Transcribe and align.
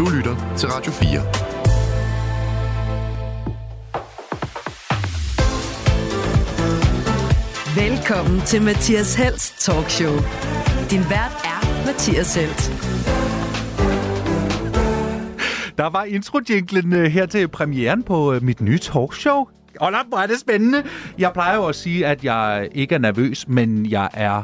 Du 0.00 0.08
lytter 0.16 0.54
til 0.56 0.68
Radio 0.68 0.92
4. 0.92 1.08
Velkommen 7.88 8.40
til 8.40 8.62
Mathias 8.62 9.14
Helst 9.14 9.60
Talkshow. 9.60 10.14
Din 10.90 11.00
vært 11.00 11.34
er 11.44 11.86
Mathias 11.86 12.34
Helt. 12.34 12.70
Der 15.78 15.86
var 15.86 16.04
intro-jinglen 16.04 16.92
øh, 16.92 17.04
her 17.04 17.26
til 17.26 17.48
premieren 17.48 18.02
på 18.02 18.32
øh, 18.32 18.42
mit 18.42 18.60
nye 18.60 18.78
talkshow. 18.78 19.48
Og 19.80 19.92
hvor 20.08 20.18
er 20.18 20.26
det 20.26 20.40
spændende. 20.40 20.84
Jeg 21.18 21.32
plejer 21.32 21.56
jo 21.56 21.66
at 21.66 21.74
sige, 21.74 22.06
at 22.06 22.24
jeg 22.24 22.68
ikke 22.72 22.94
er 22.94 22.98
nervøs, 22.98 23.48
men 23.48 23.90
jeg 23.90 24.08
er 24.14 24.42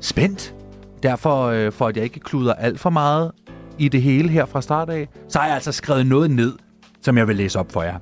spændt. 0.00 0.54
Derfor, 1.02 1.44
øh, 1.46 1.72
for 1.72 1.86
at 1.86 1.96
jeg 1.96 2.04
ikke 2.04 2.20
kluder 2.20 2.54
alt 2.54 2.80
for 2.80 2.90
meget 2.90 3.32
i 3.78 3.88
det 3.88 4.02
hele 4.02 4.28
her 4.28 4.46
fra 4.46 4.62
start 4.62 4.90
af, 4.90 5.08
så 5.28 5.38
har 5.38 5.46
jeg 5.46 5.54
altså 5.54 5.72
skrevet 5.72 6.06
noget 6.06 6.30
ned, 6.30 6.52
som 7.00 7.18
jeg 7.18 7.28
vil 7.28 7.36
læse 7.36 7.58
op 7.58 7.72
for 7.72 7.82
jer. 7.82 7.98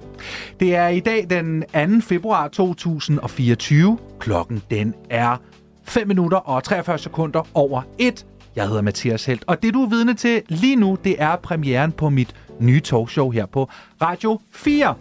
Det 0.60 0.74
er 0.74 0.88
i 0.88 1.00
dag 1.00 1.26
den 1.30 1.64
2. 2.00 2.06
februar 2.06 2.48
2024. 2.48 3.98
Klokken 4.18 4.62
den 4.70 4.94
er 5.10 5.36
5 5.84 6.08
minutter 6.08 6.38
og 6.38 6.64
43 6.64 6.98
sekunder 6.98 7.48
over 7.54 7.82
1. 7.98 8.26
Jeg 8.56 8.68
hedder 8.68 8.82
Mathias 8.82 9.24
Helt, 9.24 9.44
og 9.46 9.62
det 9.62 9.74
du 9.74 9.82
er 9.82 9.88
vidne 9.88 10.14
til 10.14 10.42
lige 10.48 10.76
nu, 10.76 10.98
det 11.04 11.16
er 11.18 11.36
premieren 11.36 11.92
på 11.92 12.10
mit 12.10 12.34
nye 12.60 12.80
talkshow 12.80 13.30
her 13.30 13.46
på 13.46 13.68
Radio 14.02 14.40
4. 14.50 14.94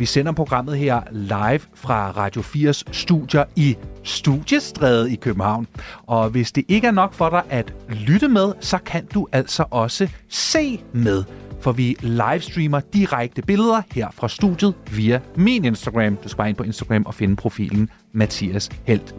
Vi 0.00 0.06
sender 0.06 0.32
programmet 0.32 0.78
her 0.78 1.00
live 1.10 1.60
fra 1.74 2.10
Radio 2.10 2.42
4's 2.42 2.82
studier 2.92 3.44
i 3.56 3.76
Studiestræde 4.04 5.12
i 5.12 5.16
København. 5.16 5.66
Og 6.06 6.30
hvis 6.30 6.52
det 6.52 6.64
ikke 6.68 6.86
er 6.86 6.90
nok 6.90 7.12
for 7.12 7.30
dig 7.30 7.42
at 7.50 7.74
lytte 7.88 8.28
med, 8.28 8.52
så 8.60 8.78
kan 8.78 9.06
du 9.06 9.28
altså 9.32 9.64
også 9.70 10.08
se 10.28 10.80
med. 10.92 11.24
For 11.60 11.72
vi 11.72 11.96
livestreamer 12.00 12.80
direkte 12.80 13.42
billeder 13.42 13.82
her 13.92 14.08
fra 14.10 14.28
studiet 14.28 14.74
via 14.90 15.20
min 15.36 15.64
Instagram. 15.64 16.16
Du 16.16 16.28
skal 16.28 16.36
bare 16.36 16.48
ind 16.48 16.56
på 16.56 16.64
Instagram 16.64 17.06
og 17.06 17.14
finde 17.14 17.36
profilen 17.36 17.90
Mathias 18.12 18.68
Helt. 18.84 19.14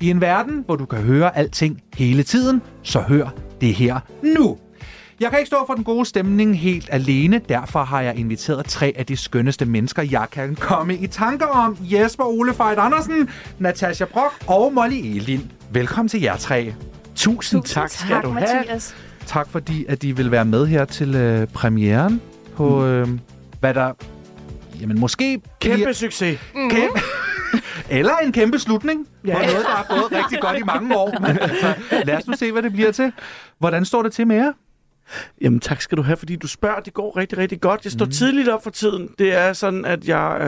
I 0.00 0.10
en 0.10 0.20
verden, 0.20 0.62
hvor 0.66 0.76
du 0.76 0.84
kan 0.84 0.98
høre 0.98 1.36
alting 1.36 1.80
hele 1.96 2.22
tiden, 2.22 2.62
så 2.82 3.00
hør 3.00 3.28
det 3.60 3.74
her 3.74 4.00
nu. 4.22 4.58
Jeg 5.24 5.30
kan 5.30 5.38
ikke 5.38 5.46
stå 5.46 5.64
for 5.66 5.74
den 5.74 5.84
gode 5.84 6.06
stemning 6.06 6.58
helt 6.58 6.88
alene, 6.92 7.40
derfor 7.48 7.84
har 7.84 8.00
jeg 8.00 8.16
inviteret 8.16 8.66
tre 8.66 8.92
af 8.96 9.06
de 9.06 9.16
skønneste 9.16 9.64
mennesker, 9.64 10.02
jeg 10.02 10.26
kan 10.32 10.54
komme 10.54 10.96
i 10.96 11.06
tanker 11.06 11.46
om. 11.46 11.76
Jesper 11.80 12.24
Ole 12.24 12.54
Fejt 12.54 12.78
Andersen, 12.78 13.28
Natasha 13.58 14.04
Brock 14.04 14.34
og 14.46 14.72
Molly 14.72 14.94
Elin. 14.94 15.52
Velkommen 15.70 16.08
til 16.08 16.20
jer 16.20 16.36
tre. 16.36 16.74
Tusind, 17.14 17.62
Tusind 17.62 17.62
tak, 17.62 17.90
skal 17.90 18.08
tak, 18.08 18.22
du 18.22 18.30
have. 18.30 18.56
Mathias. 18.56 18.96
Tak 19.26 19.48
fordi, 19.48 19.84
at 19.88 20.02
de 20.02 20.16
vil 20.16 20.30
være 20.30 20.44
med 20.44 20.66
her 20.66 20.84
til 20.84 21.14
øh, 21.14 21.46
premieren 21.46 22.20
på, 22.56 22.78
mm. 22.78 22.84
øh, 22.84 23.08
hvad 23.60 23.74
der... 23.74 23.92
Jamen 24.80 25.00
måske... 25.00 25.40
Kæmpe 25.60 25.76
bliver, 25.76 25.92
succes. 25.92 26.38
Mm. 26.54 26.70
Kæmpe, 26.70 27.00
eller 27.98 28.16
en 28.16 28.32
kæmpe 28.32 28.58
slutning 28.58 29.06
ja. 29.26 29.34
på 29.34 29.38
noget, 29.38 29.66
der 29.66 29.76
er 29.76 30.00
gået 30.00 30.24
rigtig 30.24 30.40
godt 30.40 30.58
i 30.58 30.62
mange 30.62 30.96
år. 30.96 31.14
Men, 31.26 31.38
altså, 31.38 31.74
lad 32.04 32.16
os 32.16 32.26
nu 32.26 32.36
se, 32.36 32.52
hvad 32.52 32.62
det 32.62 32.72
bliver 32.72 32.92
til. 32.92 33.12
Hvordan 33.58 33.84
står 33.84 34.02
det 34.02 34.12
til 34.12 34.26
med 34.26 34.36
jer? 34.36 34.52
Jamen 35.40 35.60
tak 35.60 35.80
skal 35.80 35.98
du 35.98 36.02
have, 36.02 36.16
fordi 36.16 36.36
du 36.36 36.46
spørger. 36.46 36.80
Det 36.80 36.94
går 36.94 37.16
rigtig, 37.16 37.38
rigtig 37.38 37.60
godt. 37.60 37.84
Jeg 37.84 37.92
står 37.92 38.04
mm. 38.04 38.10
tidligt 38.10 38.48
op 38.48 38.62
for 38.62 38.70
tiden. 38.70 39.10
Det 39.18 39.34
er 39.34 39.52
sådan, 39.52 39.84
at 39.84 40.08
jeg 40.08 40.38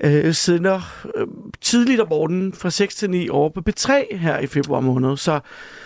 øh, 0.00 0.24
øh, 0.26 0.34
sender 0.34 1.06
øh, 1.14 1.26
tidligt 1.60 2.00
om 2.00 2.08
morgenen 2.10 2.52
fra 2.52 2.70
6 2.70 2.94
til 2.94 3.10
9 3.10 3.28
over 3.28 3.50
på 3.50 3.62
B3 3.68 4.16
her 4.16 4.38
i 4.38 4.46
februar 4.46 4.80
måned. 4.80 5.16
Så, 5.16 5.40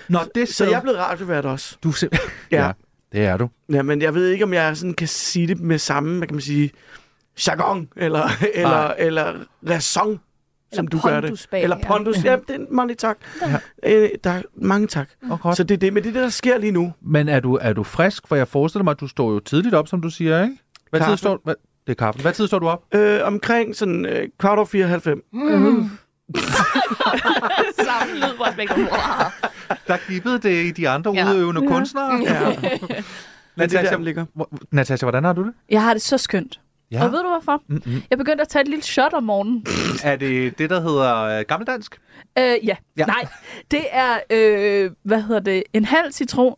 Nå, 0.08 0.18
det 0.34 0.48
så 0.48 0.64
jeg 0.64 0.72
er 0.72 0.80
blevet 0.80 0.98
radiovært 0.98 1.46
også. 1.46 1.76
Du 1.84 1.92
ja. 2.02 2.66
ja, 2.66 2.72
det 3.12 3.24
er 3.24 3.36
du. 3.36 3.48
Ja, 3.72 3.82
men 3.82 4.02
jeg 4.02 4.14
ved 4.14 4.28
ikke, 4.28 4.44
om 4.44 4.54
jeg 4.54 4.76
sådan 4.76 4.94
kan 4.94 5.08
sige 5.08 5.46
det 5.46 5.60
med 5.60 5.78
samme, 5.78 6.18
hvad 6.18 6.28
kan 6.28 6.34
man 6.34 6.42
sige, 6.42 6.70
jargon 7.46 7.88
eller, 7.96 8.28
eller, 8.54 8.94
eller 8.98 9.34
raison 9.68 10.20
som 10.72 10.86
du 10.86 11.00
gør 11.00 11.20
det. 11.20 11.46
Bag, 11.50 11.62
Eller 11.62 11.76
pondus. 11.86 12.24
Ja, 12.24 12.36
det 12.48 12.56
er 12.56 12.66
mange 12.70 12.94
tak. 12.94 13.18
Ja. 13.42 13.58
Øh, 14.02 14.10
der, 14.24 14.42
mange 14.54 14.86
tak. 14.86 15.08
Okay. 15.30 15.54
Så 15.54 15.64
det 15.64 15.74
er 15.74 15.78
det, 15.78 15.92
men 15.92 16.02
det 16.02 16.08
er 16.08 16.12
det, 16.12 16.22
der 16.22 16.28
sker 16.28 16.58
lige 16.58 16.72
nu. 16.72 16.92
Men 17.00 17.28
er 17.28 17.40
du, 17.40 17.58
er 17.60 17.72
du 17.72 17.82
frisk? 17.82 18.28
For 18.28 18.36
jeg 18.36 18.48
forestiller 18.48 18.84
mig, 18.84 18.90
at 18.90 19.00
du 19.00 19.08
står 19.08 19.32
jo 19.32 19.40
tidligt 19.40 19.74
op, 19.74 19.88
som 19.88 20.00
du 20.00 20.10
siger, 20.10 20.42
ikke? 20.42 20.56
Hvad 20.90 21.00
tid 21.00 21.16
står, 21.16 21.40
hvad, 21.44 21.54
det 21.86 21.92
er 21.92 21.94
kaffe. 21.94 22.22
Hvad 22.22 22.32
tid 22.32 22.46
står 22.46 22.58
du 22.58 22.68
op? 22.68 22.82
Øh, 22.94 23.20
omkring 23.24 23.76
sådan 23.76 24.06
øh, 24.06 24.28
kvart 24.38 24.58
over 24.58 24.66
94. 24.66 25.18
Mm. 25.32 25.40
Mm. 25.40 25.90
Samme 27.84 28.14
lyd, 28.14 28.36
hvor 28.36 28.44
Der 29.86 30.10
gibbede 30.10 30.38
det 30.38 30.64
i 30.64 30.70
de 30.70 30.88
andre 30.88 31.12
ja. 31.12 31.30
udøvende 31.30 31.62
ja. 31.62 31.68
kunstnere. 31.68 32.20
Ja. 32.22 32.56
Natasha, 33.56 33.96
Natasha, 34.70 35.04
hvordan 35.04 35.24
har 35.24 35.32
du 35.32 35.44
det? 35.44 35.52
Jeg 35.70 35.82
har 35.82 35.92
det 35.92 36.02
så 36.02 36.18
skønt. 36.18 36.60
Ja. 36.92 37.04
Og 37.04 37.12
ved 37.12 37.22
du 37.22 37.28
hvorfor? 37.28 37.62
Mm-hmm. 37.66 38.02
Jeg 38.10 38.18
begyndte 38.18 38.42
at 38.42 38.48
tage 38.48 38.60
et 38.60 38.68
lille 38.68 38.82
shot 38.82 39.12
om 39.12 39.22
morgenen. 39.24 39.66
er 40.04 40.16
det 40.16 40.58
det, 40.58 40.70
der 40.70 40.80
hedder 40.80 41.38
uh, 41.40 41.46
gammeldansk? 41.46 42.00
Øh, 42.38 42.44
ja. 42.44 42.76
ja. 42.96 43.06
Nej, 43.06 43.26
det 43.70 43.84
er, 43.90 44.18
øh, 44.30 44.90
hvad 45.02 45.22
hedder 45.22 45.40
det, 45.40 45.62
en 45.72 45.84
halv 45.84 46.12
citron, 46.12 46.54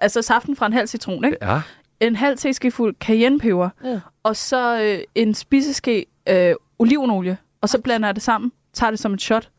altså 0.00 0.22
saften 0.22 0.56
fra 0.56 0.66
en 0.66 0.72
halv 0.72 0.86
citron, 0.86 1.24
ikke? 1.24 1.36
Ja. 1.42 1.60
En 2.00 2.16
halv 2.16 2.38
teskefuld 2.38 2.94
cayennepeber, 3.00 3.70
ja. 3.84 4.00
og 4.22 4.36
så 4.36 4.80
øh, 4.82 4.98
en 5.14 5.34
spiseske 5.34 6.06
øh, 6.28 6.54
olivenolie, 6.78 7.36
og 7.60 7.68
så 7.68 7.80
blander 7.80 8.08
jeg 8.08 8.14
det 8.14 8.22
sammen, 8.22 8.52
tager 8.72 8.90
det 8.90 9.00
som 9.00 9.14
et 9.14 9.22
shot. 9.22 9.50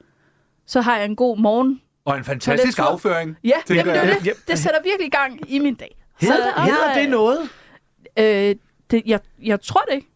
Så 0.67 0.81
har 0.81 0.97
jeg 0.97 1.05
en 1.05 1.15
god 1.15 1.37
morgen. 1.37 1.81
Og 2.05 2.17
en 2.17 2.23
fantastisk 2.23 2.79
afføring. 2.79 3.37
Ja, 3.43 3.51
jamen, 3.69 3.95
det, 3.95 4.17
det, 4.23 4.33
det 4.47 4.59
sætter 4.59 4.79
virkelig 4.83 5.11
gang 5.11 5.51
i 5.51 5.59
min 5.59 5.75
dag. 5.75 5.95
Hedder, 6.21 6.61
hedder 6.61 6.93
det 6.93 7.09
noget? 7.09 7.49
Øh, 8.17 8.55
det, 8.91 9.03
jeg, 9.05 9.19
jeg 9.43 9.61
tror 9.61 9.81
det 9.81 9.95
ikke. 9.95 10.10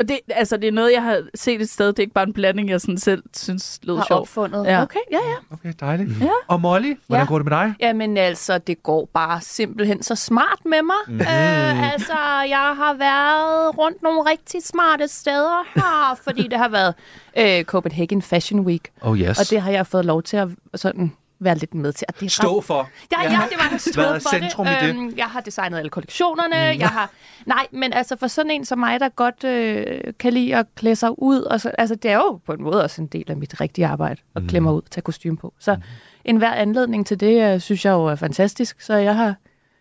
Og 0.00 0.08
det, 0.08 0.18
altså, 0.28 0.56
det 0.56 0.68
er 0.68 0.72
noget, 0.72 0.92
jeg 0.92 1.02
har 1.02 1.22
set 1.34 1.60
et 1.60 1.68
sted. 1.68 1.86
Det 1.86 1.98
er 1.98 2.02
ikke 2.02 2.12
bare 2.12 2.26
en 2.26 2.32
blanding, 2.32 2.68
jeg 2.68 2.80
sådan 2.80 2.98
selv 2.98 3.22
synes 3.36 3.80
lød 3.82 3.96
sjovt. 4.08 4.20
opfundet. 4.20 4.64
Ja. 4.66 4.82
Okay, 4.82 5.00
ja, 5.10 5.16
ja. 5.16 5.54
Okay, 5.54 5.72
dejligt. 5.80 6.08
Mm. 6.08 6.22
Ja. 6.22 6.30
Og 6.48 6.60
Molly, 6.60 6.94
hvordan 7.06 7.24
ja. 7.24 7.28
går 7.28 7.38
det 7.38 7.44
med 7.44 7.56
dig? 7.58 7.74
Jamen 7.80 8.16
altså, 8.16 8.58
det 8.58 8.82
går 8.82 9.08
bare 9.14 9.40
simpelthen 9.40 10.02
så 10.02 10.14
smart 10.14 10.58
med 10.64 10.82
mig. 10.82 10.96
Mm. 11.08 11.20
Øh, 11.20 11.92
altså, 11.92 12.18
jeg 12.48 12.74
har 12.76 12.94
været 12.98 13.78
rundt 13.78 14.02
nogle 14.02 14.30
rigtig 14.30 14.62
smarte 14.62 15.08
steder 15.08 15.64
her, 15.74 16.18
fordi 16.24 16.42
det 16.42 16.58
har 16.58 16.68
været 16.68 16.94
øh, 17.38 17.64
Copenhagen 17.64 18.22
Fashion 18.22 18.60
Week. 18.60 18.92
Oh 19.00 19.18
yes. 19.18 19.40
Og 19.40 19.50
det 19.50 19.60
har 19.60 19.70
jeg 19.70 19.86
fået 19.86 20.04
lov 20.04 20.22
til 20.22 20.36
at 20.36 20.48
sådan 20.74 21.12
være 21.38 21.54
lidt 21.54 21.74
med 21.74 21.92
til. 21.92 22.04
At 22.08 22.20
det 22.20 22.32
Stå 22.32 22.60
for. 22.60 22.88
Ja, 23.12 23.22
ja, 23.22 23.28
det 23.28 23.58
var 23.58 23.78
stå 23.78 24.02
for 24.02 24.28
centrum 24.30 24.66
det. 24.66 24.82
I 24.82 24.86
det. 24.86 24.96
Øhm, 24.96 25.14
jeg 25.16 25.26
har 25.26 25.40
designet 25.40 25.78
alle 25.78 25.90
kollektionerne. 25.90 26.72
Mm. 26.72 26.80
Jeg 26.80 26.88
har... 26.88 27.10
Nej, 27.46 27.66
men 27.70 27.92
altså 27.92 28.16
for 28.16 28.26
sådan 28.26 28.50
en 28.50 28.64
som 28.64 28.78
mig, 28.78 29.00
der 29.00 29.08
godt 29.08 29.44
øh, 29.44 30.14
kan 30.18 30.32
lide 30.32 30.56
at 30.56 30.66
klæde 30.74 30.96
sig 30.96 31.22
ud. 31.22 31.40
Og 31.40 31.60
så, 31.60 31.70
altså, 31.78 31.94
det 31.94 32.10
er 32.10 32.16
jo 32.16 32.40
på 32.46 32.52
en 32.52 32.62
måde 32.62 32.84
også 32.84 33.02
en 33.02 33.06
del 33.06 33.30
af 33.30 33.36
mit 33.36 33.60
rigtige 33.60 33.86
arbejde 33.86 34.20
at 34.36 34.42
mm. 34.42 34.48
klemme 34.48 34.66
mig 34.66 34.74
ud 34.74 34.82
og 34.82 34.90
tage 34.90 35.02
kostume 35.02 35.36
på. 35.36 35.54
Så 35.58 35.74
mm. 35.74 35.82
en 36.24 36.36
hver 36.36 36.52
anledning 36.52 37.06
til 37.06 37.20
det, 37.20 37.54
øh, 37.54 37.60
synes 37.60 37.84
jeg 37.84 37.92
jo 37.92 38.04
er 38.04 38.14
fantastisk. 38.14 38.80
Så 38.80 38.94
jeg 38.94 39.16
har, 39.16 39.34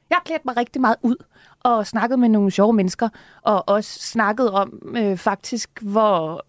jeg 0.10 0.16
har 0.16 0.24
klædt 0.26 0.46
mig 0.46 0.58
rigtig 0.58 0.82
meget 0.82 0.96
ud 1.02 1.16
og 1.64 1.88
snakket 1.88 2.20
med 2.20 2.30
nogle 2.30 2.52
sjove 2.52 2.74
mennesker. 2.74 3.10
Og 3.42 3.70
også 3.70 4.00
snakket 4.00 4.52
om 4.52 4.96
øh, 4.98 5.18
faktisk, 5.18 5.70
hvor 5.82 6.45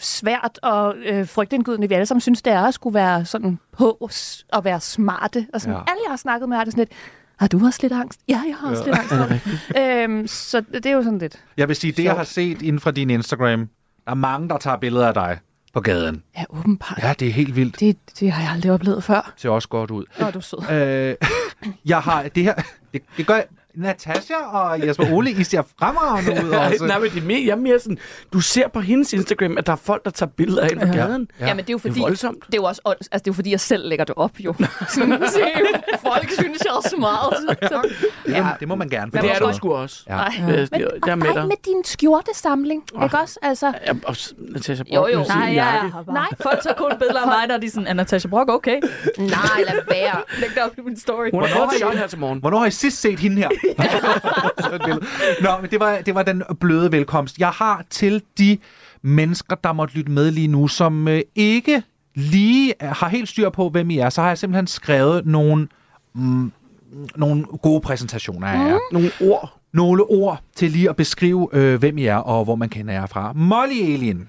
svært 0.00 0.58
og 0.62 0.94
øh, 0.96 1.26
frygtindgydende, 1.28 1.88
vi 1.88 1.94
alle 1.94 2.06
sammen 2.06 2.20
synes, 2.20 2.42
det 2.42 2.52
er 2.52 2.62
at 2.62 2.74
skulle 2.74 2.94
være 2.94 3.24
sådan 3.24 3.58
på 3.72 4.10
og 4.52 4.64
være 4.64 4.80
smarte. 4.80 5.46
Og 5.54 5.60
sådan, 5.60 5.74
ja. 5.74 5.80
Alle, 5.80 6.00
jeg 6.04 6.10
har 6.10 6.16
snakket 6.16 6.48
med, 6.48 6.56
har 6.56 6.64
det 6.64 6.72
sådan 6.72 6.82
lidt, 6.82 6.92
har 7.36 7.48
du 7.48 7.66
også 7.66 7.78
lidt 7.82 7.92
angst? 7.92 8.20
Ja, 8.28 8.42
jeg 8.46 8.56
har 8.60 8.70
også 8.70 8.84
ja. 8.86 8.90
lidt 8.90 9.12
angst. 9.12 9.46
øhm, 9.80 10.26
så 10.26 10.60
det 10.60 10.86
er 10.86 10.92
jo 10.92 11.02
sådan 11.02 11.18
lidt... 11.18 11.40
Jeg 11.56 11.68
vil 11.68 11.76
sige, 11.76 11.92
det 11.92 12.04
jeg 12.04 12.14
har 12.14 12.24
set 12.24 12.62
inden 12.62 12.80
for 12.80 12.90
din 12.90 13.10
Instagram, 13.10 13.68
der 14.04 14.10
er 14.10 14.14
mange, 14.14 14.48
der 14.48 14.58
tager 14.58 14.76
billeder 14.76 15.08
af 15.08 15.14
dig 15.14 15.38
på 15.72 15.80
gaden. 15.80 16.22
Ja, 16.38 16.44
åbenbart. 16.50 16.98
Ja, 17.02 17.14
det 17.18 17.28
er 17.28 17.32
helt 17.32 17.56
vildt. 17.56 17.80
Det, 17.80 17.96
det 18.20 18.32
har 18.32 18.42
jeg 18.42 18.52
aldrig 18.52 18.72
oplevet 18.72 19.04
før. 19.04 19.20
Det 19.20 19.40
ser 19.40 19.48
også 19.48 19.68
godt 19.68 19.90
ud. 19.90 20.04
Åh, 20.20 20.32
du 20.32 20.38
er 20.38 20.42
sød. 20.42 20.70
Øh, 20.70 21.14
jeg 21.84 22.00
har 22.00 22.22
det 22.22 22.42
her... 22.42 22.54
Det, 22.92 23.02
det 23.16 23.26
gør, 23.26 23.40
Natasha 23.74 24.34
og 24.34 24.86
Jesper 24.86 25.12
Ole, 25.12 25.30
I 25.30 25.44
ser 25.44 25.62
fremragende 25.78 26.44
ud 26.44 26.50
også. 26.58 26.86
Nej, 26.86 26.98
men 26.98 27.10
det 27.10 27.22
er 27.22 27.26
mere, 27.26 27.42
jeg 27.44 27.52
er 27.52 27.56
mere 27.56 27.78
sådan, 27.78 27.98
du 28.32 28.40
ser 28.40 28.68
på 28.68 28.80
hendes 28.80 29.12
Instagram, 29.12 29.58
at 29.58 29.66
der 29.66 29.72
er 29.72 29.76
folk, 29.76 30.04
der 30.04 30.10
tager 30.10 30.30
billeder 30.30 30.62
af 30.62 30.68
hende 30.68 30.86
på 30.86 30.92
gaden. 30.92 31.28
Ja. 31.40 31.46
ja, 31.46 31.54
men 31.54 31.64
det 31.64 31.70
er 31.70 31.74
jo 31.74 31.78
fordi, 31.78 31.94
det 31.94 32.00
er, 32.00 32.04
voldsomt. 32.04 32.46
det 32.46 32.54
er 32.54 32.58
jo 32.58 32.64
også, 32.64 32.80
altså 32.86 33.06
det 33.12 33.14
er 33.14 33.20
jo 33.26 33.32
fordi, 33.32 33.50
jeg 33.50 33.60
selv 33.60 33.88
lægger 33.88 34.04
det 34.04 34.14
op, 34.16 34.40
jo. 34.40 34.54
sådan, 34.94 35.28
se, 35.28 35.40
folk 36.02 36.30
synes, 36.30 36.58
jeg 36.64 36.72
er 36.84 36.88
smart. 36.88 37.36
Så, 37.62 37.88
ja. 38.28 38.38
ja. 38.38 38.48
Det 38.60 38.68
må 38.68 38.74
man 38.74 38.88
gerne. 38.88 39.10
Men 39.14 39.22
det 39.22 39.30
er 39.32 39.38
du 39.38 39.52
sgu 39.52 39.72
også. 39.74 40.02
Ja. 40.08 40.14
Nej. 40.14 40.32
Ja. 40.38 40.46
Men, 40.46 40.54
jeg 40.80 41.12
er 41.12 41.14
med, 41.14 41.34
dig. 41.34 41.46
med 41.46 41.56
din 41.64 41.84
skjortesamling, 41.84 42.82
oh. 42.94 43.04
ikke 43.04 43.18
også? 43.18 43.38
Altså, 43.42 43.66
ja, 43.86 43.92
og 44.04 44.16
Natasha 44.38 44.84
Brock, 44.84 44.94
jo, 44.94 45.18
jo. 45.18 45.24
Nej, 45.28 45.52
ja, 45.54 45.74
ja. 45.74 45.82
Nej, 46.12 46.26
folk 46.40 46.62
tager 46.62 46.74
kun 46.76 46.92
billeder 46.98 47.20
af 47.20 47.26
mig, 47.26 47.46
når 47.48 47.56
de 47.58 47.66
er 47.66 47.70
sådan, 47.70 47.86
er 47.86 47.92
Natasha 47.92 48.28
Brock 48.28 48.50
okay? 48.50 48.80
Nej, 49.18 49.60
lad 49.66 49.80
være. 49.90 50.22
Læg 50.40 50.50
det 50.54 50.62
op 50.62 50.78
i 50.78 50.80
min 50.80 50.98
story. 51.00 51.30
Hun 51.32 51.42
har 51.42 51.74
shot 51.78 51.96
her 51.96 52.06
til 52.06 52.18
morgen. 52.18 52.38
Hvornår 52.38 52.58
har 52.58 52.66
I 52.66 52.70
sidst 52.70 53.00
set 53.00 53.18
hende 53.18 53.36
her? 53.36 53.48
Nå, 55.42 55.50
men 55.60 55.70
det 55.70 55.80
var, 55.80 55.98
det 56.06 56.14
var 56.14 56.22
den 56.22 56.42
bløde 56.60 56.92
velkomst. 56.92 57.38
Jeg 57.38 57.48
har 57.48 57.84
til 57.90 58.22
de 58.38 58.58
mennesker, 59.02 59.56
der 59.56 59.72
måtte 59.72 59.94
lytte 59.94 60.10
med 60.10 60.30
lige 60.30 60.48
nu, 60.48 60.68
som 60.68 61.08
øh, 61.08 61.20
ikke 61.34 61.82
lige 62.14 62.74
har 62.80 63.08
helt 63.08 63.28
styr 63.28 63.50
på, 63.50 63.68
hvem 63.68 63.90
I 63.90 63.98
er, 63.98 64.10
så 64.10 64.20
har 64.20 64.28
jeg 64.28 64.38
simpelthen 64.38 64.66
skrevet 64.66 65.26
nogle, 65.26 65.68
mm, 66.14 66.52
nogle 67.16 67.44
gode 67.44 67.80
præsentationer 67.80 68.46
af 68.46 68.68
jer. 68.68 68.74
Mm. 68.74 68.80
Nogle 68.92 69.10
ord. 69.20 69.56
nogle 69.72 70.02
ord 70.02 70.40
til 70.56 70.70
lige 70.70 70.88
at 70.88 70.96
beskrive, 70.96 71.48
øh, 71.52 71.78
hvem 71.78 71.98
I 71.98 72.04
er 72.06 72.16
og 72.16 72.44
hvor 72.44 72.54
man 72.54 72.68
kender 72.68 72.94
jer 72.94 73.06
fra. 73.06 73.32
Molly 73.32 73.92
Alien. 73.92 74.28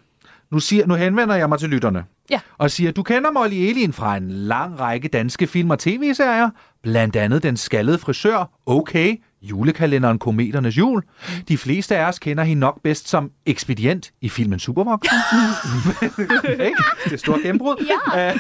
Nu, 0.52 0.60
siger, 0.60 0.88
nu 0.88 0.94
henvender 0.94 1.36
jeg 1.36 1.50
mig 1.50 1.60
til 1.60 1.70
lytterne. 1.70 2.04
Ja. 2.30 2.40
Og 2.58 2.72
siger, 2.72 2.92
du 2.92 3.04
kender 3.04 3.32
Molly 3.32 3.68
Alien 3.70 3.94
fra 3.94 4.18
en 4.18 4.32
lang 4.32 4.80
række 4.80 5.08
danske 5.08 5.48
film 5.48 5.70
og 5.70 5.80
tv-serier. 5.80 6.50
Blandt 6.84 7.16
andet 7.16 7.44
Den 7.44 7.58
skaldede 7.58 7.98
frisør, 7.98 8.50
Okay, 8.66 9.16
julekalenderen 9.42 10.20
Kometernes 10.20 10.78
Jul. 10.78 11.04
De 11.48 11.58
fleste 11.58 11.98
af 11.98 12.08
os 12.08 12.20
kender 12.20 12.44
hende 12.44 12.60
nok 12.60 12.82
bedst 12.84 13.10
som 13.10 13.32
ekspedient 13.46 14.12
i 14.22 14.30
filmen 14.30 14.60
Supervoksen. 14.60 15.18
Ikke? 16.52 16.84
det 17.06 17.14
er 17.14 17.18
stort 17.18 17.40
gennembrud. 17.42 17.86
Ja. 18.16 18.30
Øh, 18.34 18.40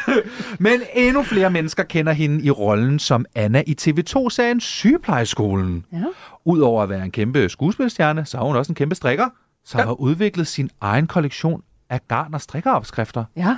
Men 0.59 0.81
endnu 0.95 1.23
flere 1.23 1.49
mennesker 1.49 1.83
kender 1.83 2.11
hende 2.13 2.43
i 2.45 2.49
rollen 2.51 2.99
som 2.99 3.25
Anna 3.35 3.63
i 3.67 3.75
TV2-serien 3.81 4.59
Sygeplejeskolen. 4.59 5.85
Ja. 5.93 6.03
Udover 6.45 6.83
at 6.83 6.89
være 6.89 7.05
en 7.05 7.11
kæmpe 7.11 7.49
skuespilstjerne, 7.49 8.25
så 8.25 8.37
er 8.37 8.41
hun 8.41 8.55
også 8.55 8.71
en 8.71 8.75
kæmpe 8.75 8.95
strikker, 8.95 9.25
som 9.65 9.79
har 9.79 9.93
udviklet 10.01 10.47
sin 10.47 10.69
egen 10.81 11.07
kollektion 11.07 11.61
af 11.89 11.99
garn- 12.07 12.33
og 12.33 12.41
strikkeopskrifter. 12.41 13.23
Ja. 13.35 13.57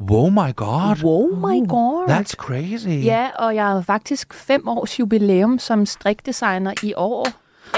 Wow 0.00 0.28
my 0.28 0.52
god, 0.56 1.02
Wow 1.04 1.28
my 1.36 1.68
god. 1.68 2.08
that's 2.08 2.32
crazy. 2.36 3.04
Ja, 3.04 3.28
og 3.38 3.54
jeg 3.54 3.66
har 3.66 3.80
faktisk 3.80 4.34
fem 4.34 4.68
års 4.68 5.00
jubilæum 5.00 5.58
som 5.58 5.86
strikdesigner 5.86 6.72
i 6.82 6.94
år. 6.96 7.26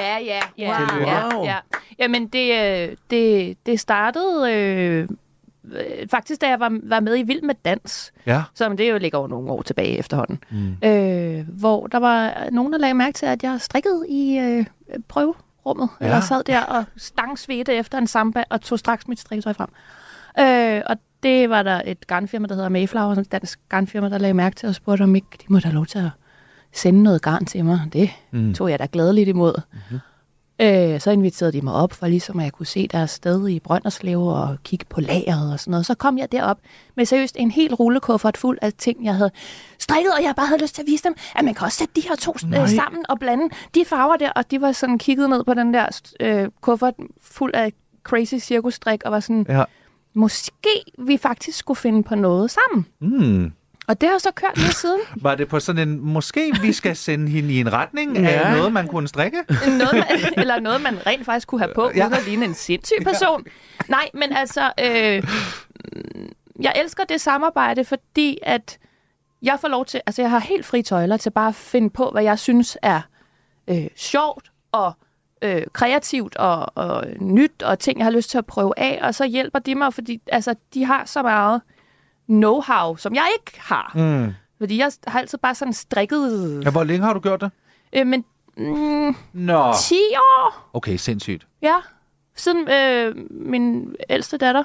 Ja, 0.00 0.18
ja, 0.18 0.40
ja. 0.58 0.78
Wow. 0.80 1.44
ja, 1.44 1.44
ja. 1.44 1.56
Jamen, 1.98 2.26
det, 2.26 2.52
øh, 2.90 2.96
det, 3.10 3.56
det 3.66 3.80
startede 3.80 4.52
øh, 4.52 5.08
faktisk, 6.10 6.40
da 6.40 6.48
jeg 6.48 6.60
var, 6.60 6.78
var 6.82 7.00
med 7.00 7.18
i 7.18 7.22
Vild 7.22 7.42
med 7.42 7.54
Dans, 7.64 8.12
Ja. 8.26 8.42
som 8.54 8.76
det 8.76 8.90
jo 8.90 8.98
ligger 8.98 9.18
over 9.18 9.28
nogle 9.28 9.50
år 9.50 9.62
tilbage 9.62 9.98
efterhånden, 9.98 10.38
mm. 10.50 10.88
øh, 10.88 11.48
hvor 11.48 11.86
der 11.86 11.98
var 11.98 12.48
nogen, 12.52 12.72
der 12.72 12.78
lagde 12.78 12.94
mærke 12.94 13.14
til, 13.14 13.26
at 13.26 13.42
jeg 13.42 13.60
strikkede 13.60 14.04
i 14.08 14.38
øh, 14.38 14.64
prøverummet. 15.08 15.88
Ja. 16.00 16.06
Jeg 16.06 16.22
sad 16.22 16.44
der 16.44 16.62
og 16.62 16.84
stangsvedte 16.96 17.74
efter 17.74 17.98
en 17.98 18.06
samba 18.06 18.44
og 18.50 18.60
tog 18.60 18.78
straks 18.78 19.08
mit 19.08 19.20
strikketøj 19.20 19.52
frem. 19.52 19.68
Øh, 20.38 20.82
og 20.86 20.96
det 21.22 21.50
var 21.50 21.62
der 21.62 21.82
et 21.84 22.06
garnfirma, 22.06 22.46
der 22.48 22.54
hedder 22.54 22.68
Mayflower, 22.68 23.14
et 23.16 23.32
dansk 23.32 23.60
garnfirma, 23.68 24.08
der 24.08 24.18
lagde 24.18 24.34
mærke 24.34 24.56
til 24.56 24.68
og 24.68 24.74
spurgte, 24.74 25.02
om 25.02 25.14
ikke 25.14 25.26
de 25.32 25.44
måtte 25.48 25.66
have 25.66 25.74
lov 25.74 25.86
til 25.86 25.98
at 25.98 26.10
sende 26.72 27.02
noget 27.02 27.22
garn 27.22 27.44
til 27.44 27.64
mig. 27.64 27.80
Det 27.92 28.10
Mm. 28.30 28.54
tog 28.54 28.70
jeg 28.70 28.78
da 28.78 28.86
gladeligt 28.92 29.28
imod. 29.28 29.54
Mm-hmm. 29.72 29.98
Øh, 30.60 31.00
så 31.00 31.10
inviterede 31.10 31.52
de 31.52 31.60
mig 31.60 31.74
op, 31.74 31.92
for 31.92 32.06
ligesom 32.06 32.38
at 32.38 32.44
jeg 32.44 32.52
kunne 32.52 32.66
se 32.66 32.88
deres 32.88 33.10
sted 33.10 33.48
i 33.48 33.60
Brønderslev 33.60 34.22
og 34.26 34.56
kigge 34.64 34.84
på 34.88 35.00
lageret 35.00 35.52
og 35.52 35.60
sådan 35.60 35.70
noget. 35.70 35.86
Så 35.86 35.94
kom 35.94 36.18
jeg 36.18 36.32
derop 36.32 36.58
med 36.96 37.04
seriøst 37.04 37.36
en 37.38 37.50
helt 37.50 37.74
rullekuffert 37.80 38.36
fuld 38.36 38.58
af 38.62 38.72
ting, 38.72 39.04
jeg 39.04 39.14
havde 39.14 39.30
strikket, 39.78 40.12
og 40.18 40.22
jeg 40.24 40.34
bare 40.36 40.46
havde 40.46 40.62
lyst 40.62 40.74
til 40.74 40.82
at 40.82 40.86
vise 40.86 41.04
dem, 41.04 41.14
at 41.36 41.44
man 41.44 41.54
kan 41.54 41.64
også 41.64 41.78
sætte 41.78 41.92
de 41.96 42.08
her 42.08 42.16
to 42.16 42.36
Nej. 42.46 42.62
øh, 42.62 42.68
sammen 42.68 43.04
og 43.08 43.18
blande 43.18 43.48
de 43.74 43.84
farver 43.86 44.16
der. 44.16 44.30
Og 44.30 44.50
de 44.50 44.60
var 44.60 44.72
sådan 44.72 44.98
kigget 44.98 45.30
ned 45.30 45.44
på 45.44 45.54
den 45.54 45.74
der 45.74 46.00
øh, 46.20 46.48
kuffert 46.60 46.94
fuld 47.22 47.54
af 47.54 47.72
crazy 48.04 48.34
cirkusstrik 48.38 49.02
og 49.04 49.12
var 49.12 49.20
sådan, 49.20 49.46
Ja. 49.48 49.64
Måske 50.16 50.82
vi 50.98 51.16
faktisk 51.16 51.58
skulle 51.58 51.78
finde 51.78 52.02
på 52.02 52.14
noget 52.14 52.50
sammen. 52.50 52.86
Mm. 53.00 53.52
Og 53.88 54.00
det 54.00 54.08
har 54.08 54.18
så 54.18 54.30
kørt 54.34 54.56
lige 54.58 54.72
siden. 54.72 55.00
Var 55.22 55.34
det 55.34 55.48
på 55.48 55.60
sådan 55.60 55.88
en, 55.88 56.00
måske 56.00 56.52
vi 56.62 56.72
skal 56.72 56.96
sende 56.96 57.28
hende 57.28 57.52
i 57.54 57.60
en 57.60 57.72
retning 57.72 58.16
Ja. 58.18 58.28
af 58.28 58.56
noget, 58.56 58.72
man 58.72 58.88
kunne 58.88 59.08
strikke? 59.08 59.38
noget, 59.66 59.92
man, 59.94 60.32
eller 60.42 60.60
noget, 60.60 60.80
man 60.80 61.06
rent 61.06 61.24
faktisk 61.24 61.48
kunne 61.48 61.60
have 61.60 61.74
på, 61.74 61.90
Ja. 61.94 62.04
uden 62.06 62.14
at 62.14 62.24
ligne 62.26 62.44
en 62.44 62.54
sindssyg 62.54 62.96
person. 63.04 63.44
Nej, 63.88 64.08
men 64.14 64.32
altså, 64.32 64.72
øh, 64.80 65.22
jeg 66.62 66.72
elsker 66.84 67.04
det 67.04 67.20
samarbejde, 67.20 67.84
fordi 67.84 68.38
at 68.42 68.78
jeg 69.42 69.58
får 69.60 69.68
lov 69.68 69.84
til, 69.86 70.00
altså 70.06 70.22
jeg 70.22 70.30
har 70.30 70.38
helt 70.38 70.66
fri 70.66 70.82
tøjler 70.82 71.16
til 71.16 71.30
bare 71.30 71.48
at 71.48 71.54
finde 71.54 71.90
på, 71.90 72.10
hvad 72.10 72.22
jeg 72.22 72.38
synes 72.38 72.78
er 72.82 73.00
øh, 73.70 73.86
sjovt 73.96 74.50
og 74.72 74.92
øh, 75.42 75.62
kreativt 75.72 76.36
og, 76.36 76.72
og 76.74 77.04
nyt, 77.20 77.62
og 77.62 77.78
ting, 77.78 77.98
jeg 77.98 78.06
har 78.06 78.10
lyst 78.12 78.30
til 78.30 78.38
at 78.38 78.46
prøve 78.46 78.72
af, 78.76 79.00
og 79.02 79.14
så 79.14 79.26
hjælper 79.26 79.58
de 79.58 79.74
mig, 79.74 79.94
fordi 79.94 80.20
altså, 80.26 80.54
de 80.74 80.84
har 80.84 81.04
så 81.04 81.22
meget 81.22 81.60
know-how, 82.30 82.96
som 82.96 83.14
jeg 83.14 83.26
ikke 83.38 83.60
har. 83.60 83.92
Mm. 83.94 84.32
Fordi 84.58 84.78
jeg 84.78 84.90
har 85.06 85.18
altid 85.20 85.38
bare 85.38 85.54
sådan 85.54 85.72
strikket, 85.72 86.60
Ja, 86.64 86.70
hvor 86.70 86.84
længe 86.84 87.06
har 87.06 87.12
du 87.12 87.20
gjort 87.20 87.40
det? 87.40 87.50
øh, 87.92 88.06
men 88.06 88.24
mm, 88.56 89.16
Nå. 89.32 89.72
10 89.80 89.94
år. 90.16 90.70
Okay, 90.72 90.96
sindssygt. 90.96 91.46
Ja, 91.62 91.74
siden 92.36 92.68
øh, 92.70 93.14
min 93.30 93.94
ældste 94.10 94.36
datter. 94.36 94.62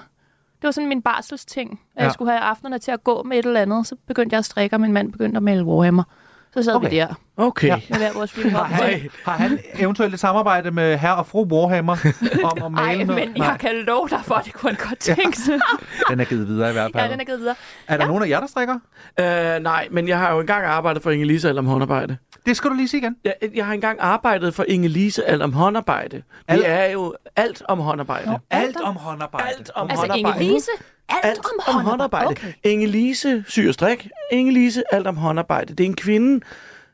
Det 0.62 0.68
var 0.68 0.72
sådan 0.72 0.90
min 0.90 1.02
barselsting. 1.02 1.72
At 1.96 2.02
Ja. 2.02 2.04
jeg 2.06 2.14
skulle 2.14 2.32
have 2.32 2.42
aftenerne 2.42 2.80
til 2.80 2.92
at 2.92 3.04
gå 3.04 3.24
med 3.24 3.40
et 3.40 3.46
eller 3.46 3.62
andet. 3.62 3.88
Så 3.88 3.96
begyndte 4.08 4.34
jeg 4.34 4.38
at 4.40 4.46
strikke, 4.46 4.76
og 4.76 4.82
min 4.82 4.94
mand 4.94 5.12
begyndte 5.12 5.38
at 5.38 5.44
male 5.44 5.64
Warhammer. 5.66 6.04
Så 6.54 6.64
sad 6.64 6.76
Okay. 6.76 6.90
vi 6.90 6.96
der 6.96 7.08
Okay. 7.38 7.68
Ja. 7.68 7.76
Ja. 7.76 7.82
med 7.90 7.98
hver 7.98 8.14
vores 8.14 8.32
Har 8.34 8.64
han, 8.64 9.10
har 9.26 9.32
han 9.32 9.60
eventuelt 9.80 10.14
et 10.14 10.20
samarbejde 10.20 10.72
med 10.72 10.98
herre 10.98 11.16
og 11.16 11.28
fru 11.28 11.44
Warhammer 11.46 11.98
om 12.44 12.64
at 12.66 12.72
male 12.86 12.88
Ej, 13.00 13.04
noget? 13.04 13.30
men 13.36 13.38
jeg 13.44 13.58
kan 13.60 13.76
love 13.76 14.08
dig 14.10 14.20
for, 14.26 14.36
at 14.36 14.46
det 14.46 14.54
kunne 14.54 14.76
han 14.76 14.88
godt 14.88 15.00
tænke 15.00 15.38
sig. 15.38 15.60
Den 16.10 16.20
er 16.20 16.26
givet 16.26 16.48
videre 16.48 16.70
i 16.70 16.74
hvert 16.74 16.92
fald. 16.96 17.04
ja, 17.06 17.12
den 17.12 17.20
er 17.20 17.24
givet 17.26 17.40
videre. 17.40 17.56
Er 17.88 17.98
der 17.98 18.08
nogen 18.08 18.24
af 18.24 18.30
jer, 18.30 18.40
der 18.40 18.48
strikker? 18.48 18.76
Øh, 19.20 19.64
nej, 19.64 19.88
men 19.92 20.08
jeg 20.08 20.18
har 20.20 20.34
jo 20.34 20.40
engang 20.40 20.66
arbejdet 20.66 21.04
for 21.04 21.12
Inge-Lise 21.12 21.48
Alm 21.48 21.66
håndarbejde. 21.66 22.18
Det 22.46 22.58
skal 22.58 22.70
du 22.70 22.76
lige 22.76 22.88
sige 22.88 23.02
igen. 23.02 23.16
Jeg, 23.24 23.34
jeg 23.56 23.66
har 23.66 23.74
engang 23.74 23.98
arbejdet 24.02 24.54
for 24.54 24.64
Inge-Lise 24.70 25.22
Alm 25.26 25.54
håndarbejde. 25.54 26.22
Det 26.52 26.70
er 26.70 26.86
jo 26.86 27.14
alt 27.36 27.62
om 27.68 27.80
håndarbejde. 27.80 28.32
Nå. 28.32 28.38
Alt 28.50 28.78
om 28.82 28.96
håndarbejde. 28.96 29.48
Alt 29.58 29.72
om 29.76 29.90
Altså, 29.90 30.08
håndarbejde. 30.08 30.46
Inge-Lise, 30.46 30.84
alt, 31.24 31.26
Alt 31.26 31.40
om, 31.68 31.76
om 31.76 31.86
håndarbejde. 31.86 32.28
Okay. 32.28 32.54
Inge-Lise 32.64 33.44
syr 33.48 33.72
strik. 33.72 34.10
Inge-Lise 34.34 34.82
alt 34.92 35.08
om 35.08 35.18
håndarbejde. 35.18 35.74
Det 35.74 35.84
er 35.84 35.88
en 35.88 35.96
kvinde 35.96 36.46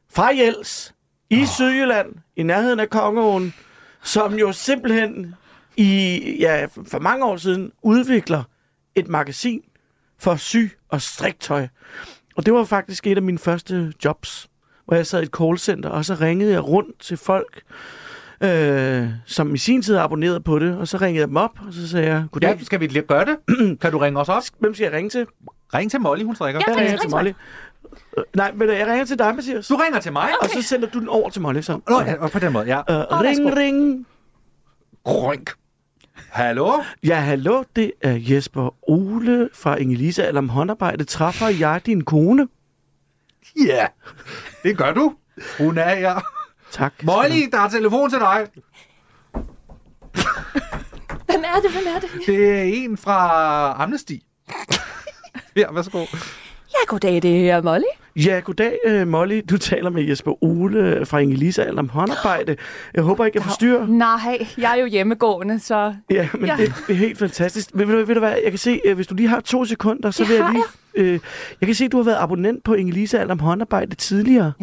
fra 0.09 0.27
Jels 0.27 0.93
i 1.29 1.41
oh. 1.41 1.47
Sydjylland, 1.47 2.15
i 2.35 2.43
nærheden 2.43 2.79
af 2.79 2.89
Kongeåen, 2.89 3.53
som 4.03 4.33
jo 4.33 4.51
simpelthen 4.51 5.35
i, 5.77 6.19
ja, 6.39 6.65
for 6.87 6.99
mange 6.99 7.25
år 7.25 7.37
siden 7.37 7.71
udvikler 7.81 8.43
et 8.95 9.07
magasin 9.07 9.61
for 10.19 10.35
sy 10.35 10.57
og 10.89 11.01
striktøj. 11.01 11.67
Og 12.35 12.45
det 12.45 12.53
var 12.53 12.63
faktisk 12.63 13.07
et 13.07 13.17
af 13.17 13.21
mine 13.23 13.39
første 13.39 13.93
jobs, 14.05 14.49
hvor 14.85 14.95
jeg 14.95 15.05
sad 15.07 15.21
i 15.21 15.23
et 15.23 15.29
callcenter, 15.37 15.89
og 15.89 16.05
så 16.05 16.13
ringede 16.13 16.51
jeg 16.51 16.67
rundt 16.67 16.99
til 16.99 17.17
folk, 17.17 17.61
øh, 18.43 19.09
som 19.25 19.55
i 19.55 19.57
sin 19.57 19.81
tid 19.81 19.97
abonnerede 19.97 20.39
på 20.39 20.59
det, 20.59 20.77
og 20.77 20.87
så 20.87 20.97
ringede 20.97 21.19
jeg 21.21 21.27
dem 21.27 21.35
op, 21.37 21.51
og 21.67 21.73
så 21.73 21.87
sagde 21.87 22.07
jeg, 22.07 22.25
goddag, 22.31 22.57
Ja, 22.59 22.63
skal 22.63 22.79
vi 22.79 22.87
lige 22.87 23.01
gøre 23.01 23.25
det? 23.25 23.37
kan 23.81 23.91
du 23.91 23.97
ringe 23.97 24.19
os 24.19 24.29
op? 24.29 24.43
hvem 24.59 24.73
skal 24.73 24.83
jeg 24.83 24.93
ringe 24.93 25.09
til? 25.09 25.25
Ring 25.73 25.91
til 25.91 26.01
Molly, 26.01 26.23
hun 26.23 26.35
strikker. 26.35 26.61
Ja, 26.67 26.71
Jeg 26.71 26.77
ring 26.79 26.87
ringer 26.87 27.01
til 27.01 27.09
Molly. 27.09 27.31
Øh, 28.17 28.23
Nej, 28.35 28.51
men 28.51 28.69
øh, 28.69 28.77
jeg 28.77 28.87
ringer 28.87 29.05
til 29.05 29.19
dig, 29.19 29.35
Mathias. 29.35 29.67
Du 29.67 29.75
ringer 29.75 29.99
til 29.99 30.13
mig? 30.13 30.29
Og 30.41 30.49
så 30.49 30.61
sender 30.61 30.87
du 30.89 30.99
den 30.99 31.09
over 31.09 31.29
til 31.29 31.41
Molly, 31.41 31.61
så. 31.61 31.79
Nå, 31.89 32.01
ja, 32.01 32.15
og 32.19 32.31
på 32.31 32.39
den 32.39 32.53
måde, 32.53 32.65
ja. 32.65 32.79
Øh, 32.79 33.23
værsgo. 33.23 33.43
ring, 33.43 33.57
ring. 33.57 34.07
Grønk. 35.03 35.51
Hallo? 36.29 36.71
Ja, 37.03 37.15
hallo, 37.15 37.63
det 37.75 37.91
er 38.01 38.17
Jesper 38.19 38.75
Ole 38.89 39.49
fra 39.53 39.75
Inge-Lise 39.77 40.21
Alm 40.21 40.49
håndarbejde. 40.49 41.03
Træffer 41.03 41.47
jeg 41.47 41.81
din 41.85 42.03
kone? 42.03 42.47
Ja, 43.67 43.87
det 44.63 44.77
gør 44.77 44.93
du. 44.93 45.13
Hun 45.57 45.77
er 45.77 45.95
her. 45.95 46.19
Tak. 46.77 46.93
Molly, 47.03 47.41
der 47.51 47.59
er 47.59 47.69
telefon 47.69 48.09
til 48.09 48.19
dig. 48.19 48.47
Hvem 51.29 51.43
er 51.43 51.59
det? 51.61 51.71
Hvem 51.71 51.83
er 51.95 51.99
det? 51.99 52.09
Det 52.27 52.49
er 52.59 52.63
en 52.63 52.97
fra 52.97 53.83
Amnesty. 53.83 54.13
Ja, 55.55 55.71
værsgo. 55.73 55.99
Ja, 55.99 56.85
goddag, 56.87 57.21
det 57.21 57.49
er 57.49 57.61
Molly. 57.61 57.83
Ja, 58.15 58.41
goddag, 58.43 58.77
øh, 58.85 59.07
Molly. 59.07 59.41
Du 59.49 59.57
taler 59.57 59.89
med 59.89 60.03
Jesper 60.03 60.43
Ole 60.43 61.05
fra 61.05 61.19
Inge-Lise 61.21 61.61
Alm 61.61 61.89
håndarbejde. 61.89 62.55
Jeg 62.93 63.03
håber 63.03 63.25
ikke, 63.25 63.37
jeg 63.37 63.43
forstyrrer. 63.43 63.87
Nej, 63.87 64.47
jeg 64.57 64.71
er 64.71 64.75
jo 64.81 64.85
hjemmegående, 64.85 65.59
så... 65.59 65.95
Ja, 66.09 66.29
men 66.33 66.45
Ja. 66.45 66.55
Det, 66.57 66.73
det 66.87 66.93
er 66.93 66.97
helt 66.97 67.19
fantastisk. 67.19 67.69
Ved, 67.73 67.85
ved, 67.85 67.99
du- 67.99 68.05
ved 68.05 68.15
du 68.15 68.19
hvad, 68.19 68.33
jeg 68.43 68.51
kan 68.51 68.57
se, 68.57 68.79
øh, 68.85 68.95
hvis 68.95 69.07
du 69.07 69.15
lige 69.15 69.27
har 69.29 69.39
to 69.39 69.65
sekunder, 69.65 70.11
så 70.11 70.23
Det 70.23 70.29
vil 70.29 70.35
jeg 70.35 70.45
har 70.45 70.53
lige... 70.53 70.63
Øh, 70.97 71.19
jeg 71.61 71.67
kan 71.67 71.75
se, 71.75 71.85
at 71.85 71.91
du 71.91 71.97
har 71.97 72.03
været 72.03 72.17
abonnent 72.19 72.63
på 72.63 72.73
Inge-Lise 72.73 73.17
Alm 73.17 73.39
håndarbejde 73.39 73.95
tidligere. 73.95 74.53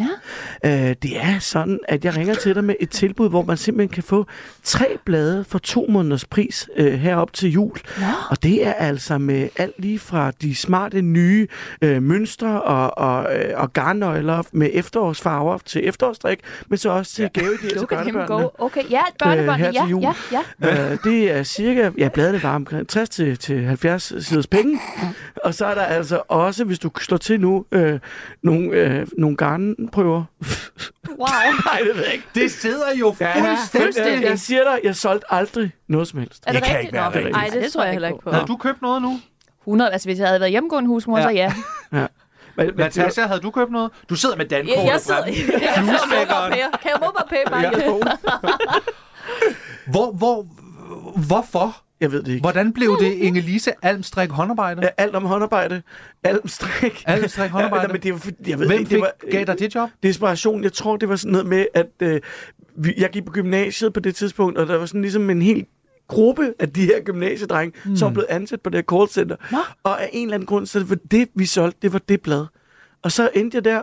Ja. 0.62 0.88
Øh, 0.88 0.96
det 1.02 1.20
er 1.20 1.38
sådan, 1.38 1.78
at 1.88 2.04
jeg 2.04 2.16
ringer 2.16 2.34
til 2.34 2.54
dig 2.54 2.64
med 2.64 2.74
et 2.80 2.90
tilbud, 2.90 3.28
hvor 3.28 3.42
man 3.42 3.56
simpelthen 3.56 3.88
kan 3.88 4.02
få 4.02 4.26
tre 4.62 4.86
blade 5.04 5.44
for 5.44 5.58
to 5.58 5.86
måneders 5.88 6.24
pris 6.24 6.68
øh, 6.76 6.92
herop 6.92 7.32
til 7.32 7.50
jul. 7.50 7.78
Nå. 7.98 8.06
Og 8.30 8.42
det 8.42 8.66
er 8.66 8.72
altså 8.72 9.18
med 9.18 9.48
alt 9.56 9.74
lige 9.78 9.98
fra 9.98 10.30
de 10.30 10.54
smarte 10.54 11.02
nye 11.02 11.46
øh, 11.82 12.02
mønstre 12.02 12.62
og, 12.62 12.98
og, 12.98 13.36
øh, 13.36 13.52
og 13.60 13.72
garnnøgler 13.72 14.42
med 14.52 14.70
efterårsfarver 14.72 15.58
til 15.58 15.88
efterårsstrik, 15.88 16.38
men 16.68 16.78
så 16.78 16.90
også 16.90 17.14
til 17.14 17.30
gaveidéer 17.38 17.78
til 17.78 17.86
børnebørnene. 17.86 18.60
Okay, 18.60 18.82
ja, 18.90 19.02
børnebørnene, 19.18 19.64
her 19.64 19.72
til 19.72 19.80
ja, 19.80 19.86
jul. 19.86 20.02
ja, 20.02 20.14
ja. 20.62 20.92
Øh, 20.92 20.98
det 21.04 21.30
er 21.30 21.42
cirka, 21.42 21.90
ja, 21.98 22.08
bladene 22.08 22.42
var 22.42 22.54
omkring 22.54 22.88
60 22.88 23.08
til, 23.08 23.38
til 23.38 23.64
70 23.64 24.12
siders 24.26 24.46
penge. 24.46 24.80
Og 25.44 25.54
så 25.54 25.66
er 25.66 25.74
der 25.74 25.82
altså 25.82 26.22
også, 26.28 26.64
hvis 26.64 26.78
du 26.78 26.90
slår 27.00 27.16
til 27.19 27.40
nu, 27.40 27.64
øh, 27.73 28.00
nogle, 28.43 28.69
øh, 28.71 29.07
nogle 29.19 29.37
garnprøver. 29.37 30.25
Wow. 31.09 31.16
Nej, 31.66 31.78
det 31.88 31.97
ved 31.97 32.04
jeg 32.04 32.12
ikke. 32.14 32.26
Det 32.35 32.50
sidder 32.50 32.95
jo 33.00 33.14
Ja, 33.21 33.28
jeg, 33.45 33.59
fuldstændig. 33.73 34.23
jeg 34.28 34.38
siger 34.38 34.64
dig, 34.64 34.81
jeg 34.85 34.97
solgte 34.97 35.33
aldrig 35.33 35.73
noget 35.88 36.09
som 36.09 36.19
helst. 36.19 36.45
Er 36.47 36.52
det, 36.52 36.61
Det 36.61 36.69
kan 36.69 36.76
rigtigt? 36.78 36.95
ikke 36.95 37.25
være. 37.25 37.31
Nej, 37.31 37.50
det 37.52 37.73
tror 37.73 37.83
jeg 37.83 37.93
heller 37.93 38.09
ikke 38.09 38.21
på. 38.25 38.31
Havde 38.31 38.47
du 38.47 38.57
købt 38.57 38.83
noget 38.83 39.02
nu? 39.02 39.21
100, 39.61 39.93
altså 39.93 40.09
hvis 40.09 40.19
jeg 40.19 40.26
havde 40.28 40.40
været 40.40 40.50
hjemmegående 40.50 40.88
husmor, 40.88 41.19
Ja. 41.19 41.25
så 41.25 41.31
ja. 41.31 41.52
Men, 41.93 42.07
men, 42.66 42.75
Natasha, 42.76 43.26
havde 43.26 43.40
du 43.40 43.50
købt 43.50 43.71
noget? 43.71 43.90
Du 44.09 44.14
sidder 44.14 44.37
med 44.37 44.45
dankortet 44.47 44.76
Jeg, 44.85 44.87
jeg 44.93 45.00
sidder 45.00 45.23
frem. 45.23 46.52
jeg 46.52 46.69
Kan 46.83 46.90
jeg 46.90 46.99
mobber 47.00 47.23
pæ 47.31 47.37
bare 47.50 47.61
Ja. 47.61 47.71
ja. 47.78 47.90
Hvor, 49.93 50.12
hvor, 50.12 50.47
hvorfor? 51.26 51.76
Jeg 52.04 52.12
ved 52.12 52.23
det 52.23 52.32
ikke. 52.32 52.40
Hvordan 52.40 52.73
blev 52.73 52.96
det 53.00 53.12
Inge-Lise 53.12 53.70
Almstrik 53.82 54.30
håndarbejde? 54.30 54.82
Ja, 54.82 54.88
alt 54.96 55.14
om 55.14 55.25
håndarbejde. 55.25 55.82
Alt 56.23 56.50
strik. 56.50 57.04
Almstrik 57.06 57.50
håndarbejde? 57.50 57.87
Ja, 57.87 57.92
men 57.92 58.02
det 58.02 58.12
var, 58.12 58.32
jeg 58.49 58.58
ved 58.58 58.66
Hvem 58.66 58.78
ikke, 58.78 58.90
det 58.90 59.00
var, 59.00 59.12
gav 59.30 59.44
dig 59.44 59.58
det 59.58 59.75
job? 59.75 59.90
desperation. 60.02 60.62
Jeg 60.62 60.73
tror, 60.73 60.96
det 60.96 61.08
var 61.08 61.16
sådan 61.16 61.32
noget 61.32 61.46
med, 61.46 61.66
at 61.75 61.90
øh, 62.00 62.20
vi, 62.76 62.94
jeg 62.99 63.11
gik 63.11 63.25
på 63.25 63.32
gymnasiet 63.32 63.92
på 63.92 64.00
det 64.00 64.14
tidspunkt, 64.14 64.58
og 64.58 64.66
der 64.66 64.76
var 64.76 64.87
sådan 64.87 65.00
ligesom 65.02 65.30
en 65.30 65.42
hel 65.42 65.66
gruppe 66.08 66.54
af 66.58 66.73
de 66.73 66.84
her 66.84 67.00
gymnasiedrenge, 67.04 67.78
mm. 67.84 67.96
som 67.96 68.06
var 68.06 68.12
blevet 68.12 68.28
ansat 68.28 68.61
på 68.61 68.70
det 68.70 68.76
her 68.78 68.99
callcenter. 68.99 69.37
Nå. 69.52 69.58
Og 69.82 70.02
af 70.02 70.11
en 70.12 70.26
eller 70.26 70.34
anden 70.34 70.46
grund, 70.46 70.66
så 70.66 70.78
det 70.78 70.90
var 70.90 70.99
det, 71.11 71.28
vi 71.34 71.46
solgte, 71.46 71.78
det 71.82 71.92
var 71.92 72.00
det 72.08 72.20
blad. 72.20 72.46
Og 73.02 73.12
så 73.12 73.30
endte 73.34 73.54
jeg 73.56 73.64
der. 73.64 73.82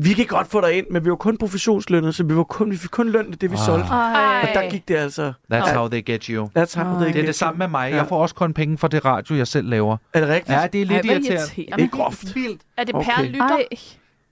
Vi 0.00 0.12
kan 0.12 0.26
godt 0.26 0.46
få 0.50 0.60
dig 0.60 0.72
ind, 0.78 0.86
men 0.90 1.04
vi 1.04 1.10
var 1.10 1.16
kun 1.16 1.36
professionslønnet, 1.38 2.14
så 2.14 2.24
vi, 2.24 2.36
var 2.36 2.42
kun, 2.44 2.70
vi 2.70 2.76
fik 2.76 2.90
kun 2.90 3.08
løn 3.08 3.32
det, 3.32 3.50
vi 3.50 3.56
Ah. 3.56 3.64
solgte. 3.66 3.88
Ej. 3.88 4.40
Og 4.42 4.48
der 4.62 4.70
gik 4.70 4.88
det 4.88 4.96
altså. 4.96 5.32
That's 5.52 5.74
how 5.74 5.88
they 5.88 6.04
get 6.06 6.24
you. 6.24 6.50
That's 6.58 6.78
how 6.80 6.94
they 6.94 7.00
Det 7.00 7.08
er 7.08 7.12
get 7.12 7.26
det 7.26 7.34
samme 7.34 7.58
med 7.58 7.68
mig. 7.68 7.90
Ja. 7.90 7.96
Jeg 7.96 8.06
får 8.08 8.22
også 8.22 8.34
kun 8.34 8.54
penge 8.54 8.78
for 8.78 8.88
det 8.88 9.04
radio, 9.04 9.36
jeg 9.36 9.46
selv 9.46 9.68
laver. 9.68 9.96
Er 10.14 10.20
det 10.20 10.28
rigtigt? 10.28 10.58
Ja, 10.58 10.66
det 10.72 10.80
er 10.82 10.86
lidt 10.86 10.90
Ej, 11.06 11.12
irriterende. 11.12 11.26
irriterende. 11.28 11.76
Det 11.76 11.84
er 11.84 11.88
groft. 11.96 12.34
Vildt. 12.34 12.60
Er 12.76 12.84
det 12.84 12.94
per 12.94 13.00
Okay. 13.00 13.26
lytter? 13.26 13.48
Ej, 13.56 13.64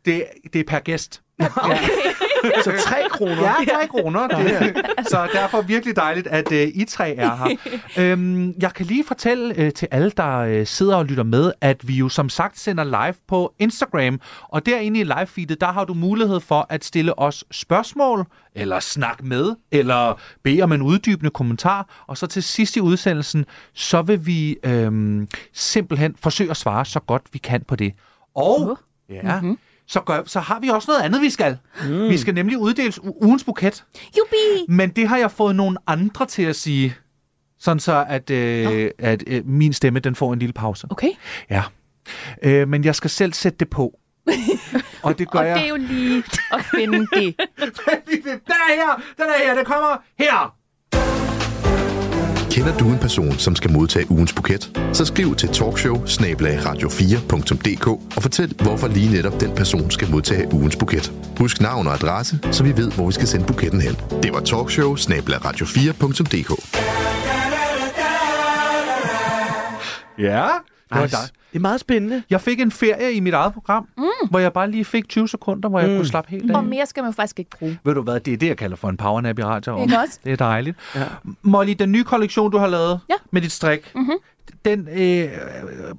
Det, 0.06 0.24
det 0.52 0.60
er 0.60 0.64
per 0.64 0.78
gæst. 0.78 1.22
Så 2.64 2.72
tre 2.86 3.08
kroner. 3.10 3.42
Ja, 3.42 3.54
tre 3.74 3.88
kroner. 3.88 4.28
Det. 4.28 4.86
Så 5.08 5.28
derfor 5.32 5.62
virkelig 5.62 5.96
dejligt, 5.96 6.26
at 6.26 6.52
uh, 6.52 6.56
I 6.56 6.84
tre 6.88 7.14
er 7.14 7.36
her. 7.36 7.56
øhm, 8.12 8.54
jeg 8.60 8.74
kan 8.74 8.86
lige 8.86 9.04
fortælle 9.04 9.64
uh, 9.64 9.72
til 9.72 9.88
alle, 9.90 10.10
der 10.10 10.60
uh, 10.60 10.66
sidder 10.66 10.96
og 10.96 11.04
lytter 11.04 11.22
med, 11.24 11.52
at 11.60 11.88
vi 11.88 11.94
jo 11.94 12.08
som 12.08 12.28
sagt 12.28 12.58
sender 12.58 12.84
live 12.84 13.14
på 13.28 13.54
Instagram. 13.58 14.20
Og 14.42 14.66
derinde 14.66 15.00
i 15.00 15.04
live-feedet, 15.04 15.60
der 15.60 15.72
har 15.72 15.84
du 15.84 15.94
mulighed 15.94 16.40
for 16.40 16.66
at 16.68 16.84
stille 16.84 17.18
os 17.18 17.44
spørgsmål, 17.50 18.26
eller 18.54 18.80
snakke 18.80 19.26
med, 19.26 19.54
eller 19.72 20.20
bede 20.42 20.62
om 20.62 20.72
en 20.72 20.82
uddybende 20.82 21.30
kommentar. 21.30 22.04
Og 22.06 22.18
så 22.18 22.26
til 22.26 22.42
sidst 22.42 22.76
i 22.76 22.80
udsendelsen, 22.80 23.44
så 23.74 24.02
vil 24.02 24.26
vi 24.26 24.56
øhm, 24.62 25.28
simpelthen 25.52 26.16
forsøge 26.18 26.50
at 26.50 26.56
svare 26.56 26.84
så 26.84 27.00
godt 27.00 27.22
vi 27.32 27.38
kan 27.38 27.62
på 27.68 27.76
det. 27.76 27.92
Og 28.34 28.78
ja, 29.10 29.40
mm-hmm. 29.40 29.58
Så, 29.88 30.00
gør, 30.00 30.22
så 30.26 30.40
har 30.40 30.60
vi 30.60 30.68
også 30.68 30.90
noget 30.90 31.02
andet, 31.02 31.20
vi 31.22 31.30
skal. 31.30 31.58
Mm. 31.88 32.08
Vi 32.08 32.18
skal 32.18 32.34
nemlig 32.34 32.58
uddele 32.58 32.92
u- 32.92 33.24
ugens 33.26 33.44
buket. 33.44 33.84
Jubi! 34.18 34.72
Men 34.72 34.90
det 34.90 35.08
har 35.08 35.16
jeg 35.16 35.30
fået 35.30 35.56
nogle 35.56 35.78
andre 35.86 36.26
til 36.26 36.42
at 36.42 36.56
sige, 36.56 36.94
sådan 37.58 37.80
så 37.80 38.04
at, 38.08 38.30
øh, 38.30 38.90
at 38.98 39.24
øh, 39.26 39.46
min 39.46 39.72
stemme 39.72 39.98
den 40.00 40.14
får 40.14 40.32
en 40.32 40.38
lille 40.38 40.52
pause. 40.52 40.86
Okay. 40.90 41.10
Ja. 41.50 41.62
Øh, 42.42 42.68
men 42.68 42.84
jeg 42.84 42.94
skal 42.94 43.10
selv 43.10 43.32
sætte 43.32 43.58
det 43.58 43.70
på. 43.70 43.98
Og 45.02 45.18
det 45.18 45.30
gør 45.30 45.38
Og 45.38 45.46
jeg. 45.46 45.56
det 45.56 45.64
er 45.64 45.68
jo 45.68 45.76
lige 45.76 46.24
at 46.52 46.64
finde 46.74 46.98
det. 46.98 47.06
Den 48.16 48.38
er 48.48 48.74
her! 48.74 49.02
Den 49.16 49.24
er 49.26 49.44
her! 49.46 49.54
Den 49.54 49.64
kommer 49.64 49.96
her! 50.18 51.25
Kender 52.56 52.76
du 52.76 52.88
en 52.88 52.98
person, 52.98 53.32
som 53.32 53.56
skal 53.56 53.72
modtage 53.72 54.10
ugens 54.10 54.32
buket? 54.32 54.80
Så 54.92 55.04
skriv 55.04 55.34
til 55.36 55.48
talkshow 55.48 56.06
radio4.dk 56.58 57.86
og 57.86 58.22
fortæl, 58.22 58.54
hvorfor 58.62 58.88
lige 58.88 59.12
netop 59.12 59.40
den 59.40 59.54
person 59.54 59.90
skal 59.90 60.10
modtage 60.10 60.54
ugens 60.54 60.76
buket. 60.76 61.12
Husk 61.38 61.60
navn 61.60 61.86
og 61.86 61.94
adresse, 61.94 62.38
så 62.52 62.64
vi 62.64 62.76
ved, 62.76 62.92
hvor 62.92 63.06
vi 63.06 63.12
skal 63.12 63.28
sende 63.28 63.46
buketten 63.46 63.80
hen. 63.80 63.96
Det 64.22 64.32
var 64.32 64.40
talkshow 64.40 64.96
radio4.dk. 65.38 66.50
Ja. 70.18 70.48
Det 70.88 70.96
var 70.96 71.02
Nice. 71.02 71.16
dig. 71.16 71.28
Det 71.52 71.56
er 71.58 71.60
meget 71.60 71.80
spændende. 71.80 72.22
Jeg 72.30 72.40
fik 72.40 72.60
en 72.60 72.70
ferie 72.70 73.12
i 73.12 73.20
mit 73.20 73.34
eget 73.34 73.52
program, 73.52 73.88
mm. 73.98 74.04
hvor 74.30 74.38
jeg 74.38 74.52
bare 74.52 74.70
lige 74.70 74.84
fik 74.84 75.08
20 75.08 75.28
sekunder, 75.28 75.68
hvor 75.68 75.80
jeg 75.80 75.88
Mm. 75.90 75.96
kunne 75.96 76.06
slappe 76.06 76.30
helt 76.30 76.50
af. 76.50 76.54
Og 76.56 76.64
mere 76.64 76.86
skal 76.86 77.02
man 77.04 77.14
faktisk 77.14 77.38
ikke 77.38 77.50
bruge. 77.58 77.78
Ved 77.84 77.94
du 77.94 78.02
hvad, 78.02 78.20
det 78.20 78.32
er 78.32 78.36
det, 78.36 78.46
jeg 78.46 78.56
kalder 78.56 78.76
for 78.76 78.88
en 78.88 78.96
powernap 78.96 79.38
i 79.38 79.42
radioen. 79.42 79.82
Ikke 79.82 79.98
også? 79.98 80.18
Det 80.24 80.32
er 80.32 80.36
dejligt. 80.36 80.76
Ja. 80.94 81.04
Molly, 81.42 81.72
den 81.78 81.92
nye 81.92 82.04
kollektion, 82.04 82.50
du 82.52 82.58
har 82.58 82.66
lavet 82.66 83.00
Ja. 83.10 83.14
med 83.30 83.42
dit 83.42 83.52
strik, 83.52 83.92
Mhm. 83.94 84.10
den 84.64 84.88
øh, 84.88 84.96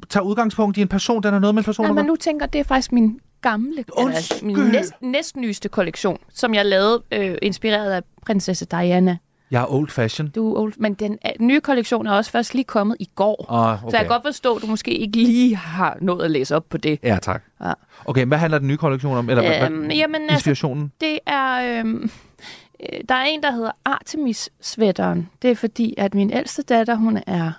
tager 0.10 0.20
udgangspunkt 0.22 0.78
i 0.78 0.82
en 0.82 0.88
person, 0.88 1.24
den 1.24 1.34
er 1.34 1.40
noget 1.40 1.56
med 1.56 1.62
en 1.62 1.66
person, 1.66 1.86
Nej, 1.86 1.94
men 1.94 2.06
nu 2.06 2.16
tænker 2.16 2.46
det 2.46 2.60
er 2.60 2.64
faktisk 2.64 2.92
min 2.92 3.20
gamle, 3.42 3.84
eller 4.00 4.46
min 4.46 4.58
næst, 4.58 4.94
næstnyeste 5.02 5.70
kollektion, 5.70 6.18
som 6.34 6.54
jeg 6.54 6.66
lavede 6.66 7.04
øh, 7.12 7.36
inspireret 7.42 7.92
af 7.92 8.02
prinsesse 8.26 8.66
Diana. 8.66 9.18
Jeg 9.52 9.62
er 9.62 9.74
old 9.74 9.90
fashion. 9.90 10.30
Du 10.30 10.54
er 10.54 10.60
old, 10.60 10.74
men 10.78 10.94
den 10.94 11.18
nye 11.40 11.62
kollektion 11.62 12.08
er 12.08 12.12
også 12.12 12.32
først 12.32 12.54
lige 12.54 12.64
kommet 12.64 12.98
i 13.00 13.10
går. 13.16 13.46
Oh, 13.50 13.60
okay. 13.84 13.92
Så 13.92 13.98
jeg 13.98 14.06
kan 14.06 14.08
godt 14.08 14.24
forstå, 14.26 14.56
at 14.56 14.62
du 14.62 14.68
måske 14.68 14.92
ikke 14.98 15.18
lige 15.18 15.56
har 15.56 15.98
nået 16.02 16.24
at 16.26 16.32
læse 16.32 16.56
op 16.56 16.66
på 16.70 16.78
det. 16.78 17.00
Ja, 17.04 17.18
tak. 17.22 17.44
Ja. 17.64 17.74
Okay, 18.06 18.26
hvad 18.26 18.38
handler 18.38 18.60
den 18.60 18.68
nye 18.68 18.78
kollektion 18.78 19.18
om? 19.18 19.30
Eller 19.30 19.44
Øhm, 19.66 19.78
hvad, 19.80 19.96
jamen, 19.96 20.22
altså, 20.22 20.34
inspirationen? 20.36 20.92
det 21.02 21.20
er... 21.26 21.80
Øhm, 21.80 22.10
øh, 22.80 23.00
der 23.10 23.16
er 23.16 23.24
en, 23.24 23.44
der 23.44 23.52
hedder 23.52 23.72
Artemis-sweateren. 23.86 25.30
Det 25.42 25.52
er 25.52 25.56
fordi, 25.56 25.94
at 25.98 26.14
min 26.14 26.34
ældste 26.34 26.62
datter, 26.62 26.96
hun 26.96 27.20
er 27.28 27.52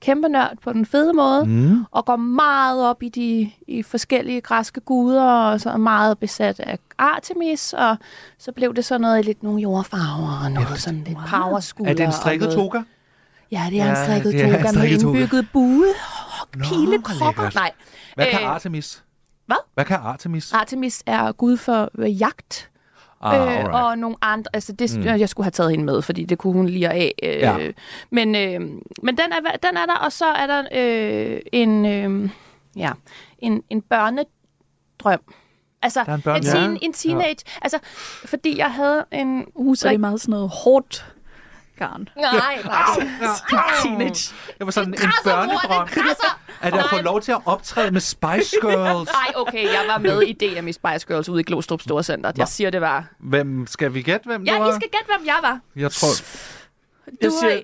kæmpe 0.00 0.28
nørd 0.28 0.52
på 0.64 0.72
den 0.72 0.86
fede 0.86 1.12
måde, 1.12 1.44
Mm. 1.46 1.84
og 1.90 2.04
går 2.04 2.16
meget 2.16 2.84
op 2.84 3.02
i 3.02 3.08
de 3.08 3.50
i 3.68 3.82
forskellige 3.82 4.40
græske 4.40 4.80
guder, 4.80 5.24
og 5.24 5.60
så 5.60 5.70
er 5.70 5.76
meget 5.76 6.18
besat 6.18 6.60
af 6.60 6.78
Artemis, 6.98 7.72
og 7.72 7.96
så 8.38 8.52
blev 8.52 8.74
det 8.74 8.84
sådan 8.84 9.00
noget 9.00 9.24
lidt 9.24 9.42
nogle 9.42 9.60
jordfarver, 9.62 10.40
og 10.44 10.50
noget 10.52 10.80
sådan 10.80 11.04
lidt 11.06 11.18
powerskulder. 11.30 11.90
Er 11.90 11.94
det 11.94 12.04
en 12.04 12.12
strikket 12.12 12.50
toga? 12.50 12.80
Ja, 13.52 13.66
det 13.70 13.80
er 13.80 13.84
en 13.84 13.88
Ja, 13.88 14.04
strikket 14.04 14.34
en 14.34 14.50
toga 14.50 14.62
med 14.62 14.68
strikket 14.72 15.00
toga. 15.00 15.18
indbygget 15.18 15.48
bue, 15.52 15.84
Nå, 16.56 16.64
pilekrokker. 16.64 17.50
Nej, 17.54 17.70
Hvad 18.14 18.26
kan 18.26 18.40
Øh, 18.42 18.48
Artemis? 18.50 19.02
hvad? 19.46 19.56
Hvad 19.74 19.84
kan 19.84 19.96
Artemis? 19.96 20.52
Artemis 20.52 21.02
er 21.06 21.32
gud 21.32 21.56
for 21.56 21.90
øh, 21.98 22.20
jagt, 22.20 22.70
Ah, 23.20 23.40
øh, 23.40 23.56
alright. 23.58 23.74
og 23.74 23.98
nogle 23.98 24.16
andre. 24.22 24.50
Altså, 24.54 24.72
det, 24.72 24.96
Mm. 24.98 25.04
jeg 25.04 25.28
skulle 25.28 25.44
have 25.44 25.50
taget 25.50 25.70
hende 25.70 25.84
med, 25.84 26.02
fordi 26.02 26.24
det 26.24 26.38
kunne 26.38 26.52
hun 26.52 26.66
lige 26.68 26.88
af. 26.88 27.14
Øh, 27.22 27.28
Ja. 27.30 27.56
Men, 28.10 28.34
øh, 28.34 28.60
men 29.02 29.16
den, 29.18 29.32
er, 29.32 29.56
den 29.68 29.76
er 29.76 29.86
der, 29.86 29.94
og 29.96 30.12
så 30.12 30.24
er 30.26 30.46
der 30.46 30.62
øh, 30.72 31.40
en, 31.52 31.86
øh, 31.86 32.30
ja, 32.76 32.92
en, 33.38 33.62
en 33.70 33.80
børnedrøm. 33.82 35.20
Altså, 35.82 36.00
Der 36.06 36.12
er 36.12 36.16
en 36.16 36.22
børne- 36.26 36.36
en, 36.36 36.42
teen, 36.42 36.72
Ja. 36.72 36.78
en 36.82 36.92
teenage. 36.92 37.36
Altså, 37.62 37.78
fordi 38.24 38.58
jeg 38.58 38.70
havde 38.72 39.04
en... 39.12 39.44
uh, 39.54 39.74
så 39.76 39.88
er 39.88 39.92
det 39.92 40.00
meget 40.00 40.20
sådan 40.20 40.30
noget 40.32 40.50
hårdt 40.64 41.15
garn. 41.76 42.08
Nej, 42.16 42.32
nej. 42.64 43.06
Teenage. 43.82 44.34
Det 44.58 44.66
var 44.66 44.70
sådan 44.70 44.94
en 44.94 45.10
børnedrøm. 45.24 45.88
At 46.60 46.74
jeg 46.74 46.84
får 46.90 47.00
lov 47.02 47.20
til 47.20 47.32
at 47.32 47.38
optræde 47.44 47.90
med 47.90 48.00
Spice 48.00 48.56
Girls. 48.62 49.10
Nej, 49.12 49.32
okay, 49.36 49.64
jeg 49.64 49.84
var 49.88 49.98
med 49.98 50.22
i 50.22 50.32
DM 50.32 50.68
i 50.68 50.72
Spice 50.72 51.06
Girls 51.06 51.28
ude 51.28 51.40
i 51.40 51.44
Glostrup 51.44 51.80
Storcenter. 51.82 52.32
Jeg 52.36 52.48
siger 52.48 52.70
det 52.70 52.80
bare. 52.80 53.04
Hvem 53.18 53.66
skal 53.66 53.94
vi 53.94 54.02
gætte, 54.02 54.26
hvem 54.26 54.40
det 54.44 54.52
Ja, 54.52 54.58
var? 54.58 54.68
I 54.70 54.72
skal 54.72 54.88
gætte, 54.90 55.06
hvem 55.16 55.26
jeg 55.26 55.38
var. 55.42 55.60
Jeg 55.76 55.90
tror... 55.92 56.08
Jeg 57.06 57.30
Du, 57.30 57.36
siger, 57.40 57.52
er, 57.52 57.60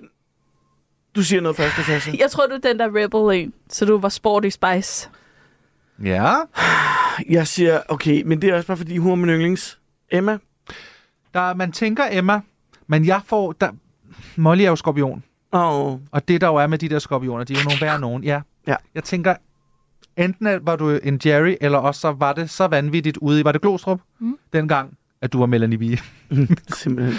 du 1.15 1.23
siger 1.23 1.41
noget 1.41 1.55
først, 1.57 1.77
Natasha. 1.77 2.11
jeg 2.19 2.31
tror, 2.31 2.45
du 2.47 2.53
er 2.53 2.57
den 2.59 2.79
der 2.79 2.87
rebel 2.95 3.41
en, 3.43 3.53
så 3.69 3.85
du 3.85 3.97
var 3.97 4.09
sporty 4.09 4.49
spice. 4.49 5.09
Ja. 6.03 6.35
Jeg 7.29 7.47
siger, 7.47 7.81
okay, 7.89 8.21
men 8.25 8.41
det 8.41 8.49
er 8.49 8.55
også 8.55 8.67
bare 8.67 8.77
fordi, 8.77 8.97
hun 8.97 9.11
er 9.11 9.15
min 9.15 9.29
yndlings. 9.29 9.79
Emma? 10.11 10.37
Der, 11.33 11.53
man 11.53 11.71
tænker 11.71 12.03
Emma, 12.11 12.41
men 12.87 13.05
jeg 13.05 13.21
får... 13.25 13.51
Der, 13.51 13.69
Molly 14.35 14.61
er 14.63 14.67
jo 14.69 14.75
skorpion. 14.75 15.23
Åh, 15.53 15.85
oh, 15.93 15.99
Og 16.11 16.27
det, 16.27 16.41
der 16.41 16.47
jo 16.47 16.55
er 16.55 16.67
med 16.67 16.77
de 16.77 16.89
der 16.89 16.99
skorpioner, 16.99 17.43
de 17.43 17.53
er 17.53 17.57
jo 17.57 17.63
nogle 17.63 17.81
værre 17.81 17.99
nogen. 17.99 18.23
Ja. 18.23 18.41
Ja. 18.67 18.75
Jeg 18.95 19.03
tænker, 19.03 19.35
enten 20.17 20.59
var 20.61 20.75
du 20.75 20.89
en 21.03 21.19
Jerry, 21.25 21.55
eller 21.61 21.77
også 21.77 22.01
så 22.01 22.11
var 22.11 22.33
det 22.33 22.49
så 22.49 22.67
vanvittigt 22.67 23.17
ude 23.17 23.39
i... 23.39 23.43
Var 23.43 23.51
det 23.51 23.61
Glostrup? 23.61 23.99
Mm. 24.19 24.37
Dengang, 24.53 24.97
at 25.21 25.33
du 25.33 25.39
var 25.39 25.45
Melanie 25.45 25.77
B. 25.77 25.99
simpelthen. 26.81 27.15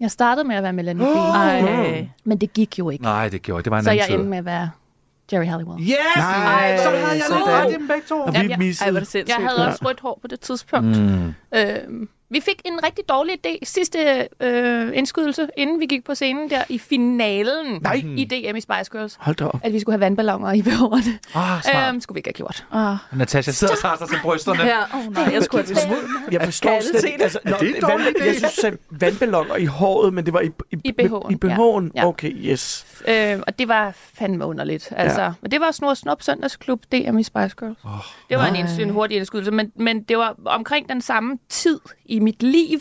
Jeg 0.00 0.10
startede 0.10 0.48
med 0.48 0.56
at 0.56 0.62
være 0.62 0.72
Melanie 0.72 1.06
B. 1.06 1.08
Ej. 1.16 2.08
Men 2.24 2.38
det 2.38 2.52
gik 2.52 2.78
jo 2.78 2.90
ikke. 2.90 3.04
Nej, 3.04 3.28
det 3.28 3.42
gjorde. 3.42 3.62
Det 3.62 3.70
var 3.70 3.78
en 3.78 3.84
Så 3.84 3.90
anden 3.90 3.98
jeg 3.98 4.06
tid. 4.06 4.14
endte 4.14 4.30
med 4.30 4.38
at 4.38 4.44
være 4.44 4.70
Jerry 5.32 5.44
Halliwell. 5.44 5.82
Yes! 5.82 5.96
Nej, 6.16 6.76
så 6.76 6.90
havde 6.90 7.06
jeg 7.06 7.22
lige 7.30 7.44
ret 7.44 7.70
i 7.70 7.74
dem 7.74 7.88
begge 7.88 8.02
to. 8.08 8.20
Og 8.20 8.32
vi 8.32 8.38
ja. 8.38 8.56
missede. 8.56 8.86
Ej, 8.86 8.90
hvor 8.90 9.00
det 9.00 9.08
sindssygt. 9.08 9.38
Jeg 9.38 9.48
havde 9.48 9.68
også 9.68 9.84
rødt 9.84 10.00
hår 10.00 10.18
på 10.22 10.28
det 10.28 10.40
tidspunkt. 10.40 10.98
Mm. 11.00 11.34
Øh, 11.54 12.06
vi 12.30 12.40
fik 12.40 12.62
en 12.64 12.84
rigtig 12.84 13.04
dårlig 13.08 13.34
idé 13.46 13.58
sidste 13.62 14.28
øh, 14.40 14.90
indskydelse, 14.94 15.48
inden 15.56 15.80
vi 15.80 15.86
gik 15.86 16.04
på 16.04 16.14
scenen 16.14 16.50
der 16.50 16.62
i 16.68 16.78
finalen 16.78 17.78
Nej. 17.82 17.94
i 18.16 18.24
DM 18.24 18.56
i 18.56 18.60
Spice 18.60 18.90
Girls. 18.92 19.16
Hold 19.18 19.36
da 19.36 19.44
op. 19.44 19.60
At 19.62 19.72
vi 19.72 19.80
skulle 19.80 19.94
have 19.94 20.00
vandballoner 20.00 20.52
i 20.52 20.62
behårene. 20.62 21.18
Ah, 21.34 21.62
smart. 21.62 21.88
Øhm, 21.88 22.00
skulle 22.00 22.14
vi 22.14 22.18
ikke 22.18 22.28
have 22.28 22.32
gjort. 22.34 22.66
Ah. 22.72 22.96
Natasha 23.12 23.52
sidder 23.52 23.74
og 23.74 23.78
tager 23.80 23.96
sig 23.96 24.08
til 24.08 24.18
brysterne. 24.22 24.62
Ja, 24.62 24.82
oh, 24.94 25.12
nej, 25.12 25.30
jeg 25.34 25.42
skulle 25.42 25.64
have. 25.86 25.96
Jeg 26.32 26.42
forstår 26.44 26.80
slet 26.80 27.04
ikke. 27.04 27.16
det? 27.18 27.22
Altså, 27.22 27.38
Er 27.44 27.58
det 27.58 27.76
en 27.76 27.82
dårlig 27.82 28.06
idé? 28.06 28.24
Jeg 28.24 28.34
synes, 28.34 28.64
at 28.64 28.74
vandballoner 28.90 29.56
i 29.56 29.64
håret, 29.64 30.14
men 30.14 30.26
det 30.26 30.32
var 30.32 30.40
i, 30.40 30.50
i, 30.70 30.76
I 30.84 30.92
BH'en, 31.02 31.30
I 31.30 31.36
BH'en. 31.44 31.90
ja. 31.94 32.06
Okay, 32.06 32.32
yes. 32.34 32.86
Øh, 33.08 33.38
og 33.46 33.58
det 33.58 33.68
var 33.68 33.92
fandme 33.94 34.46
underligt. 34.46 34.92
Altså, 34.96 35.22
ja. 35.22 35.32
Men 35.42 35.50
det 35.50 35.60
var 35.60 35.70
Snor 35.70 35.94
Snop 35.94 36.22
Søndagsklub, 36.22 36.82
DM 36.92 37.18
i 37.18 37.22
Spice 37.22 37.54
Girls. 37.60 37.78
Oh, 37.84 37.90
det 38.28 38.38
var 38.38 38.46
en, 38.46 38.52
nej. 38.52 38.72
en, 38.74 38.80
en 38.80 38.90
hurtig 38.90 39.16
indskydelse, 39.16 39.50
men, 39.50 39.72
men 39.76 40.02
det 40.02 40.18
var 40.18 40.36
omkring 40.44 40.88
den 40.88 41.00
samme 41.00 41.38
tid 41.48 41.80
i 42.04 42.19
mit 42.20 42.42
liv, 42.42 42.78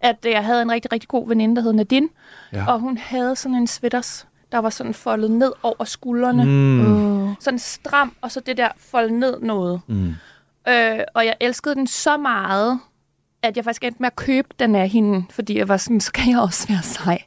at 0.00 0.16
jeg 0.24 0.44
havde 0.44 0.62
en 0.62 0.70
rigtig, 0.72 0.92
rigtig 0.92 1.08
god 1.08 1.28
veninde, 1.28 1.56
der 1.56 1.62
hed 1.62 1.72
Nadine, 1.72 2.08
Ja. 2.52 2.64
og 2.72 2.80
hun 2.80 2.98
havde 2.98 3.36
sådan 3.36 3.54
en 3.54 3.66
sweaters, 3.66 4.26
der 4.52 4.58
var 4.58 4.70
sådan 4.70 4.94
foldet 4.94 5.30
ned 5.30 5.52
over 5.62 5.84
skuldrene. 5.84 6.44
Mm. 6.44 7.22
Uh. 7.22 7.34
Sådan 7.40 7.58
stram, 7.58 8.12
og 8.20 8.30
så 8.32 8.40
det 8.40 8.56
der 8.56 8.68
foldet 8.78 9.12
ned 9.12 9.40
noget. 9.40 9.80
Mm. 9.86 10.14
Øh, 10.68 10.98
og 11.14 11.26
jeg 11.26 11.34
elskede 11.40 11.74
den 11.74 11.86
så 11.86 12.16
meget, 12.16 12.80
at 13.42 13.56
jeg 13.56 13.64
faktisk 13.64 13.84
endte 13.84 13.96
med 14.02 14.06
at 14.06 14.16
købe 14.16 14.48
den 14.58 14.74
af 14.74 14.88
hende, 14.88 15.24
fordi 15.30 15.58
jeg 15.58 15.68
var 15.68 15.76
sådan, 15.76 16.00
skal 16.10 16.24
jeg 16.28 16.40
også 16.40 16.68
være 16.68 16.82
sej. 16.82 17.22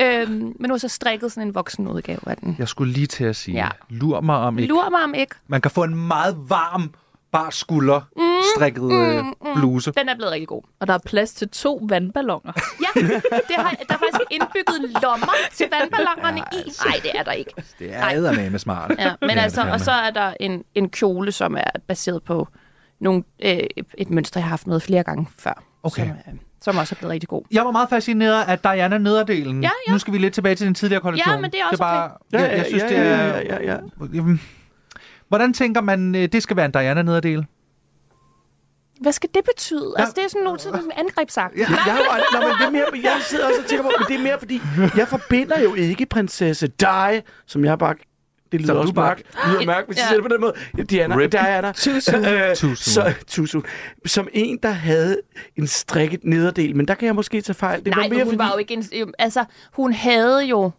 Øh, 0.00 0.30
men 0.30 0.54
nu 0.60 0.68
har 0.74 0.78
så 0.78 0.88
strikket 0.88 1.32
sådan 1.32 1.48
en 1.48 1.54
voksen 1.54 1.88
udgave 1.88 2.18
af 2.26 2.36
den. 2.36 2.56
Jeg 2.58 2.68
skulle 2.68 2.92
lige 2.92 3.06
til 3.06 3.24
at 3.24 3.36
sige, 3.36 3.54
Ja. 3.56 3.68
lur 3.88 4.20
mig 4.20 4.36
om 4.36 4.58
ikke. 4.58 4.68
Lur 4.74 4.90
mig 4.90 5.04
om 5.04 5.14
ikke. 5.14 5.34
Man 5.46 5.60
kan 5.60 5.70
få 5.70 5.82
en 5.84 5.94
meget 6.06 6.36
varm, 6.48 6.90
bar 7.34 7.50
skulder 7.50 8.00
strikket 8.56 8.92
øh, 8.92 9.24
bluse. 9.56 9.92
Den 9.92 10.08
er 10.08 10.14
blevet 10.14 10.32
rigtig 10.32 10.48
god. 10.48 10.62
Og 10.80 10.86
der 10.86 10.94
er 10.94 10.98
plads 11.06 11.34
til 11.34 11.48
to 11.48 11.80
vandballoner. 11.88 12.52
Ja, 12.80 13.00
det 13.48 13.56
har, 13.56 13.70
der 13.70 13.94
er 13.94 13.98
faktisk 13.98 14.22
indbygget 14.30 15.02
lommer 15.02 15.26
til 15.52 15.66
vandballonerne 15.80 16.38
i. 16.38 16.72
Nej, 16.86 16.96
det 17.02 17.10
er 17.14 17.22
der 17.22 17.32
ikke. 17.32 17.52
Det 17.78 17.94
er 17.94 18.08
eddermame 18.08 18.58
smart. 18.58 18.92
Ja, 18.98 19.12
men 19.20 19.30
Det 19.30 19.38
altså, 19.38 19.62
det 19.62 19.72
og 19.72 19.80
så 19.80 19.90
er 19.90 20.10
der 20.10 20.34
en, 20.40 20.64
en 20.74 20.88
kjole, 20.88 21.32
som 21.32 21.56
er 21.56 21.78
baseret 21.88 22.22
på 22.22 22.48
nogle, 23.00 23.22
øh, 23.44 23.58
et 23.98 24.10
mønster, 24.10 24.40
jeg 24.40 24.44
har 24.44 24.50
haft 24.50 24.66
med 24.66 24.80
flere 24.80 25.02
gange 25.02 25.28
før. 25.38 25.62
Okay. 25.82 26.06
Som, 26.06 26.10
øh, 26.32 26.38
som 26.62 26.76
også 26.76 26.94
er 26.94 26.98
blevet 26.98 27.12
rigtig 27.12 27.28
god. 27.28 27.42
Jeg 27.50 27.64
var 27.64 27.70
meget 27.70 27.88
fascineret 27.88 28.42
af 28.48 28.58
Diana 28.58 28.98
nederdelen. 28.98 29.62
Ja, 29.62 29.70
ja. 29.86 29.92
Nu 29.92 29.98
skal 29.98 30.12
vi 30.12 30.18
lidt 30.18 30.34
tilbage 30.34 30.54
til 30.54 30.66
den 30.66 30.74
tidligere 30.74 31.00
kollektion. 31.02 31.34
Ja, 31.34 31.40
men 31.40 31.50
det 31.50 31.60
er 31.60 31.64
også 31.64 31.76
det 31.76 31.80
er 31.80 31.84
bare, 31.84 32.10
Ja, 32.32 32.40
jeg, 32.40 32.56
jeg 32.58 32.66
synes, 32.66 32.82
ja, 32.82 32.88
det 32.88 32.94
ja, 32.94 33.00
er... 33.00 33.36
ja, 33.40 33.62
ja, 33.62 33.78
ja. 34.14 34.36
Hvordan 35.28 35.52
tænker 35.52 35.80
man, 35.80 36.14
øh, 36.14 36.28
det 36.32 36.42
skal 36.42 36.56
være 36.56 36.66
en 36.66 36.72
Diana 36.72 37.02
nederdel? 37.02 37.46
Hvad 39.00 39.12
skal 39.12 39.30
det 39.34 39.44
betyde? 39.44 39.94
Ja. 39.98 40.02
Altså, 40.02 40.14
det 40.16 40.24
er 40.24 40.28
sådan 40.28 40.44
nogle 40.44 40.60
sådan 40.60 40.84
en 40.84 40.92
angrebsagt. 40.96 41.54
Ja. 41.56 41.66
Jeg, 41.86 41.98
aldrig, 42.10 42.26
nå, 42.32 42.40
men 42.48 42.56
det 42.58 42.66
er 42.66 42.70
mere, 42.70 43.02
jeg 43.12 43.20
sidder 43.22 43.46
også 43.46 43.60
og 43.62 43.66
tænker 43.68 43.82
på, 43.84 43.90
men 43.98 44.06
det 44.08 44.16
er 44.20 44.22
mere 44.22 44.38
fordi, 44.38 44.60
jeg 44.96 45.08
forbinder 45.08 45.60
jo 45.60 45.74
ikke 45.74 46.06
prinsesse 46.06 46.66
Di, 46.66 47.20
som 47.46 47.64
jeg 47.64 47.78
bare 47.78 47.94
det 48.52 48.60
lyder 48.62 48.74
også 48.74 48.92
mørkt, 48.96 49.18
det 49.18 49.52
lyder 49.52 49.66
mørkt, 49.66 49.86
hvis 49.86 49.98
jeg 49.98 50.16
Ja. 50.16 50.22
på 50.22 50.28
den 50.28 50.40
måde. 50.40 50.84
Diana, 50.84 51.16
Rip. 51.16 51.32
Diana, 51.32 51.68
øh, 51.68 51.74
Too 51.74 52.00
soon. 52.00 52.76
så, 52.76 53.46
soon. 53.46 53.64
Som 54.06 54.28
en, 54.32 54.58
der 54.62 54.70
havde 54.70 55.20
en 55.56 55.66
strikket 55.66 56.24
nederdel, 56.24 56.76
men 56.76 56.88
der 56.88 56.94
kan 56.94 57.06
jeg 57.06 57.14
måske 57.14 57.40
tage 57.40 57.54
fejl. 57.54 57.84
Det 57.84 57.86
Nej, 57.86 57.96
var 57.96 58.02
men 58.02 58.10
mere 58.16 58.24
hun 58.24 58.32
fordi, 58.32 58.38
var 58.38 58.50
jo 58.52 58.58
ikke 58.58 58.74
en... 58.74 59.12
Altså, 59.18 59.44
hun 59.72 59.92
havde 59.92 60.44
jo 60.44 60.70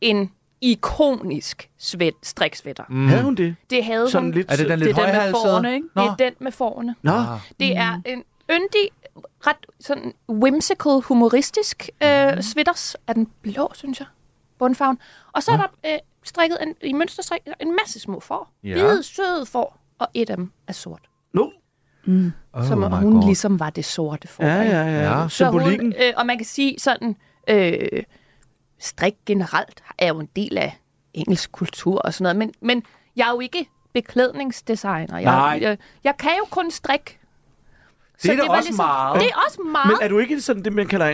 en 0.00 0.30
ikonisk 0.62 1.70
svæt, 1.78 2.12
striksvætter. 2.22 2.84
Mm. 2.88 3.08
havde 3.08 3.22
hun 3.22 3.34
det? 3.34 3.56
Det 3.70 3.84
havde 3.84 4.10
Sådan 4.10 4.24
hun. 4.26 4.34
lidt... 4.34 4.50
Er 4.52 4.56
det 4.56 4.68
den 4.68 4.78
Det 4.78 4.86
lidt 4.86 4.98
er 4.98 5.06
den 5.06 5.14
med 5.14 5.30
forerne, 5.32 5.74
ikke? 5.74 5.86
Nå. 5.94 6.02
Det 6.02 6.10
er 6.10 6.14
den 6.16 6.34
med 6.38 6.52
forerne. 6.52 6.94
Nå, 7.02 7.12
Ah. 7.12 7.38
Det 7.60 7.76
er 7.76 8.00
en 8.06 8.22
yndig, 8.50 8.88
ret 9.46 9.56
sådan 9.80 10.12
whimsical, 10.28 11.00
humoristisk 11.04 11.90
øh, 12.02 12.42
sweaters. 12.42 12.96
Er 13.06 13.12
den 13.12 13.28
blå, 13.42 13.70
synes 13.74 14.00
jeg, 14.00 14.06
bundfarven. 14.58 14.98
Og 15.32 15.42
så 15.42 15.52
er 15.52 15.56
der 15.56 15.66
øh, 15.86 15.98
strikket 16.24 16.58
en, 16.62 16.74
i 16.82 16.92
mønsterstrik 16.92 17.40
en 17.60 17.76
masse 17.82 18.00
små 18.00 18.20
får. 18.20 18.52
Ja. 18.64 18.68
Ja. 18.68 18.74
Hvide, 18.74 19.02
søde 19.02 19.46
får, 19.46 19.78
og 19.98 20.08
et 20.14 20.30
af 20.30 20.36
dem 20.36 20.52
er 20.68 20.72
sort. 20.72 21.00
no. 21.34 21.46
Oh 22.54 22.64
som 22.66 22.78
my 22.78 22.84
hun 22.84 23.12
God. 23.12 23.24
ligesom 23.26 23.60
var 23.60 23.70
det 23.70 23.84
sorte 23.84 24.28
får. 24.28 24.44
Ja, 24.44 24.60
ikke? 24.62 24.74
ja, 24.76 24.82
ja. 24.86 25.20
Ja. 25.20 25.28
Så 25.28 25.36
Symbolikken. 25.36 25.86
hun, 25.86 26.02
øh, 26.02 26.12
og 26.16 26.26
man 26.26 26.36
kan 26.38 26.46
sige 26.46 26.74
sådan, 26.78 27.16
øh, 27.48 28.02
strik 28.82 29.14
generelt 29.26 29.82
er 29.98 30.08
jo 30.08 30.20
en 30.20 30.28
del 30.36 30.58
af 30.58 30.78
engelsk 31.14 31.52
kultur 31.52 31.98
og 31.98 32.14
sådan 32.14 32.22
noget, 32.22 32.36
men, 32.36 32.52
men 32.60 32.82
jeg 33.16 33.28
er 33.28 33.32
jo 33.32 33.40
ikke 33.40 33.68
beklædningsdesigner. 33.92 35.18
Jeg, 35.18 35.24
Nej. 35.24 35.58
Jeg, 35.62 35.78
jeg 36.04 36.14
kan 36.18 36.30
jo 36.38 36.44
kun 36.50 36.70
strik. 36.70 37.18
Det 38.22 38.30
er 38.30 38.36
da 38.36 38.42
også 38.42 38.74
meget. 38.76 39.20
Det 39.20 39.28
er 39.28 39.36
også 39.46 39.62
meget. 39.72 39.86
Men 39.86 39.96
er 40.00 40.08
du 40.08 40.18
ikke 40.18 40.40
sådan 40.40 40.64
det, 40.64 40.72
man 40.72 40.86
kalder 40.86 41.06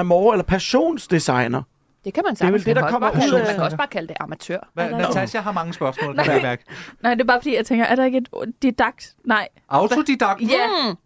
en 0.00 0.06
Moore 0.06 0.34
eller 0.34 0.44
passionsdesigner? 0.44 1.62
Det 2.04 2.14
kan 2.14 2.22
man 2.26 2.32
er 2.32 2.36
sagtens. 2.36 2.66
vel 2.66 2.76
det, 2.76 2.82
der 2.82 2.90
kommer 2.90 3.08
også 3.08 3.18
bare 3.18 3.26
ud 3.26 3.30
kalde, 3.30 3.40
af- 3.40 3.46
Man 3.46 3.54
kan 3.54 3.64
også 3.64 3.76
bare 3.76 3.86
kalde 3.86 4.08
det 4.08 4.16
amatør. 4.20 4.58
Der- 4.76 4.90
Natasha 4.98 5.38
har 5.40 5.52
mange 5.52 5.72
spørgsmål, 5.74 6.16
kan 6.16 6.32
jeg 6.32 6.42
mærke. 6.42 6.64
Nej, 7.02 7.14
det 7.14 7.20
er 7.20 7.24
bare 7.26 7.40
fordi, 7.40 7.56
jeg 7.56 7.66
tænker, 7.66 7.84
er 7.84 7.94
der 7.96 8.04
ikke 8.04 8.18
et 8.18 8.28
didakt? 8.62 9.14
Nej. 9.24 9.48
Autodidakt? 9.68 10.40
Ja, 10.40 10.46
Mm. 10.90 10.96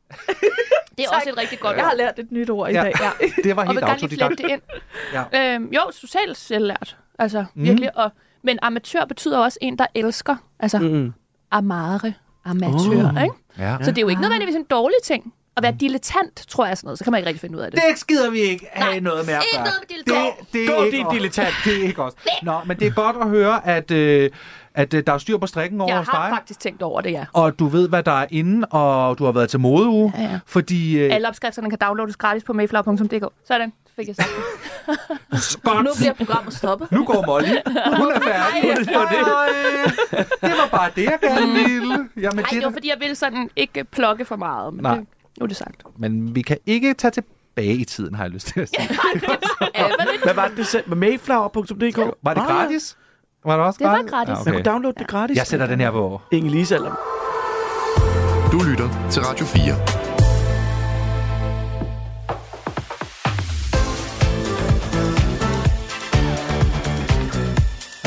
Det 0.98 1.04
er 1.04 1.16
også 1.16 1.30
et 1.30 1.38
rigtig 1.38 1.58
godt 1.60 1.76
jeg 1.76 1.84
har 1.84 1.94
lært 1.94 2.18
et 2.18 2.32
nyt 2.32 2.50
ord 2.50 2.70
i 2.70 2.72
Ja. 2.72 2.82
dag. 2.82 2.92
Ja. 3.00 3.26
Det 3.44 3.56
var 3.56 3.62
Og 3.66 3.68
helt 3.68 3.80
vil 3.80 3.88
gerne 3.88 4.00
lige 4.00 4.08
flette 4.08 4.24
autodidakt. 4.24 4.62
det 5.12 5.20
ind. 5.20 5.30
Ja. 5.32 5.54
Øhm, 5.54 5.68
jo, 5.72 5.80
socialt 5.92 6.36
selvlært. 6.36 6.96
Altså, 7.18 7.44
mm. 7.54 7.64
virkelig. 7.64 7.96
Og, 7.98 8.10
men 8.42 8.58
amatør 8.62 9.04
betyder 9.04 9.38
også 9.38 9.58
en, 9.62 9.78
der 9.78 9.86
elsker. 9.94 10.36
Altså, 10.60 10.78
mm. 10.78 11.12
Amare, 11.50 12.12
amatør, 12.44 13.12
Åh. 13.16 13.22
ikke? 13.22 13.34
Ja. 13.58 13.76
Så 13.82 13.90
det 13.90 13.98
er 13.98 14.02
jo 14.02 14.08
ikke 14.08 14.22
nødvendigvis 14.22 14.54
en 14.54 14.64
dårlig 14.64 14.96
ting. 15.04 15.34
At 15.56 15.62
være 15.62 15.72
dilettant, 15.80 16.44
tror 16.48 16.66
jeg 16.66 16.76
sådan 16.78 16.86
noget. 16.86 16.98
Så 16.98 17.04
kan 17.04 17.10
man 17.10 17.18
ikke 17.18 17.28
rigtig 17.28 17.40
finde 17.40 17.58
ud 17.58 17.62
af 17.62 17.70
det. 17.70 17.80
Det 17.90 17.98
skider 17.98 18.30
vi 18.30 18.38
ikke 18.38 18.66
have 18.72 18.90
Nej, 18.90 19.00
noget 19.00 19.26
med 19.26 19.34
at 19.34 19.42
ikke 19.52 19.56
gøre. 19.56 19.64
noget 19.64 19.80
med 19.80 19.88
dilettant. 19.96 20.38
Det, 20.38 20.52
det 20.52 20.68
Gå, 20.68 20.74
er 20.74 20.84
ikke 20.84 20.96
din 20.96 21.06
os. 21.06 21.12
dilettant. 21.14 21.54
Det 21.64 21.76
er 21.80 21.82
ikke 21.86 22.02
os. 22.02 22.12
Nå, 22.42 22.60
men 22.66 22.78
det 22.78 22.86
er 22.86 22.90
godt 22.90 23.16
at 23.20 23.28
høre, 23.28 23.66
at, 23.66 23.90
øh, 23.90 24.30
at 24.74 24.94
øh, 24.94 25.02
der 25.06 25.12
er 25.12 25.18
styr 25.18 25.38
på 25.38 25.46
strikken 25.46 25.80
over 25.80 25.90
Jeg 25.90 25.98
hos 25.98 26.08
har 26.08 26.28
dig. 26.28 26.36
faktisk 26.36 26.60
tænkt 26.60 26.82
over 26.82 27.00
det, 27.00 27.10
ja. 27.12 27.24
Og 27.32 27.58
du 27.58 27.66
ved, 27.66 27.88
hvad 27.88 28.02
der 28.02 28.20
er 28.22 28.26
inde, 28.30 28.66
og 28.70 29.18
du 29.18 29.24
har 29.24 29.32
været 29.32 29.50
til 29.50 29.60
modeuge. 29.60 30.12
Ja, 30.18 30.22
ja. 30.22 30.38
Fordi... 30.46 30.98
Øh, 30.98 31.14
Alle 31.14 31.28
opskrifterne 31.28 31.70
kan 31.70 31.78
downloades 31.82 32.16
gratis 32.16 32.44
på 32.44 32.52
mayflower.dk. 32.52 33.32
Sådan, 33.46 33.72
så 33.86 33.92
fik 33.96 34.06
jeg 34.08 34.16
sagt 34.16 34.28
det. 34.28 35.62
godt. 35.64 35.84
Nu 35.84 35.90
bliver 35.98 36.12
programmet 36.12 36.54
stoppet. 36.54 36.92
Nu 36.92 37.04
går 37.04 37.26
Molly. 37.26 37.46
Hun 37.96 38.12
er 38.12 38.20
færdig. 38.20 38.70
Ej, 38.70 39.48
det 40.40 40.50
var 40.62 40.68
bare 40.78 40.90
det, 40.96 41.04
jeg 41.04 41.18
gerne 41.22 41.52
ville. 41.52 41.94
Jamen, 41.94 42.08
Nej, 42.16 42.30
det, 42.30 42.50
det 42.50 42.62
var 42.62 42.68
er- 42.68 42.72
fordi, 42.72 42.88
jeg 42.88 42.96
ville 43.00 43.14
sådan 43.14 43.50
ikke 43.56 43.84
plukke 43.84 44.24
for 44.24 44.36
meget. 44.36 44.74
Men 44.74 44.82
Nej. 44.82 44.94
det, 44.96 45.06
nu 45.40 45.44
er 45.44 45.46
det 45.46 45.56
sagt. 45.56 45.82
men 45.98 46.34
vi 46.34 46.42
kan 46.42 46.56
ikke 46.66 46.94
tage 46.94 47.10
tilbage 47.10 47.74
i 47.74 47.84
tiden, 47.84 48.14
har 48.14 48.24
jeg 48.24 48.30
lyst 48.30 48.46
til 48.46 48.60
at 48.60 48.68
sige. 48.78 48.88
Hvad 50.24 50.34
var 50.34 50.48
det, 50.48 50.56
du 50.56 50.64
sagde? 50.64 50.94
Mayflower.dk? 50.94 51.98
Var 52.22 52.34
det 52.34 52.40
Ah, 52.40 52.46
gratis? 52.46 52.96
Var 53.44 53.56
det 53.56 53.66
også 53.66 53.78
Det 53.78 53.86
var 53.86 53.92
gratis? 53.94 54.10
gratis. 54.10 54.30
Ja, 54.46 54.52
Man 54.52 54.54
kunne 54.54 54.72
downloade 54.72 54.98
det 54.98 55.06
gratis. 55.08 55.36
Jeg 55.36 55.46
sætter 55.46 55.66
den 55.66 55.80
her 55.80 55.90
på. 55.90 56.20
Inge-Lise 56.34 56.74
eller... 56.74 56.94
Du 58.52 58.62
lytter 58.70 59.08
til 59.10 59.22
Radio 59.22 59.44
4. 59.46 59.74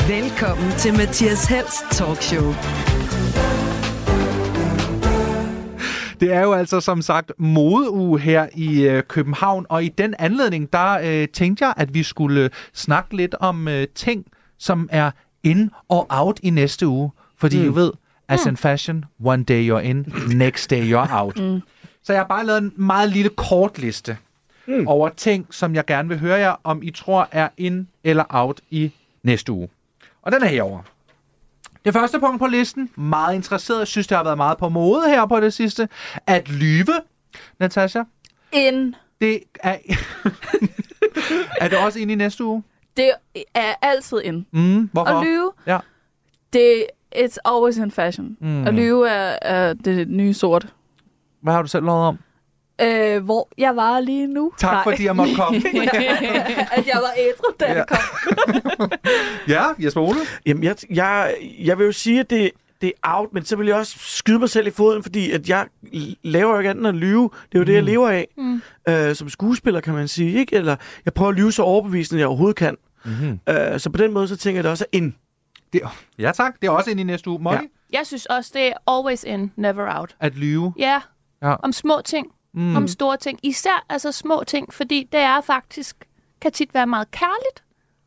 Velkommen 0.08 0.72
til 0.78 0.92
Mathias 0.92 1.44
Helst 1.46 1.84
Talkshow. 1.90 2.52
Det 6.20 6.32
er 6.32 6.40
jo 6.40 6.52
altså 6.52 6.80
som 6.80 7.02
sagt 7.02 7.32
modeuge 7.38 8.20
her 8.20 8.48
i 8.54 8.88
øh, 8.88 9.02
København, 9.02 9.66
og 9.68 9.84
i 9.84 9.88
den 9.88 10.14
anledning, 10.18 10.72
der 10.72 10.98
øh, 11.04 11.28
tænkte 11.28 11.64
jeg, 11.64 11.74
at 11.76 11.94
vi 11.94 12.02
skulle 12.02 12.50
snakke 12.74 13.16
lidt 13.16 13.34
om 13.40 13.68
øh, 13.68 13.86
ting, 13.94 14.26
som 14.58 14.88
er 14.92 15.10
in 15.42 15.70
og 15.88 16.06
out 16.10 16.40
i 16.42 16.50
næste 16.50 16.86
uge. 16.86 17.10
Fordi 17.36 17.58
mm. 17.58 17.64
I 17.64 17.74
ved, 17.74 17.92
as 18.28 18.46
in 18.46 18.56
fashion, 18.56 19.04
one 19.24 19.44
day 19.44 19.70
you're 19.70 19.82
in, 19.82 20.12
next 20.34 20.70
day 20.70 20.92
you're 20.92 21.14
out. 21.20 21.38
Mm. 21.38 21.60
Så 22.02 22.12
jeg 22.12 22.20
har 22.20 22.26
bare 22.26 22.46
lavet 22.46 22.62
en 22.62 22.72
meget 22.76 23.10
lille 23.10 23.30
kort 23.30 23.78
liste 23.78 24.16
mm. 24.66 24.88
over 24.88 25.08
ting, 25.08 25.46
som 25.50 25.74
jeg 25.74 25.86
gerne 25.86 26.08
vil 26.08 26.18
høre 26.18 26.38
jer, 26.38 26.54
om 26.64 26.82
I 26.82 26.90
tror 26.90 27.28
er 27.32 27.48
in 27.56 27.88
eller 28.04 28.24
out 28.28 28.60
i 28.70 28.92
næste 29.22 29.52
uge. 29.52 29.68
Og 30.22 30.32
den 30.32 30.42
er 30.42 30.46
herovre. 30.46 30.82
Det 31.84 31.92
første 31.92 32.20
punkt 32.20 32.38
på 32.38 32.46
listen, 32.46 32.90
meget 32.96 33.34
interesseret, 33.34 33.78
jeg 33.78 33.86
synes, 33.86 34.06
det 34.06 34.16
har 34.16 34.24
været 34.24 34.36
meget 34.36 34.58
på 34.58 34.68
mode 34.68 35.08
her 35.08 35.26
på 35.26 35.40
det 35.40 35.52
sidste, 35.52 35.88
at 36.26 36.48
lyve, 36.48 36.94
Natasha, 37.60 38.02
En. 38.52 38.94
det 39.20 39.40
er... 39.62 39.76
er 41.60 41.68
det 41.68 41.78
også 41.78 41.98
inde 41.98 42.12
i 42.12 42.16
næste 42.16 42.44
uge? 42.44 42.62
Det 42.96 43.10
er 43.54 43.74
altid 43.82 44.20
en. 44.24 44.46
Mm, 44.50 44.90
hvorfor? 44.92 45.12
At 45.12 45.26
lyve, 45.26 45.52
Ja. 45.66 45.78
det 46.52 46.86
it's 47.16 47.36
always 47.44 47.76
in 47.76 47.90
fashion. 47.90 48.36
Mm. 48.40 48.66
At 48.66 48.74
lyve 48.74 49.08
er, 49.08 49.38
er 49.42 49.72
det 49.74 50.08
nye 50.08 50.34
sort. 50.34 50.66
Hvad 51.40 51.52
har 51.52 51.62
du 51.62 51.68
selv 51.68 51.84
lavet 51.84 52.00
om? 52.00 52.18
Øh, 52.82 53.24
hvor 53.24 53.48
jeg 53.58 53.76
var 53.76 54.00
lige 54.00 54.26
nu. 54.26 54.52
Tak, 54.58 54.72
Nej. 54.72 54.82
fordi 54.84 55.04
jeg 55.04 55.16
måtte 55.16 55.34
komme. 55.34 55.58
at 56.76 56.86
jeg 56.86 57.00
var 57.02 57.12
ædru, 57.18 57.52
da 57.60 57.66
Ja. 57.66 57.74
jeg 57.74 57.84
kom. 57.88 58.90
ja, 59.54 59.64
Jesper 59.84 60.00
Ole. 60.00 60.18
Jamen, 60.46 60.64
jeg, 60.64 60.76
jeg, 60.90 61.34
jeg 61.58 61.78
vil 61.78 61.84
jo 61.86 61.92
sige, 61.92 62.20
at 62.20 62.30
det, 62.30 62.50
det 62.80 62.92
er 63.04 63.18
out, 63.18 63.28
men 63.32 63.44
så 63.44 63.56
vil 63.56 63.66
jeg 63.66 63.76
også 63.76 63.94
skyde 63.98 64.38
mig 64.38 64.50
selv 64.50 64.66
i 64.66 64.70
foden, 64.70 65.02
fordi 65.02 65.30
at 65.30 65.48
jeg 65.48 65.66
laver 66.22 66.52
jo 66.52 66.58
ikke 66.58 66.70
andet 66.70 66.80
end 66.80 66.88
at 66.88 66.94
lyve. 66.94 67.30
Det 67.52 67.54
er 67.54 67.58
jo 67.58 67.64
det, 67.64 67.74
jeg 67.74 67.82
lever 67.82 68.08
af. 68.10 68.28
Mm. 68.36 68.62
Øh, 68.88 69.14
som 69.14 69.28
skuespiller, 69.28 69.80
kan 69.80 69.94
man 69.94 70.08
sige. 70.08 70.38
ikke? 70.38 70.56
Eller 70.56 70.76
jeg 71.04 71.14
prøver 71.14 71.28
at 71.30 71.36
lyve 71.36 71.52
så 71.52 71.62
overbevisende, 71.62 72.20
jeg 72.20 72.28
overhovedet 72.28 72.56
kan. 72.56 72.76
Mm-hmm. 73.04 73.40
Øh, 73.48 73.80
så 73.80 73.90
på 73.90 73.96
den 73.98 74.12
måde, 74.12 74.28
så 74.28 74.36
tænker 74.36 74.56
jeg, 74.58 74.64
det 74.64 74.70
også 74.70 74.84
er 74.92 74.96
ind. 74.96 75.12
Det, 75.72 75.80
ja 76.18 76.32
tak, 76.34 76.54
det 76.62 76.66
er 76.68 76.70
også 76.70 76.90
inde 76.90 77.00
i 77.00 77.04
næste 77.04 77.30
uge. 77.30 77.42
Molly, 77.42 77.56
ja. 77.56 77.98
Jeg 77.98 78.06
synes 78.06 78.26
også, 78.26 78.50
det 78.54 78.66
er 78.66 78.96
always 78.98 79.24
in, 79.24 79.52
never 79.56 79.98
out. 80.00 80.16
at 80.20 80.34
lyve. 80.36 80.72
Ja, 80.78 81.00
Ja. 81.42 81.54
om 81.62 81.72
små 81.72 82.00
ting, 82.04 82.26
Mm. 82.54 82.76
om 82.76 82.88
store 82.88 83.16
ting. 83.16 83.38
Især 83.42 83.84
altså 83.88 84.12
små 84.12 84.42
ting, 84.46 84.74
fordi 84.74 85.08
det 85.12 85.20
er 85.20 85.40
faktisk, 85.40 85.96
kan 86.40 86.52
tit 86.52 86.74
være 86.74 86.86
meget 86.86 87.10
kærligt 87.10 87.64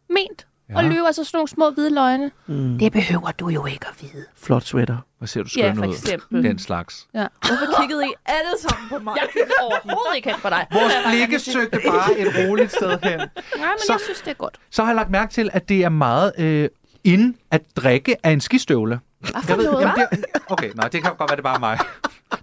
ment. 0.09 0.47
Ja. 0.69 0.73
Ja. 0.73 0.77
Og 0.77 0.83
lyve 0.83 1.05
altså 1.07 1.23
sådan 1.23 1.37
nogle 1.37 1.47
små 1.47 1.69
hvide 1.69 1.93
løgne. 1.93 2.31
Mm. 2.47 2.79
Det 2.79 2.91
behøver 2.91 3.31
du 3.31 3.47
jo 3.49 3.65
ikke 3.65 3.87
at 3.87 4.01
vide. 4.01 4.25
Flot 4.35 4.63
sweater. 4.63 4.97
Hvor 5.17 5.27
ser 5.27 5.43
du 5.43 5.49
Ja, 5.57 5.61
skøn 5.73 5.75
for 5.77 5.85
ud. 5.85 5.93
eksempel. 5.93 6.43
Den 6.43 6.59
slags. 6.59 7.07
Ja. 7.13 7.27
Hvorfor 7.47 7.81
kiggede 7.81 8.05
I 8.07 8.13
alle 8.25 8.49
sammen 8.59 8.89
på 8.89 8.99
mig? 8.99 9.15
Jeg 9.21 9.29
kigger 9.33 9.53
overhovedet 9.61 10.15
ikke 10.15 10.29
hen 10.29 10.39
på 10.41 10.49
dig. 10.49 10.67
Vores 10.71 10.93
blikke 11.07 11.39
søgte 11.39 11.79
bare 11.87 12.17
et 12.19 12.27
roligt 12.49 12.71
sted 12.71 12.89
hen. 13.03 13.17
Nej, 13.19 13.19
men 13.19 13.29
Så- 13.59 13.93
jeg 13.93 13.99
synes, 14.03 14.21
det 14.21 14.29
er 14.31 14.33
godt. 14.33 14.57
Så 14.69 14.83
har 14.83 14.89
jeg 14.89 14.95
lagt 14.95 15.09
mærke 15.09 15.33
til, 15.33 15.49
at 15.53 15.69
det 15.69 15.83
er 15.83 15.89
meget 15.89 16.31
øh, 16.37 16.69
ind 17.03 17.35
at 17.51 17.61
drikke 17.75 18.15
af 18.23 18.31
en 18.31 18.41
skistøvle. 18.41 18.99
Hvad 19.19 19.31
for 19.41 19.49
Jeg 19.49 19.57
ved, 19.57 19.71
noget? 19.71 19.81
jamen, 19.81 20.07
det, 20.11 20.25
okay, 20.49 20.71
nej, 20.75 20.87
det 20.87 21.03
kan 21.03 21.15
godt 21.15 21.29
være, 21.29 21.37
det 21.37 21.45
er 21.45 21.49
bare 21.49 21.59
mig. 21.59 21.79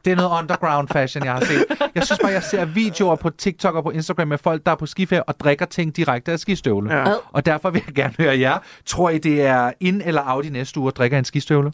Det 0.04 0.12
er 0.12 0.16
noget 0.16 0.38
underground 0.38 0.88
fashion, 0.88 1.24
jeg 1.24 1.32
har 1.32 1.44
set. 1.44 1.64
Jeg 1.94 2.04
synes 2.06 2.18
bare, 2.22 2.32
jeg 2.32 2.42
ser 2.42 2.64
videoer 2.64 3.16
på 3.16 3.30
TikTok 3.30 3.74
og 3.74 3.82
på 3.84 3.90
Instagram 3.90 4.28
med 4.28 4.38
folk, 4.38 4.66
der 4.66 4.72
er 4.72 4.76
på 4.76 4.86
skiferie 4.86 5.24
og 5.24 5.40
drikker 5.40 5.66
ting 5.66 5.96
direkte 5.96 6.32
af 6.32 6.38
skistøvle. 6.38 6.94
Ja. 6.94 7.14
Og 7.32 7.46
derfor 7.46 7.70
vil 7.70 7.82
jeg 7.86 7.94
gerne 7.94 8.14
høre 8.18 8.38
jer. 8.38 8.58
Tror 8.86 9.10
I, 9.10 9.18
det 9.18 9.42
er 9.42 9.72
ind 9.80 10.02
eller 10.04 10.22
out 10.26 10.44
i 10.44 10.48
næste 10.50 10.80
uge 10.80 10.88
at 10.88 10.96
drikke 10.96 11.14
af 11.16 11.18
en 11.18 11.24
skistøvle? 11.24 11.72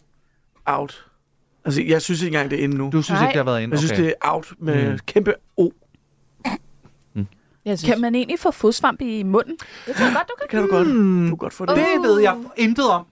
Out. 0.65 1.05
Altså, 1.65 1.83
jeg 1.83 2.01
synes 2.01 2.21
ikke 2.21 2.35
engang, 2.35 2.51
det 2.51 2.59
er 2.59 2.63
inde 2.63 2.77
nu. 2.77 2.89
Du 2.91 3.01
synes 3.01 3.19
Nej. 3.19 3.27
ikke, 3.29 3.39
det 3.39 3.45
har 3.45 3.51
været 3.51 3.63
ind? 3.63 3.71
Jeg 3.71 3.79
synes, 3.79 3.91
det 3.91 4.07
er 4.07 4.13
out 4.33 4.53
med 4.59 4.91
mm. 4.91 4.99
kæmpe 5.05 5.33
O. 5.57 5.69
Jeg 7.65 7.79
synes, 7.79 7.93
Kan 7.93 8.01
man 8.01 8.15
egentlig 8.15 8.39
få 8.39 8.51
fodsvamp 8.51 9.01
i 9.01 9.23
munden? 9.23 9.57
det 9.85 9.95
tror 9.95 10.05
jeg 10.05 10.13
godt, 10.15 10.27
du 10.27 10.33
kan. 10.39 10.47
Kan 10.49 10.61
du 10.61 10.75
godt, 10.75 10.87
du 10.87 11.27
kan 11.27 11.37
godt 11.37 11.53
få 11.53 11.65
det. 11.65 11.75
Det 11.75 11.85
ved 12.03 12.19
jeg 12.21 12.35
intet 12.57 12.89
om. 12.89 13.05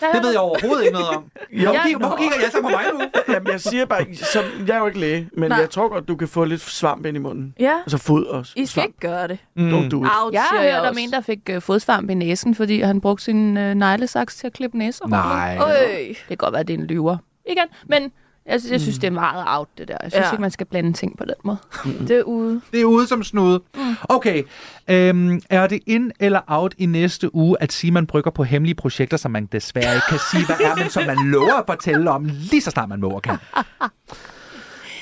Det 0.00 0.22
ved 0.22 0.30
jeg 0.30 0.40
overhovedet 0.40 0.84
ikke 0.84 0.92
noget 0.98 1.08
om. 1.08 1.24
Jo. 1.52 1.64
Hvorfor 1.64 1.82
kigger, 1.82 1.98
hvorfor 1.98 2.16
kigger 2.16 2.36
jeg 2.42 2.50
så 2.52 2.62
på 2.62 2.68
mig 2.68 2.84
nu? 2.92 3.00
Jamen, 3.34 3.52
jeg 3.52 3.60
siger 3.60 3.84
bare, 3.84 4.14
som, 4.14 4.44
jeg 4.66 4.74
er 4.76 4.80
jo 4.80 4.86
ikke 4.86 4.98
læge, 5.00 5.28
men 5.32 5.48
Nej. 5.48 5.58
jeg 5.58 5.70
tror 5.70 5.88
godt, 5.88 6.08
du 6.08 6.16
kan 6.16 6.28
få 6.28 6.44
lidt 6.44 6.60
svamp 6.60 7.06
ind 7.06 7.16
i 7.16 7.20
munden. 7.20 7.54
Ja, 7.60 7.72
Altså 7.80 7.98
fod 7.98 8.24
også. 8.24 8.52
I 8.56 8.66
skal 8.66 8.74
svamp. 8.82 8.86
ikke 8.88 8.98
gøre 9.00 9.28
det. 9.28 9.38
Mm. 9.56 9.68
Don't 9.70 9.88
do 9.88 10.04
it. 10.04 10.10
Out, 10.22 10.32
Jeg 10.32 10.42
har 10.42 10.62
hørt 10.62 10.88
om 10.90 10.96
en, 10.98 11.10
der 11.10 11.20
fik 11.20 11.38
øh, 11.50 11.62
fodsvamp 11.62 12.10
i 12.10 12.14
næsen, 12.14 12.54
fordi 12.54 12.80
han 12.80 13.00
brugte 13.00 13.24
sin 13.24 13.56
øh, 13.56 13.74
neglesaks 13.74 14.36
til 14.36 14.46
at 14.46 14.52
klippe 14.52 14.78
næser. 14.78 15.06
Nej. 15.06 15.58
Øj. 15.60 15.74
Det 16.08 16.16
kan 16.28 16.36
godt 16.36 16.52
være, 16.52 16.60
at 16.60 16.68
det 16.68 16.74
er 16.74 16.78
en 16.78 16.86
lyver. 16.86 17.16
Igen, 17.50 17.64
men 17.86 18.12
jeg, 18.46 18.60
jeg 18.70 18.80
synes, 18.80 18.98
det 18.98 19.06
er 19.06 19.10
meget 19.10 19.44
out, 19.48 19.68
det 19.78 19.88
der. 19.88 19.96
Jeg 20.02 20.12
synes 20.12 20.24
Ja. 20.26 20.30
ikke, 20.32 20.40
man 20.40 20.50
skal 20.50 20.66
blande 20.66 20.92
ting 20.92 21.18
på 21.18 21.24
den 21.24 21.34
måde. 21.44 21.56
Det 21.84 22.10
er 22.18 22.22
ude. 22.22 22.60
Det 22.72 22.80
er 22.80 22.84
ude 22.84 23.06
som 23.06 23.22
snude. 23.22 23.62
Okay. 24.08 24.42
Øhm, 24.88 25.40
er 25.50 25.66
det 25.66 25.80
ind 25.86 26.10
eller 26.20 26.40
out 26.46 26.74
i 26.78 26.86
næste 26.86 27.34
uge, 27.34 27.56
at 27.60 27.72
Simon 27.72 28.06
brygger 28.06 28.30
på 28.30 28.44
hemmelige 28.44 28.74
projekter, 28.74 29.16
som 29.16 29.30
man 29.30 29.46
desværre 29.46 29.94
ikke 29.94 30.06
kan 30.08 30.18
sige, 30.30 30.46
hvad 30.46 30.56
er, 30.64 30.76
men 30.76 30.90
som 30.90 31.06
man 31.06 31.16
lover 31.24 31.54
at 31.54 31.64
fortælle 31.66 32.10
om, 32.10 32.24
lige 32.24 32.60
så 32.62 32.70
snart 32.70 32.88
man 32.88 33.00
må 33.00 33.08
og 33.10 33.22
kan? 33.22 33.36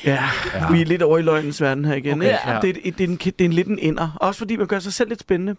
Ja, 0.05 0.24
ja, 0.55 0.70
vi 0.72 0.81
er 0.81 0.85
lidt 0.87 1.03
over 1.03 1.18
i 1.18 1.22
løgnens 1.22 1.61
verden 1.62 1.85
her 1.85 1.94
igen. 1.94 2.12
Okay, 2.14 2.24
ikke? 2.27 2.38
ja. 2.51 2.61
Det, 2.61 2.68
er, 2.68 2.92
det, 2.92 3.01
er 3.01 3.09
en, 3.09 3.16
det 3.16 3.40
er 3.40 3.44
en 3.44 3.53
lidt 3.53 3.68
en 3.68 3.79
ender. 3.79 4.16
Også 4.20 4.38
fordi 4.38 4.57
man 4.57 4.66
gør 4.66 4.79
sig 4.79 4.92
selv 4.92 5.09
lidt 5.09 5.20
spændende. 5.20 5.57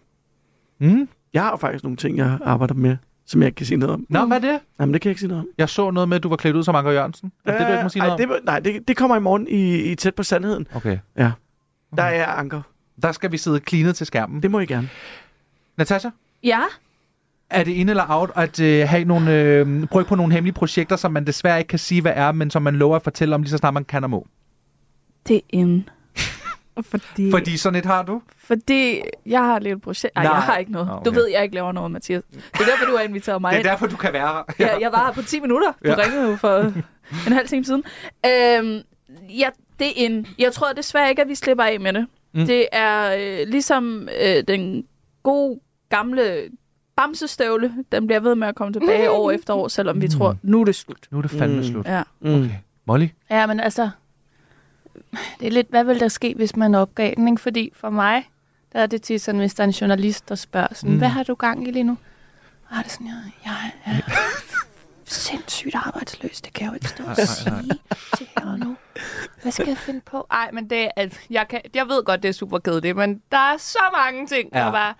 Mm? 0.80 1.08
Jeg 1.34 1.42
har 1.42 1.56
faktisk 1.56 1.84
nogle 1.84 1.96
ting, 1.96 2.16
jeg 2.18 2.38
arbejder 2.44 2.74
med, 2.74 2.96
som 3.26 3.40
jeg 3.40 3.46
ikke 3.46 3.56
kan 3.56 3.66
sige 3.66 3.76
noget 3.78 3.94
om. 3.94 4.06
Nå, 4.08 4.26
hvad 4.26 4.36
er 4.44 4.52
det? 4.52 4.60
Jamen, 4.80 4.92
det 4.94 5.00
kan 5.00 5.08
jeg 5.08 5.10
ikke 5.12 5.20
sige 5.20 5.28
noget 5.28 5.40
om. 5.40 5.48
Jeg 5.58 5.68
så 5.68 5.90
noget 5.90 6.08
med, 6.08 6.16
at 6.16 6.22
du 6.22 6.28
var 6.28 6.36
klædt 6.36 6.56
ud 6.56 6.62
som 6.64 6.74
Anker 6.74 6.90
Jørgensen. 6.90 7.32
Er 7.44 7.58
det, 7.58 7.66
du 7.66 7.72
ikke 7.72 7.82
må 7.82 7.88
sige 7.88 8.02
Ej, 8.02 8.06
noget 8.08 8.26
om? 8.26 8.34
det, 8.36 8.44
nej, 8.44 8.60
det, 8.60 8.88
det 8.88 8.96
kommer 8.96 9.16
i 9.16 9.20
morgen 9.20 9.46
i, 9.48 9.76
i 9.92 9.94
Tæt 9.94 10.14
på 10.14 10.22
Sandheden. 10.22 10.66
Okay. 10.74 10.98
Der 11.96 12.02
er 12.02 12.26
Anker. 12.26 12.62
Der 13.02 13.12
skal 13.12 13.32
vi 13.32 13.36
sidde 13.36 13.60
klinet 13.60 13.96
til 13.96 14.06
skærmen. 14.06 14.42
Det 14.42 14.50
må 14.50 14.60
I 14.60 14.66
gerne. 14.66 14.88
Natasha? 15.76 16.08
Ja, 16.42 16.60
Er 17.50 17.64
det 17.64 17.72
ind 17.72 17.90
eller 17.90 18.04
out 18.08 18.30
at 18.36 18.60
øh, 18.60 18.88
have 18.88 19.04
nogle, 19.04 19.34
øh, 19.42 19.86
brygge 19.86 20.08
på 20.08 20.14
nogle 20.14 20.32
hemmelige 20.32 20.54
projekter, 20.54 20.96
som 20.96 21.12
man 21.12 21.26
desværre 21.26 21.58
ikke 21.58 21.68
kan 21.68 21.78
sige, 21.78 22.02
hvad 22.02 22.12
er, 22.16 22.32
men 22.32 22.50
som 22.50 22.62
man 22.62 22.76
lover 22.76 22.96
at 22.96 23.02
fortælle 23.02 23.34
om, 23.34 23.42
lige 23.42 23.50
så 23.50 23.56
snart 23.58 23.74
man 23.74 23.84
kan 23.84 24.04
og 24.04 24.10
må? 24.10 24.26
det 25.28 25.36
er 25.36 25.40
in. 25.48 25.88
Fordi, 26.82 27.30
Fordi 27.30 27.56
sådan 27.56 27.78
et 27.78 27.86
har 27.86 28.02
du? 28.02 28.22
fordi 28.36 29.00
jeg 29.26 29.40
har 29.44 29.58
lidt 29.58 29.82
projekt. 29.82 30.14
Nej, 30.14 30.24
Nej. 30.24 30.32
jeg 30.34 30.42
har 30.42 30.56
ikke 30.56 30.72
noget. 30.72 30.88
Nå, 30.88 30.94
Du 30.94 30.98
okay. 31.10 31.18
ved, 31.18 31.28
jeg 31.32 31.42
ikke 31.42 31.54
laver 31.54 31.72
noget, 31.72 31.90
Mathias. 31.90 32.22
Det 32.32 32.40
er 32.60 32.64
derfor, 32.64 32.84
du 32.86 32.96
har 32.96 33.04
inviteret 33.04 33.40
mig 33.40 33.52
Det 33.52 33.58
er 33.58 33.62
derfor, 33.70 33.86
du 33.86 33.96
kan 33.96 34.12
være 34.12 34.44
her. 34.58 34.66
Ja, 34.66 34.78
jeg 34.80 34.92
var 34.92 35.04
her 35.06 35.12
på 35.12 35.22
10 35.22 35.40
minutter. 35.40 35.72
Du 35.84 35.88
Ja. 35.88 35.94
ringede 36.02 36.30
jo 36.30 36.36
for 36.36 36.58
en 37.26 37.32
halv 37.32 37.48
time 37.48 37.64
siden. 37.64 37.82
Øhm, 38.26 38.80
ja, 39.38 39.48
det 39.78 39.86
er 39.86 39.92
en. 39.96 40.26
Jeg 40.38 40.52
tror 40.52 40.72
desværre 40.72 41.10
ikke, 41.10 41.22
at 41.22 41.28
vi 41.28 41.34
slipper 41.34 41.64
af 41.64 41.80
med 41.80 41.92
det. 41.92 42.06
Mm. 42.34 42.40
Mm. 42.40 42.46
Det 42.46 42.66
er 42.72 43.14
øh, 43.18 43.48
ligesom 43.48 44.08
øh, 44.22 44.44
den 44.48 44.84
gode, 45.22 45.60
gamle 45.88 46.42
bamsestøvle. 46.96 47.72
Den 47.92 48.06
bliver 48.06 48.20
ved 48.20 48.34
med 48.34 48.48
at 48.48 48.54
komme 48.54 48.72
tilbage 48.72 49.10
år 49.10 49.30
efter 49.30 49.54
år, 49.54 49.68
selvom 49.68 50.00
vi 50.02 50.06
Mm. 50.06 50.18
tror, 50.18 50.36
nu 50.42 50.60
er 50.60 50.64
det 50.64 50.74
slut. 50.74 50.98
Nu 51.10 51.18
er 51.18 51.22
det 51.22 51.30
fandme 51.30 51.56
Mm. 51.56 51.64
slut. 51.64 51.86
Ja. 51.86 52.02
Mm. 52.20 52.34
Okay. 52.34 52.50
Molly? 52.86 53.08
Ja, 53.30 53.46
men 53.46 53.60
altså, 53.60 53.90
det 55.40 55.46
er 55.46 55.50
lidt, 55.50 55.70
hvad 55.70 55.84
vil 55.84 56.00
der 56.00 56.08
ske, 56.08 56.32
hvis 56.36 56.56
man 56.56 56.74
opgav 56.74 57.14
den, 57.16 57.28
ikke? 57.28 57.42
Fordi 57.42 57.72
for 57.74 57.90
mig, 57.90 58.30
der 58.72 58.80
er 58.80 58.86
det 58.86 59.02
tit 59.02 59.22
sådan, 59.22 59.38
hvis 59.38 59.54
der 59.54 59.62
er 59.62 59.66
en 59.68 59.72
journalist, 59.72 60.28
der 60.28 60.34
spørger 60.34 60.66
sådan, 60.74 60.90
Mm. 60.92 60.98
hvad 60.98 61.08
har 61.08 61.22
du 61.22 61.34
gang 61.34 61.68
i 61.68 61.70
lige 61.70 61.82
nu? 61.82 61.96
Og 62.70 62.76
er 62.78 62.82
det 62.82 62.90
sådan, 62.92 63.06
jeg, 63.06 63.14
jeg 63.44 63.72
er 63.84 64.00
sindssygt 65.04 65.74
arbejdsløs, 65.74 66.40
det 66.40 66.52
kan 66.52 66.64
jeg 66.64 66.70
jo 66.70 66.74
ikke 66.74 66.88
stå 66.88 67.04
og 67.04 67.16
sige 67.16 67.78
til 68.16 68.26
jer 68.38 68.56
nu. 68.56 68.76
Hvad 69.42 69.52
skal 69.52 69.68
jeg 69.68 69.76
finde 69.76 70.00
på? 70.00 70.26
Ej, 70.30 70.50
men 70.52 70.70
det 70.70 70.78
er, 70.84 70.88
alt- 70.96 71.20
jeg, 71.30 71.46
kan, 71.48 71.60
jeg 71.74 71.86
ved 71.88 72.04
godt, 72.04 72.22
det 72.22 72.28
er 72.28 72.32
super 72.32 72.58
kedeligt, 72.58 72.96
men 72.96 73.22
der 73.32 73.38
er 73.38 73.56
så 73.58 73.78
mange 74.06 74.26
ting, 74.26 74.48
Ja. 74.54 74.58
der 74.58 74.72
bare... 74.72 74.94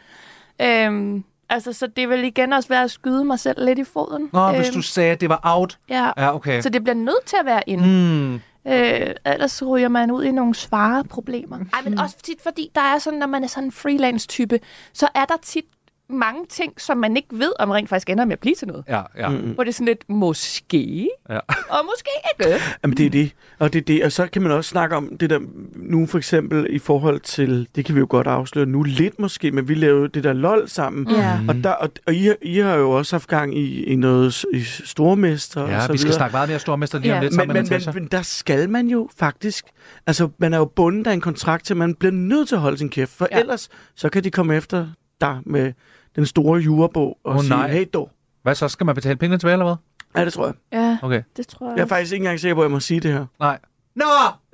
Øhm, 0.87 1.25
altså, 1.49 1.73
så 1.73 1.87
det 1.87 2.09
vil 2.09 2.25
igen 2.25 2.53
også 2.53 2.69
være 2.69 2.83
at 2.83 2.91
skyde 2.91 3.25
mig 3.25 3.39
selv 3.41 3.65
lidt 3.65 3.79
i 3.79 3.85
foden. 3.85 4.31
Nå, 4.33 4.51
hvis 4.53 4.67
Øhm, 4.69 4.75
du 4.75 4.83
sagde, 4.83 5.13
at 5.13 5.21
det 5.21 5.29
var 5.29 5.41
out. 5.43 5.79
Ja, 5.89 6.11
Ja, 6.17 6.35
okay. 6.35 6.61
så 6.61 6.69
det 6.69 6.83
bliver 6.85 6.95
nødt 6.97 7.25
til 7.27 7.37
at 7.41 7.47
være 7.47 7.63
inde. 7.67 7.85
Mm. 7.87 8.41
Øh, 8.67 9.15
ellers 9.25 9.63
ryger 9.63 9.89
man 9.89 10.11
ud 10.11 10.25
i 10.25 10.33
nogle 10.33 10.55
svare 10.55 11.05
problemer. 11.05 11.59
Ej, 11.73 11.83
men 11.85 11.99
også 11.99 12.17
tit, 12.23 12.41
fordi 12.43 12.71
der 12.75 12.81
er 12.81 12.99
sådan, 12.99 13.19
når 13.19 13.27
man 13.27 13.45
er 13.45 13.49
sådan 13.49 13.65
en 13.65 13.73
freelance-type, 13.73 14.61
så 14.93 15.09
er 15.15 15.25
der 15.25 15.37
tit 15.43 15.65
mange 16.13 16.47
ting, 16.49 16.81
som 16.81 16.97
man 16.99 17.17
ikke 17.17 17.29
ved, 17.33 17.53
om 17.59 17.71
rent 17.71 17.89
faktisk 17.89 18.11
ender 18.11 18.25
med 18.25 18.33
at 18.33 18.39
blive 18.41 18.55
til 18.55 18.69
noget. 18.69 18.85
Ja, 18.89 19.03
ja. 19.19 19.29
Mm. 19.29 19.37
Hvor 19.37 19.65
det 19.65 19.69
er 19.71 19.73
sådan 19.75 19.87
lidt, 19.87 20.09
måske, 20.09 21.09
Ja. 21.31 21.39
og 21.75 21.85
måske 21.85 22.11
ikke. 22.41 22.61
Jamen, 22.83 22.97
det 22.97 23.07
er 23.07 23.11
det. 23.11 23.33
Og 23.59 23.73
det 23.73 23.79
er 23.79 23.83
det. 23.85 24.05
Og 24.05 24.13
så 24.13 24.27
kan 24.27 24.43
man 24.43 24.53
også 24.53 24.71
snakke 24.71 24.97
om 24.97 25.17
det 25.21 25.31
der 25.31 25.41
nu 25.77 26.07
for 26.07 26.19
eksempel 26.19 26.67
i 26.71 26.79
forhold 26.79 27.21
til, 27.21 27.69
det 27.75 27.85
kan 27.85 27.95
vi 27.95 28.01
jo 28.01 28.07
godt 28.11 28.27
afsløre 28.27 28.67
nu 28.67 28.83
lidt 28.83 29.19
måske, 29.19 29.51
men 29.51 29.69
vi 29.69 29.75
lavede 29.75 30.09
det 30.09 30.25
der 30.25 30.33
LOL 30.33 30.69
sammen. 30.69 31.03
Mm. 31.41 31.49
Og, 31.49 31.55
der, 31.65 31.71
og, 31.71 31.89
og 32.07 32.15
I, 32.15 32.31
I 32.43 32.59
har 32.59 32.75
jo 32.75 32.91
også 32.91 33.15
haft 33.17 33.29
gang 33.29 33.59
i, 33.59 33.85
i 33.85 33.97
noget 33.97 34.45
i 34.55 34.61
stormester 34.63 35.61
og 35.61 35.69
Ja, 35.69 35.81
så 35.87 35.93
vi 35.93 35.99
skal 35.99 36.07
videre. 36.07 36.17
snakke 36.19 36.35
meget 36.35 36.49
mere 36.49 36.59
stormester 36.59 36.99
lige 36.99 37.13
om 37.13 37.17
Ja. 37.17 37.23
lidt 37.23 37.33
men, 37.33 37.37
sammen 37.41 37.55
men, 37.57 37.67
med 37.71 37.81
men, 37.87 37.95
men 37.95 38.09
der 38.13 38.23
skal 38.23 38.71
man 38.71 38.87
jo 38.89 39.09
faktisk... 39.17 39.65
Altså, 40.07 40.29
man 40.39 40.55
er 40.55 40.59
jo 40.59 40.65
bundet 40.65 41.07
af 41.07 41.13
en 41.13 41.21
kontrakt 41.21 41.65
til, 41.67 41.77
man 41.77 41.95
bliver 41.95 42.13
nødt 42.13 42.49
til 42.49 42.55
at 42.55 42.61
holde 42.61 42.79
sin 42.79 42.89
kæft, 42.89 43.13
for 43.13 43.29
ja. 43.33 43.39
ellers 43.41 43.69
så 43.95 44.09
kan 44.09 44.25
de 44.25 44.31
komme 44.31 44.57
efter 44.57 44.87
dig 45.21 45.39
med 45.47 45.73
den 46.17 46.27
store 46.27 46.61
jurabog 46.61 47.19
og 47.25 47.35
oh, 47.35 47.41
sige, 47.41 47.49
nej. 47.51 47.69
hey 47.71 47.87
dog. 47.95 48.11
Hvad 48.43 48.55
så? 48.55 48.69
Skal 48.69 48.87
man 48.87 48.95
betale 48.95 49.17
pengene 49.17 49.39
tilbage, 49.39 49.53
eller 49.53 49.65
hvad? 49.67 49.77
Ja, 50.21 50.25
det 50.25 50.33
tror 50.33 50.47
jeg. 50.47 50.55
Ja, 50.73 50.99
Okay. 51.03 51.23
det 51.37 51.47
tror 51.47 51.69
jeg. 51.69 51.77
Jeg 51.77 51.83
er 51.83 51.87
faktisk 51.89 52.13
ikke 52.13 52.23
engang 52.25 52.41
sikker 52.41 52.55
på, 52.55 52.61
at 52.61 52.65
jeg 52.65 52.71
må 52.71 52.81
sige 52.81 53.01
det 53.01 53.13
her. 53.13 53.27
Nej. 53.41 53.59
Nå! 53.97 54.05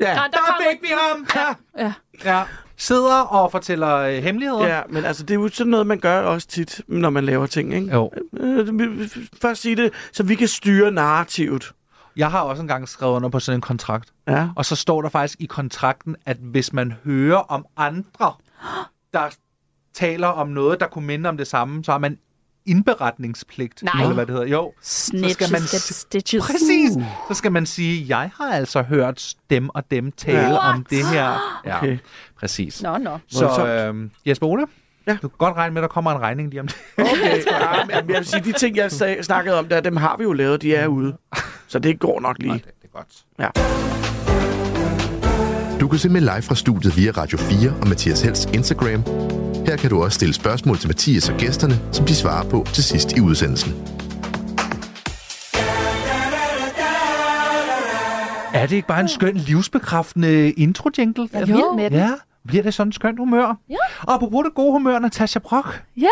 Ja, 0.00 0.14
Nå, 0.14 0.20
der 0.22 0.30
Der 0.30 0.70
fik 0.70 0.82
vi 0.82 0.88
ham! 1.10 1.26
Ja. 1.34 1.54
Ja. 1.84 1.92
ja. 2.24 2.42
Sidder 2.76 3.20
og 3.20 3.50
fortæller 3.52 3.94
øh, 3.96 4.14
hemmeligheder. 4.22 4.66
ja, 4.66 4.82
men 4.88 5.04
altså, 5.04 5.22
det 5.22 5.30
er 5.30 5.40
jo 5.40 5.48
sådan 5.48 5.70
noget, 5.70 5.86
man 5.86 5.98
gør 5.98 6.20
også 6.22 6.48
tit, 6.48 6.80
når 6.88 7.10
man 7.10 7.24
laver 7.24 7.46
ting, 7.46 7.74
ikke? 7.74 7.92
Jo. 7.92 8.10
Øh, 8.40 9.08
Først 9.42 9.62
sige 9.62 9.76
det, 9.76 9.90
så 10.12 10.22
vi 10.22 10.34
kan 10.34 10.48
styre 10.48 10.90
narrativet. 10.90 11.72
Jeg 12.16 12.30
har 12.30 12.40
også 12.40 12.62
engang 12.62 12.88
skrevet 12.88 13.12
under 13.12 13.28
på 13.28 13.40
sådan 13.40 13.58
en 13.58 13.60
kontrakt. 13.60 14.12
Ja. 14.28 14.48
Og 14.56 14.64
så 14.64 14.76
står 14.76 15.02
der 15.02 15.08
faktisk 15.08 15.40
i 15.40 15.46
kontrakten, 15.46 16.16
at 16.26 16.36
hvis 16.36 16.72
man 16.72 16.94
hører 17.04 17.38
om 17.38 17.66
andre, 17.76 18.32
der 19.12 19.28
taler 19.96 20.26
om 20.28 20.48
noget, 20.48 20.80
der 20.80 20.86
kunne 20.86 21.06
minde 21.06 21.28
om 21.28 21.36
det 21.36 21.46
samme, 21.46 21.84
så 21.84 21.90
har 21.92 21.98
man 21.98 22.18
indberetningspligt. 22.66 23.82
Nej. 23.82 24.02
Eller 24.02 24.14
hvad 24.14 24.26
det 24.26 24.34
hedder. 24.34 24.48
Jo, 24.48 24.72
Snitches 24.82 25.32
skal 25.32 25.52
man 25.52 25.60
get 25.60 25.80
stitches. 25.80 26.46
præcis. 26.46 26.92
Så 27.28 27.34
skal 27.34 27.52
man 27.52 27.66
sige, 27.66 28.04
jeg 28.08 28.30
har 28.36 28.52
altså 28.52 28.82
hørt 28.82 29.34
dem 29.50 29.68
og 29.68 29.82
dem 29.90 30.12
tale 30.12 30.38
Ja. 30.38 30.72
om 30.74 30.86
det 30.90 31.06
her. 31.06 31.60
Ja, 31.66 31.78
Okay. 31.78 31.98
præcis. 32.40 32.82
Nå, 32.82 32.98
nå. 32.98 33.18
Så 33.28 33.46
Voldsomt. 33.46 34.04
øh, 34.04 34.10
Jesper 34.28 34.46
Ole, 34.46 34.66
Ja. 35.06 35.12
du 35.22 35.28
kan 35.28 35.36
godt 35.38 35.56
regne 35.56 35.74
med, 35.74 35.82
at 35.82 35.82
der 35.82 35.88
kommer 35.88 36.12
en 36.12 36.18
regning 36.20 36.50
lige 36.50 36.60
om 36.60 36.66
det. 36.66 36.76
Okay, 36.98 37.42
ja, 37.50 37.84
men 37.84 38.10
jeg 38.10 38.18
vil 38.18 38.26
sige, 38.26 38.40
de 38.44 38.52
ting, 38.52 38.76
jeg 38.76 38.92
sag, 38.92 39.24
snakkede 39.24 39.58
om 39.58 39.68
der, 39.68 39.80
dem 39.80 39.96
har 39.96 40.16
vi 40.16 40.22
jo 40.24 40.32
lavet, 40.32 40.62
de 40.62 40.74
er 40.74 40.86
ude. 40.86 41.16
Så 41.68 41.78
det 41.78 42.00
går 42.00 42.20
nok 42.20 42.36
lige. 42.38 42.52
det, 42.52 42.64
det 42.64 42.90
er 42.94 42.98
godt. 42.98 43.24
Ja. 43.38 43.48
Du 45.80 45.88
kan 45.88 45.98
se 45.98 46.08
med 46.08 46.20
live 46.20 46.42
fra 46.42 46.54
studiet 46.54 46.96
via 46.96 47.10
Radio 47.10 47.38
4 47.38 47.70
og 47.80 47.88
Mathias 47.88 48.22
Helds 48.22 48.44
Instagram. 48.44 49.02
Her 49.66 49.76
kan 49.76 49.90
du 49.90 50.02
også 50.02 50.14
stille 50.14 50.34
spørgsmål 50.34 50.78
til 50.78 50.88
Mathias 50.88 51.28
og 51.28 51.36
gæsterne, 51.36 51.80
som 51.92 52.06
de 52.06 52.14
svarer 52.14 52.48
på 52.48 52.66
til 52.74 52.84
sidst 52.84 53.12
i 53.16 53.20
udsendelsen. 53.20 53.72
Er 58.54 58.66
det 58.66 58.76
ikke 58.76 58.88
bare 58.88 59.00
en 59.00 59.08
skøn, 59.08 59.36
livsbekræftende 59.36 60.50
intro-jingle? 60.52 61.28
Jeg 61.32 61.40
er 61.42 61.46
vild 61.46 61.76
med 61.76 61.84
den. 61.90 61.98
Ja, 61.98 62.10
bliver 62.48 62.62
det 62.62 62.74
sådan 62.74 62.88
en 62.88 62.92
skønt 62.92 63.18
humør? 63.18 63.54
Ja. 63.70 63.76
Og 64.02 64.20
på 64.20 64.42
det 64.44 64.54
gode 64.54 64.72
humør, 64.72 64.98
Natasha 64.98 65.38
Brock. 65.38 65.82
Ja, 65.96 66.06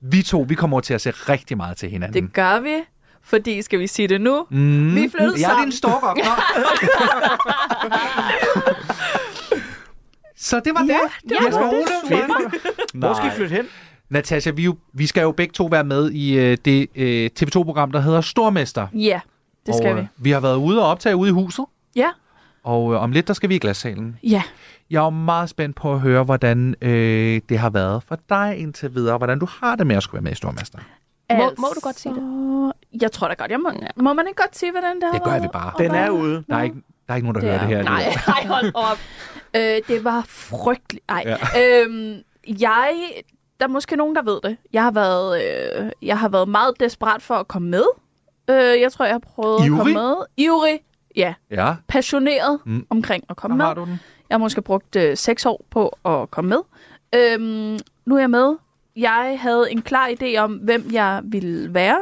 Vi 0.00 0.22
to, 0.22 0.44
vi 0.48 0.54
kommer 0.54 0.74
over 0.74 0.80
til 0.82 0.94
at 0.94 1.00
se 1.00 1.10
rigtig 1.10 1.56
meget 1.56 1.76
til 1.76 1.88
hinanden. 1.90 2.22
det 2.24 2.32
gør 2.32 2.60
vi. 2.60 2.74
Fordi, 3.22 3.62
skal 3.62 3.78
vi 3.78 3.86
sige 3.86 4.08
det 4.08 4.20
nu? 4.20 4.46
Mm. 4.50 4.94
Vi 4.94 5.04
er 5.04 5.10
flyttet 5.10 5.34
Jeg 5.40 5.44
er 5.44 5.48
sammen. 5.48 5.64
din 5.64 5.72
stalker. 5.72 6.42
Så 10.46 10.60
det 10.64 10.72
var 10.74 10.80
det. 10.80 10.90
det 11.28 11.36
var 11.40 11.46
Jesper 11.46 11.62
det. 11.62 12.18
Ole. 12.20 12.28
Hvor 12.94 13.14
skal 13.14 13.28
I 13.28 13.30
flytte 13.30 13.54
hen? 13.56 13.64
Natasha, 14.10 14.50
vi, 14.50 14.62
jo, 14.64 14.76
vi 14.92 15.06
skal 15.06 15.22
jo 15.22 15.32
begge 15.32 15.52
to 15.52 15.64
være 15.66 15.84
med 15.84 16.10
i 16.10 16.38
øh, 16.38 16.56
det 16.64 16.88
øh, 16.94 17.30
TV2-program, 17.40 17.92
der 17.92 18.00
hedder 18.00 18.20
Stormester. 18.20 18.86
Ja, 18.94 19.20
det 19.66 19.74
skal 19.74 19.90
og, 19.90 19.96
vi. 19.96 20.00
øh, 20.00 20.06
Vi 20.16 20.30
har 20.30 20.40
været 20.40 20.56
ude 20.56 20.82
og 20.82 20.88
optage 20.90 21.16
ude 21.16 21.28
i 21.28 21.32
huset, 21.32 21.64
Ja, 21.96 22.08
og 22.64 22.92
øh, 22.94 23.02
om 23.02 23.12
lidt, 23.12 23.28
der 23.28 23.34
skal 23.34 23.48
vi 23.48 23.54
i 23.54 23.58
glassalen. 23.58 24.16
ja. 24.22 24.42
Jeg 24.90 25.06
er 25.06 25.10
meget 25.10 25.48
spændt 25.48 25.76
på 25.76 25.92
at 25.92 26.00
høre, 26.00 26.22
hvordan 26.24 26.74
øh, 26.82 27.40
det 27.48 27.58
har 27.58 27.70
været 27.70 28.02
for 28.02 28.18
dig 28.28 28.54
indtil 28.58 28.94
videre, 28.94 29.16
hvordan 29.18 29.38
du 29.38 29.46
har 29.60 29.76
det 29.76 29.86
med 29.86 29.96
at 29.96 30.02
skulle 30.02 30.14
være 30.14 30.22
med 30.22 30.32
i 30.32 30.34
Stormester. 30.34 30.78
Må- 31.32 31.36
må 31.58 31.66
du 31.74 31.80
godt 31.82 31.98
sige 32.00 32.14
det? 32.14 32.72
Jeg 33.02 33.12
tror 33.12 33.28
da 33.28 33.34
godt, 33.34 33.50
jeg 33.50 33.60
må. 33.60 33.70
Må 33.96 34.12
man 34.12 34.26
ikke 34.28 34.42
godt 34.42 34.58
sige, 34.58 34.72
hvordan 34.72 34.96
det 34.96 35.04
har 35.04 35.12
Det 35.12 35.22
gør 35.22 35.30
været? 35.30 35.42
vi 35.42 35.48
bare. 35.52 35.72
Den 35.78 35.90
er 35.94 36.10
ude. 36.10 36.44
Der 36.48 36.56
er 36.56 36.62
ikke, 36.62 36.76
Der 37.06 37.12
er 37.12 37.16
ikke 37.16 37.26
nogen, 37.32 37.34
der 37.34 37.40
Det 37.40 37.60
hører 37.60 37.62
er- 37.62 37.66
det 37.68 37.76
her. 37.76 37.82
Nej, 37.84 38.14
nej, 38.26 38.46
hold 38.54 38.72
op. 38.74 38.98
Øh, 39.56 39.80
det 39.88 40.04
var 40.04 40.24
frygteligt. 40.28 41.04
Ej. 41.08 41.36
Ja. 41.54 41.82
Øhm, 41.82 42.16
jeg, 42.60 42.92
der 43.60 43.64
er 43.66 43.68
måske 43.68 43.96
nogen, 43.96 44.14
der 44.16 44.22
ved 44.22 44.40
det. 44.42 44.56
Jeg 44.72 44.82
har 44.82 44.90
været, 44.90 45.42
øh, 45.84 45.90
jeg 46.02 46.18
har 46.18 46.28
været 46.28 46.48
meget 46.48 46.80
desperat 46.80 47.22
for 47.22 47.34
at 47.34 47.48
komme 47.48 47.68
med. 47.68 47.84
Øh, 48.50 48.80
jeg 48.80 48.92
tror, 48.92 49.04
jeg 49.04 49.14
har 49.14 49.18
prøvet 49.34 49.58
Ivrig? 49.66 49.72
at 49.72 49.78
komme 49.78 49.92
med. 49.94 50.14
Ivrig. 50.36 50.80
Ja, 51.16 51.34
Ja, 51.50 51.74
passioneret 51.88 52.60
Mm. 52.64 52.72
mm. 52.72 52.86
omkring 52.90 53.24
at 53.30 53.36
komme 53.36 53.52
der 53.54 53.56
med. 53.58 53.64
har 53.66 53.74
du 53.74 53.84
den. 53.84 54.00
Jeg 54.30 54.34
har 54.34 54.38
måske 54.38 54.62
brugt 54.62 54.96
øh, 54.96 55.16
seks 55.16 55.46
år 55.46 55.64
på 55.70 55.88
at 56.04 56.30
komme 56.30 56.48
med. 56.48 56.58
Øhm, 57.14 57.78
nu 58.06 58.14
er 58.16 58.20
jeg 58.20 58.30
med. 58.30 58.54
Jeg 58.96 59.38
havde 59.40 59.72
en 59.72 59.82
klar 59.82 60.08
idé 60.08 60.36
om, 60.38 60.52
hvem 60.52 60.88
jeg 60.92 61.20
ville 61.24 61.74
være. 61.74 61.98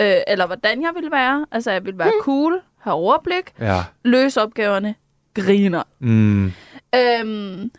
Øh, 0.00 0.16
eller 0.26 0.46
hvordan 0.46 0.82
jeg 0.82 0.90
ville 0.94 1.10
være. 1.10 1.46
Altså, 1.52 1.70
jeg 1.70 1.84
ville 1.84 1.98
være 1.98 2.08
Hmm. 2.08 2.22
cool, 2.24 2.60
have 2.78 2.94
overblik, 2.94 3.52
Ja. 3.60 3.84
løse 4.04 4.42
opgaverne, 4.42 4.94
griner. 5.34 5.82
Mm. 5.98 6.52
Øhm, 6.94 7.70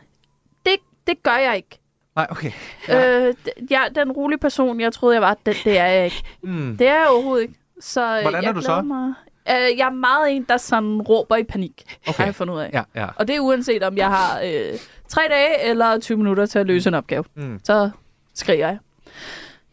det, 0.66 0.76
det 1.08 1.24
gør 1.24 1.38
jeg 1.38 1.56
ikke. 1.56 1.80
Nej, 2.16 2.28
okay. 2.30 2.52
Ja. 2.88 3.28
Øh, 3.28 3.34
jeg, 3.70 3.90
den 3.96 4.12
rolige 4.12 4.40
person, 4.40 4.80
jeg 4.80 4.94
troede, 4.94 5.16
jeg 5.16 5.22
var, 5.22 5.38
det, 5.46 5.58
det 5.64 5.78
er 5.78 5.86
jeg 5.88 6.06
ikke. 6.06 6.24
Mm. 6.44 6.78
Det 6.78 6.88
er 6.88 6.96
jeg 7.00 7.08
overhovedet 7.10 7.42
ikke. 7.44 7.56
Så 7.80 8.16
øh, 8.16 8.22
Hvordan 8.22 8.44
jeg 8.44 8.50
er 8.50 8.54
du 8.54 8.62
så? 8.62 8.82
Mig. 8.82 9.14
Øh, 9.50 9.78
jeg 9.78 9.86
er 9.86 9.90
meget 9.92 10.32
en, 10.36 10.44
der 10.50 10.58
sådan 10.58 11.02
råber 11.02 11.36
i 11.36 11.44
panik, 11.44 11.98
Okay. 12.08 12.18
har 12.18 12.26
jeg 12.26 12.36
fundet 12.36 12.54
ud 12.56 12.60
af. 12.60 12.70
Ja, 12.74 12.84
ja. 12.96 13.08
Og 13.16 13.28
det 13.28 13.36
er 13.36 13.40
uanset, 13.40 13.84
om 13.84 13.98
jeg 13.98 14.08
har 14.10 14.42
øh, 14.46 14.80
tre 15.08 15.22
dage 15.30 15.64
eller 15.70 16.00
20 16.00 16.18
minutter 16.18 16.46
til 16.46 16.60
at 16.60 16.68
løse 16.68 16.90
en 16.90 16.94
opgave. 16.94 17.24
Mm. 17.36 17.60
Så 17.64 17.90
skriger 18.34 18.68
jeg. 18.68 18.78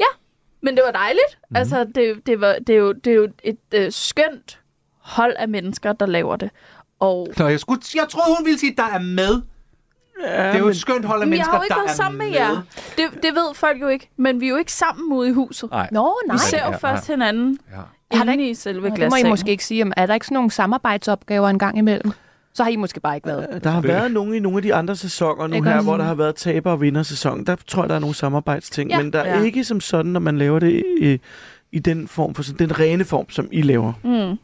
Ja, 0.00 0.04
men 0.60 0.76
det 0.76 0.82
var 0.86 0.92
dejligt. 0.92 1.38
Mm. 1.50 1.56
Altså, 1.56 1.84
det, 1.94 2.26
det, 2.26 2.40
var, 2.40 2.56
det, 2.66 2.74
er 2.74 2.78
jo, 2.78 2.92
det 2.92 3.10
er 3.10 3.14
jo 3.16 3.28
et 3.44 3.58
øh, 3.74 3.92
skønt 3.92 4.60
hold 4.98 5.34
af 5.38 5.48
mennesker, 5.48 5.92
der 5.92 6.06
laver 6.06 6.36
det. 6.36 6.50
Og 7.04 7.28
Nå, 7.38 7.46
jeg, 7.48 7.60
skulle, 7.60 7.80
jeg 7.94 8.04
troede, 8.10 8.36
hun 8.38 8.46
ville 8.46 8.58
sige, 8.58 8.74
der 8.76 8.82
er 8.94 8.98
med. 8.98 9.40
Ja, 10.22 10.46
Det 10.46 10.54
er 10.54 10.58
jo 10.58 10.64
men- 10.64 10.70
et 10.70 10.76
skønt 10.76 11.04
hold 11.04 11.20
af 11.22 11.26
Men 11.26 11.32
jeg 11.32 11.38
mennesker, 11.38 11.50
har 11.52 11.58
jo 11.58 11.62
ikke 11.62 11.74
der 11.74 11.80
været 11.80 11.90
er 11.90 11.94
sammen 11.94 12.18
med 12.18 12.26
jer. 12.28 12.62
Det, 12.96 13.22
det 13.22 13.34
ved 13.34 13.54
folk 13.54 13.80
jo 13.80 13.88
ikke, 13.88 14.10
men 14.16 14.40
vi 14.40 14.46
er 14.46 14.50
jo 14.50 14.56
ikke 14.56 14.72
sammen 14.72 15.12
ude 15.12 15.28
i 15.28 15.32
huset. 15.32 15.70
Nej. 15.70 15.88
Nå, 15.92 16.14
nej. 16.26 16.34
Vi 16.34 16.38
ser 16.38 16.64
jo 16.66 16.70
Ja, 16.70 16.76
først 16.76 17.06
hinanden 17.06 17.58
Ja. 17.72 18.16
Har 18.18 18.24
der 18.24 18.32
inde 18.32 18.48
i 18.50 18.54
selve 18.54 18.80
Nå, 18.80 18.84
det 18.84 18.90
må 18.90 18.94
I 18.96 18.98
glassengen. 18.98 19.30
måske 19.30 19.50
ikke 19.50 19.64
sige. 19.64 19.92
Er 19.96 20.06
der 20.06 20.14
ikke 20.14 20.26
sådan 20.26 20.34
nogle 20.34 20.50
samarbejdsopgaver 20.50 21.48
en 21.48 21.58
gang 21.58 21.78
imellem? 21.78 22.12
Så 22.54 22.62
har 22.62 22.70
I 22.70 22.76
måske 22.76 23.00
bare 23.00 23.14
ikke 23.14 23.26
været. 23.26 23.64
Der 23.64 23.70
har 23.70 23.80
været 23.80 24.10
nogle 24.12 24.36
i 24.36 24.40
nogle 24.40 24.58
af 24.58 24.62
de 24.62 24.74
andre 24.74 24.96
sæsoner 24.96 25.46
nu 25.46 25.54
Ikke 25.54 25.68
her, 25.68 25.76
også? 25.76 25.88
hvor 25.88 25.96
der 25.96 26.04
har 26.04 26.14
været 26.14 26.34
taber- 26.34 26.70
og 26.70 26.80
vindersæson. 26.80 27.44
Der 27.46 27.56
tror 27.68 27.82
jeg, 27.82 27.88
der 27.88 27.94
er 27.94 27.98
nogle 27.98 28.14
samarbejdsting. 28.14 28.90
Ja. 28.90 29.02
Men 29.02 29.12
der 29.12 29.18
er 29.20 29.38
Ja. 29.38 29.44
ikke 29.44 29.64
som 29.64 29.80
sådan, 29.80 30.10
når 30.10 30.20
man 30.20 30.38
laver 30.38 30.58
det 30.58 30.82
i, 31.00 31.20
i 31.72 31.78
den 31.78 32.08
form 32.08 32.34
for 32.34 32.42
sådan, 32.42 32.68
den 32.68 32.80
rene 32.80 33.04
form, 33.04 33.30
som 33.30 33.48
I 33.52 33.62
laver. 33.62 33.92
Mm. 34.04 34.38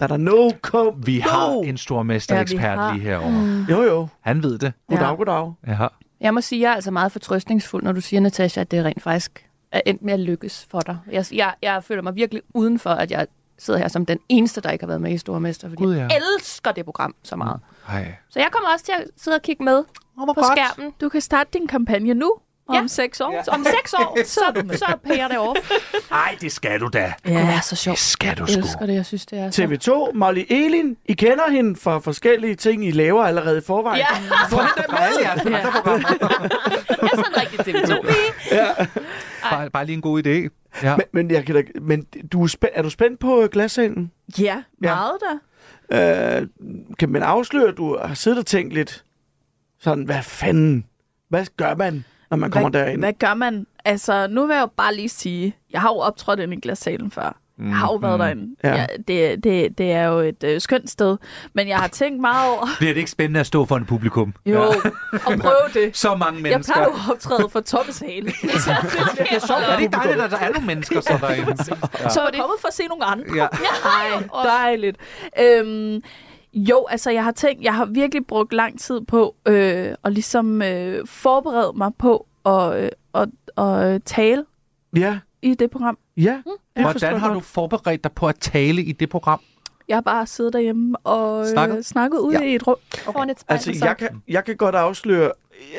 Der 0.00 0.04
er 0.04 0.06
der 0.06 0.16
no 0.16 0.50
come. 0.62 0.92
Vi 1.06 1.18
har 1.18 1.50
no. 1.50 1.60
en 1.62 1.76
stor 1.76 2.02
mesterekspert 2.02 2.62
Ja, 2.62 2.74
har. 2.76 2.92
lige 2.94 3.02
herovre. 3.04 3.66
Jo, 3.70 3.82
jo. 3.82 4.08
Han 4.20 4.42
ved 4.42 4.58
det. 4.58 4.72
Goddag, 4.88 5.08
Ja. 5.08 5.14
goddag. 5.14 5.52
Ja. 5.66 5.86
Jeg 6.20 6.34
må 6.34 6.40
sige, 6.40 6.58
at 6.58 6.62
jeg 6.62 6.70
er 6.70 6.74
altså 6.74 6.90
meget 6.90 7.12
fortrøstningsfuld, 7.12 7.82
når 7.82 7.92
du 7.92 8.00
siger, 8.00 8.20
Natasha, 8.20 8.60
at 8.60 8.70
det 8.70 8.84
rent 8.84 9.02
faktisk 9.02 9.48
er 9.72 9.80
endt 9.86 10.02
med 10.02 10.12
at 10.14 10.20
lykkes 10.20 10.66
for 10.70 10.80
dig. 10.80 10.98
Jeg, 11.10 11.24
jeg, 11.32 11.54
jeg 11.62 11.84
føler 11.84 12.02
mig 12.02 12.14
virkelig 12.14 12.42
udenfor, 12.54 12.90
at 12.90 13.10
jeg 13.10 13.26
sidder 13.58 13.80
her 13.80 13.88
som 13.88 14.06
den 14.06 14.18
eneste, 14.28 14.60
der 14.60 14.70
ikke 14.70 14.82
har 14.82 14.86
været 14.86 15.00
med 15.00 15.12
i 15.12 15.18
Stormester, 15.18 15.68
fordi 15.68 15.84
jeg 15.84 16.08
ja. 16.10 16.16
elsker 16.16 16.72
det 16.72 16.84
program 16.84 17.14
så 17.22 17.36
meget. 17.36 17.60
Ej. 17.88 18.14
Så 18.30 18.38
jeg 18.38 18.48
kommer 18.52 18.68
også 18.72 18.84
til 18.84 18.92
at 18.92 19.04
sidde 19.16 19.34
og 19.34 19.42
kigge 19.42 19.64
med 19.64 19.84
på 20.16 20.42
skærmen. 20.54 20.92
Du 21.00 21.08
kan 21.08 21.20
starte 21.20 21.50
din 21.58 21.66
kampagne 21.66 22.14
nu, 22.14 22.32
Ja. 22.72 22.78
om 22.78 22.88
seks 22.88 23.20
år. 23.20 23.42
Så 23.44 23.50
om 23.50 23.64
seks 23.64 23.94
år, 23.94 24.18
så, 24.24 24.40
så 24.76 24.96
pærer 25.06 25.28
det 25.28 25.38
over. 25.38 25.54
Det 25.54 25.62
Ej, 26.10 26.36
det 26.40 26.52
skal 26.52 26.80
du 26.80 26.88
da. 26.92 27.12
kunne 27.24 27.34
være 27.34 27.62
så 27.62 27.70
Det 27.70 27.78
sjovt. 27.78 27.98
skal 27.98 28.36
du 28.36 28.42
Jeg 28.42 28.48
sgu. 28.48 28.60
elsker 28.60 28.86
det, 28.86 28.94
jeg 28.94 29.06
synes, 29.06 29.26
det 29.26 29.38
er 29.38 29.50
så... 29.50 29.62
TV2, 30.10 30.12
Molly 30.18 30.44
Elin, 30.50 30.96
I 31.04 31.12
kender 31.12 31.50
hende 31.50 31.76
fra 31.80 31.98
forskellige 31.98 32.54
ting, 32.54 32.86
I 32.86 32.90
laver 32.90 33.24
allerede 33.24 33.58
i 33.58 33.60
forvejen. 33.60 33.98
Ja, 33.98 34.16
For, 34.50 34.56
for 34.90 34.96
alle 34.96 35.20
jeres 35.22 35.40
andre 35.46 35.72
programmer. 35.72 36.08
jeg 36.88 36.98
er 37.12 37.16
sådan 37.16 37.36
rigtig 37.36 37.60
TV2-pige. 37.60 38.88
Bare, 39.50 39.70
bare 39.70 39.86
lige 39.86 39.96
en 39.96 40.02
god 40.02 40.26
idé. 40.26 40.48
Ja. 40.82 40.96
Men, 40.96 41.04
men, 41.12 41.30
jeg 41.30 41.44
kan 41.46 41.54
da, 41.54 41.62
men 41.80 42.02
du 42.32 42.42
er, 42.42 42.46
spændt, 42.46 42.72
er 42.76 42.82
du 42.82 42.90
spændt 42.90 43.20
på 43.20 43.42
øh, 43.42 43.48
glassalen? 43.48 44.10
Ja, 44.38 44.62
meget 44.80 45.12
da. 45.90 46.36
Øh, 46.40 46.46
kan 46.98 47.08
man 47.08 47.22
afsløre, 47.22 47.68
at 47.68 47.76
du 47.76 47.98
har 48.04 48.14
siddet 48.14 48.38
og 48.38 48.46
tænkt 48.46 48.74
lidt 48.74 49.04
sådan, 49.80 50.04
hvad 50.04 50.22
fanden? 50.22 50.84
Hvad 51.28 51.46
gør 51.56 51.74
man, 51.74 52.04
når 52.36 52.40
man 52.40 52.50
kommer 52.50 52.70
hvad, 52.70 52.80
derind? 52.80 53.00
Hvad 53.00 53.12
gør 53.12 53.34
man? 53.34 53.66
Altså, 53.84 54.26
nu 54.30 54.46
vil 54.46 54.54
jeg 54.54 54.60
jo 54.62 54.70
bare 54.76 54.94
lige 54.94 55.08
sige, 55.08 55.56
jeg 55.72 55.80
har 55.80 55.88
jo 55.88 55.98
optrådt 55.98 56.40
inde 56.40 56.56
i 56.56 56.60
glassalen 56.60 57.10
før. 57.10 57.36
Jeg 57.58 57.74
har 57.76 57.86
jo 57.92 57.96
været 57.96 58.20
derinde. 58.20 58.56
Ja. 58.64 58.74
Ja, 58.74 58.86
det, 59.08 59.44
det, 59.44 59.78
det 59.78 59.92
er 59.92 60.04
jo 60.04 60.18
et 60.18 60.44
øh, 60.44 60.60
skønt 60.60 60.90
sted. 60.90 61.16
Men 61.52 61.68
jeg 61.68 61.76
har 61.76 61.88
tænkt 61.88 62.20
meget 62.20 62.50
over, 62.52 62.66
Bliver 62.78 62.92
det 62.92 62.98
ikke 62.98 63.10
spændende 63.10 63.40
at 63.40 63.46
stå 63.46 63.64
for 63.64 63.76
en 63.76 63.84
publikum? 63.84 64.34
jo, 64.46 64.62
at 64.62 65.38
prøve 65.40 65.54
det. 65.74 65.96
Så 65.96 66.14
mange 66.14 66.34
Jeg 66.34 66.42
mennesker. 66.42 66.72
plejer 66.74 66.88
jo 66.88 66.94
at 66.94 67.10
optræde 67.10 67.48
for 67.48 67.60
tomme 67.60 67.92
sale. 67.92 68.26
Det 68.42 68.54
er 69.30 69.38
så 69.38 69.54
Er 69.54 69.76
det 69.76 69.82
ikke 69.82 69.96
dejligt, 69.96 70.20
at 70.20 70.30
der 70.30 70.38
er 70.38 70.52
nogle 70.52 70.66
mennesker 70.66 71.00
så 71.00 71.18
derinde? 71.20 71.50
Ja. 72.00 72.08
Så 72.08 72.20
er 72.20 72.24
jeg 72.32 72.40
kommet 72.40 72.60
for 72.60 72.68
at 72.68 72.74
se 72.74 72.82
nogle 72.86 73.04
andre. 73.04 73.24
Ja. 73.36 73.46
Ej, 74.00 74.22
dejligt. 74.44 74.96
Øhm, 75.40 76.02
jo, 76.54 76.86
altså 76.90 77.10
jeg 77.10 77.24
har 77.24 77.32
tænkt, 77.32 77.64
jeg 77.64 77.74
har 77.74 77.84
virkelig 77.84 78.26
brugt 78.26 78.52
lang 78.52 78.80
tid 78.80 79.00
på 79.00 79.34
øh, 79.48 79.94
at 80.04 80.12
ligesom 80.12 80.62
øh, 80.62 81.06
forberede 81.06 81.72
mig 81.76 81.90
på 81.98 82.26
at, 82.46 82.82
øh, 82.84 82.88
at, 83.14 83.28
at 83.64 84.02
tale 84.04 84.44
Ja, 84.96 85.18
i 85.42 85.54
det 85.54 85.70
program. 85.70 85.98
ja. 86.16 86.42
forstår 86.82 86.90
Hvordan 87.08 87.20
har 87.20 87.34
du 87.34 87.40
forberedt 87.40 88.04
dig 88.04 88.12
på 88.12 88.28
at 88.28 88.36
tale 88.40 88.82
i 88.82 88.92
det 88.92 89.08
program? 89.08 89.40
Jeg 89.88 89.96
har 89.96 90.00
bare 90.02 90.26
siddet 90.26 90.52
derhjemme 90.52 90.96
og 90.98 91.46
Snakket? 91.46 91.54
snakket, 91.54 91.86
snakket 91.86 92.18
ude 92.18 92.38
Ja. 92.38 92.44
i 92.50 92.54
et 92.54 92.66
rum. 92.66 92.76
foran 93.04 93.30
et 93.30 93.40
spejl. 93.40 93.54
Altså, 93.54 93.72
så- 93.78 93.86
jeg 93.86 93.96
kan, 93.96 94.08
jeg 94.28 94.44
kan 94.44 94.56
godt 94.56 94.74
afsløre, 94.74 95.32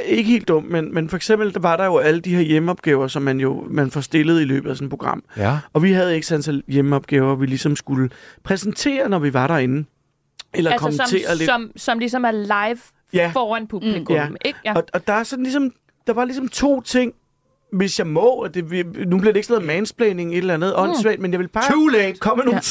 ikke 0.06 0.30
helt 0.32 0.48
dumt, 0.48 0.70
men, 0.70 0.94
men 0.94 1.10
for 1.10 1.16
eksempel, 1.16 1.54
der 1.54 1.60
var 1.60 1.78
der 1.78 1.86
jo 1.86 1.98
alle 1.98 2.20
de 2.20 2.36
her 2.36 2.42
hjemmeopgaver, 2.42 3.08
som 3.08 3.22
man 3.22 3.40
jo 3.40 3.64
man 3.70 3.92
får 3.92 4.02
stillet 4.02 4.42
i 4.42 4.44
løbet 4.44 4.70
af 4.70 4.76
sådan 4.76 4.86
et 4.86 4.90
program. 4.90 5.24
Ja. 5.38 5.60
Og 5.74 5.84
vi 5.84 5.92
havde 5.92 6.16
ikke 6.16 6.28
sådan 6.28 6.62
hjemmeopgaver, 6.68 7.36
vi 7.36 7.46
ligesom 7.46 7.76
skulle 7.76 8.10
præsentere, 8.44 9.10
når 9.10 9.20
vi 9.20 9.34
var 9.34 9.48
derinde. 9.48 9.86
Eller 10.58 10.72
altså, 10.72 10.84
kommentere 10.86 11.28
som, 11.30 11.38
lidt. 11.38 11.50
som, 11.50 11.72
som 11.76 12.00
ligesom 12.00 12.24
er 12.26 12.32
live 12.32 12.80
Ja. 13.14 13.32
foran 13.34 13.68
publikum. 13.68 14.16
Ja. 14.16 14.28
Ikke? 14.46 14.60
Ja. 14.66 14.74
Og, 14.76 14.84
og 14.94 15.08
der 15.08 15.14
er 15.14 15.24
sådan 15.24 15.44
ligesom, 15.44 15.72
der 16.08 16.14
var 16.14 16.26
ligesom 16.26 16.48
to 16.50 16.82
ting, 16.82 17.14
hvis 17.74 18.00
jeg 18.00 18.08
må, 18.08 18.22
og 18.28 18.54
det, 18.54 18.72
vi- 18.72 18.84
nu 18.84 19.18
bliver 19.20 19.32
det 19.34 19.36
ikke 19.36 19.48
sådan 19.48 19.62
noget 19.66 19.78
mansplaining, 19.78 20.32
et 20.32 20.38
eller 20.38 20.54
andet 20.54 20.74
mm. 20.78 20.82
åndssvagt, 20.84 21.20
men 21.20 21.32
jeg 21.32 21.40
vil 21.40 21.48
bare 21.48 21.72
Too 21.72 21.88
late! 21.88 22.20
komme 22.20 22.44
med, 22.44 22.46
nogle 22.46 22.62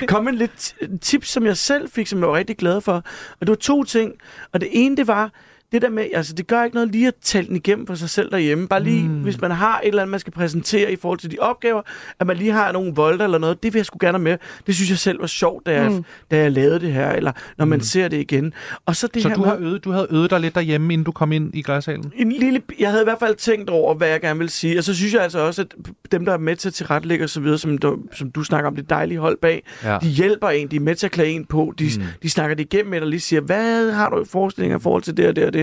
ja. 0.00 0.04
komme 0.12 0.30
med 0.30 0.38
lidt 0.38 0.74
tips, 1.02 1.28
som 1.28 1.46
jeg 1.46 1.56
selv 1.56 1.90
fik, 1.90 2.06
som 2.06 2.18
jeg 2.18 2.28
var 2.28 2.34
rigtig 2.36 2.56
glad 2.56 2.80
for. 2.80 2.92
Og 2.92 3.40
det 3.40 3.48
var 3.48 3.54
to 3.54 3.84
ting. 3.84 4.12
Og 4.52 4.60
det 4.60 4.68
ene, 4.72 4.96
det 4.96 5.06
var, 5.06 5.30
det 5.72 5.82
der 5.82 5.88
med, 5.88 6.06
altså 6.14 6.32
det 6.32 6.46
gør 6.46 6.64
ikke 6.64 6.74
noget 6.74 6.92
lige 6.92 7.08
at 7.08 7.14
tale 7.22 7.46
den 7.46 7.56
igennem 7.56 7.86
for 7.86 7.94
sig 7.94 8.10
selv 8.10 8.30
derhjemme. 8.30 8.68
Bare 8.68 8.82
lige, 8.82 9.08
mm. 9.08 9.14
hvis 9.22 9.40
man 9.40 9.50
har 9.50 9.80
et 9.80 9.88
eller 9.88 10.02
andet, 10.02 10.10
man 10.10 10.20
skal 10.20 10.32
præsentere 10.32 10.92
i 10.92 10.96
forhold 10.96 11.18
til 11.18 11.30
de 11.30 11.36
opgaver, 11.40 11.82
at 12.20 12.26
man 12.26 12.36
lige 12.36 12.52
har 12.52 12.72
nogle 12.72 12.92
volter 12.94 13.24
eller 13.24 13.38
noget, 13.38 13.62
det 13.62 13.74
vil 13.74 13.78
jeg 13.78 13.86
sgu 13.86 13.96
gerne 14.00 14.18
med. 14.18 14.36
Det 14.66 14.74
synes 14.74 14.90
jeg 14.90 14.98
selv 14.98 15.20
var 15.20 15.26
sjovt, 15.26 15.66
da 15.66 15.72
jeg, 15.82 15.90
mm. 15.90 16.04
da 16.30 16.36
jeg 16.38 16.52
lavede 16.52 16.80
det 16.80 16.92
her, 16.92 17.10
eller 17.12 17.32
når 17.58 17.64
man 17.64 17.80
ser 17.80 18.08
det 18.08 18.20
igen. 18.20 18.52
Og 18.86 18.96
så 18.96 19.06
det 19.14 19.22
Så 19.22 19.28
her 19.28 19.36
du, 19.36 19.42
har 19.44 19.56
øvet, 19.56 19.84
du 19.84 19.90
havde 19.90 20.06
øvet 20.10 20.30
dig 20.30 20.40
lidt 20.40 20.54
derhjemme, 20.54 20.92
inden 20.92 21.04
du 21.04 21.12
kom 21.12 21.32
ind 21.32 21.54
i 21.54 21.62
glassalen? 21.62 22.12
en 22.16 22.32
lille, 22.32 22.62
jeg 22.78 22.90
havde 22.90 23.02
i 23.02 23.04
hvert 23.04 23.18
fald 23.18 23.34
tænkt 23.36 23.70
over, 23.70 23.94
hvad 23.94 24.08
jeg 24.08 24.20
gerne 24.20 24.38
vil 24.38 24.48
sige. 24.48 24.78
Og 24.78 24.84
så 24.84 24.94
synes 24.94 25.14
jeg 25.14 25.22
altså 25.22 25.38
også, 25.38 25.62
at 25.62 25.74
dem, 26.12 26.24
der 26.24 26.32
er 26.32 26.38
med 26.38 26.56
til 26.56 26.68
at 26.68 26.74
tilrettelægge 26.74 27.24
og 27.24 27.30
så 27.30 27.40
videre, 27.40 27.58
som 27.58 27.78
du, 27.78 27.98
som 28.12 28.30
du 28.30 28.42
snakker 28.44 28.70
om, 28.70 28.76
det 28.76 28.90
dejlige 28.90 29.18
hold 29.18 29.38
bag, 29.42 29.62
Ja. 29.84 29.98
de 30.02 30.08
hjælper 30.08 30.48
en, 30.48 30.68
de 30.68 30.76
er 30.76 30.80
med 30.80 30.94
til 30.94 31.06
at 31.06 31.10
klæde 31.12 31.28
en 31.28 31.44
på, 31.44 31.74
de, 31.78 31.84
Mm. 31.84 32.02
mm. 32.02 32.08
de 32.22 32.30
snakker 32.30 32.56
det 32.56 32.64
igennem 32.74 32.90
med 32.90 32.98
dig 33.00 33.04
og 33.04 33.10
lige 33.10 33.20
siger, 33.20 33.40
hvad 33.40 33.92
har 33.92 34.10
du 34.10 34.22
i 34.22 34.24
forestillinger 34.26 34.78
i 34.78 34.80
forhold 34.80 35.02
til 35.02 35.16
det 35.16 35.28
og 35.28 35.36
det 35.36 35.44
og 35.44 35.52
det. 35.52 35.57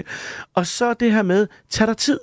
Og 0.54 0.68
så 0.68 0.94
det 0.94 1.12
her 1.12 1.22
med, 1.22 1.48
tag 1.70 1.88
dig 1.88 1.98
tid. 1.98 2.20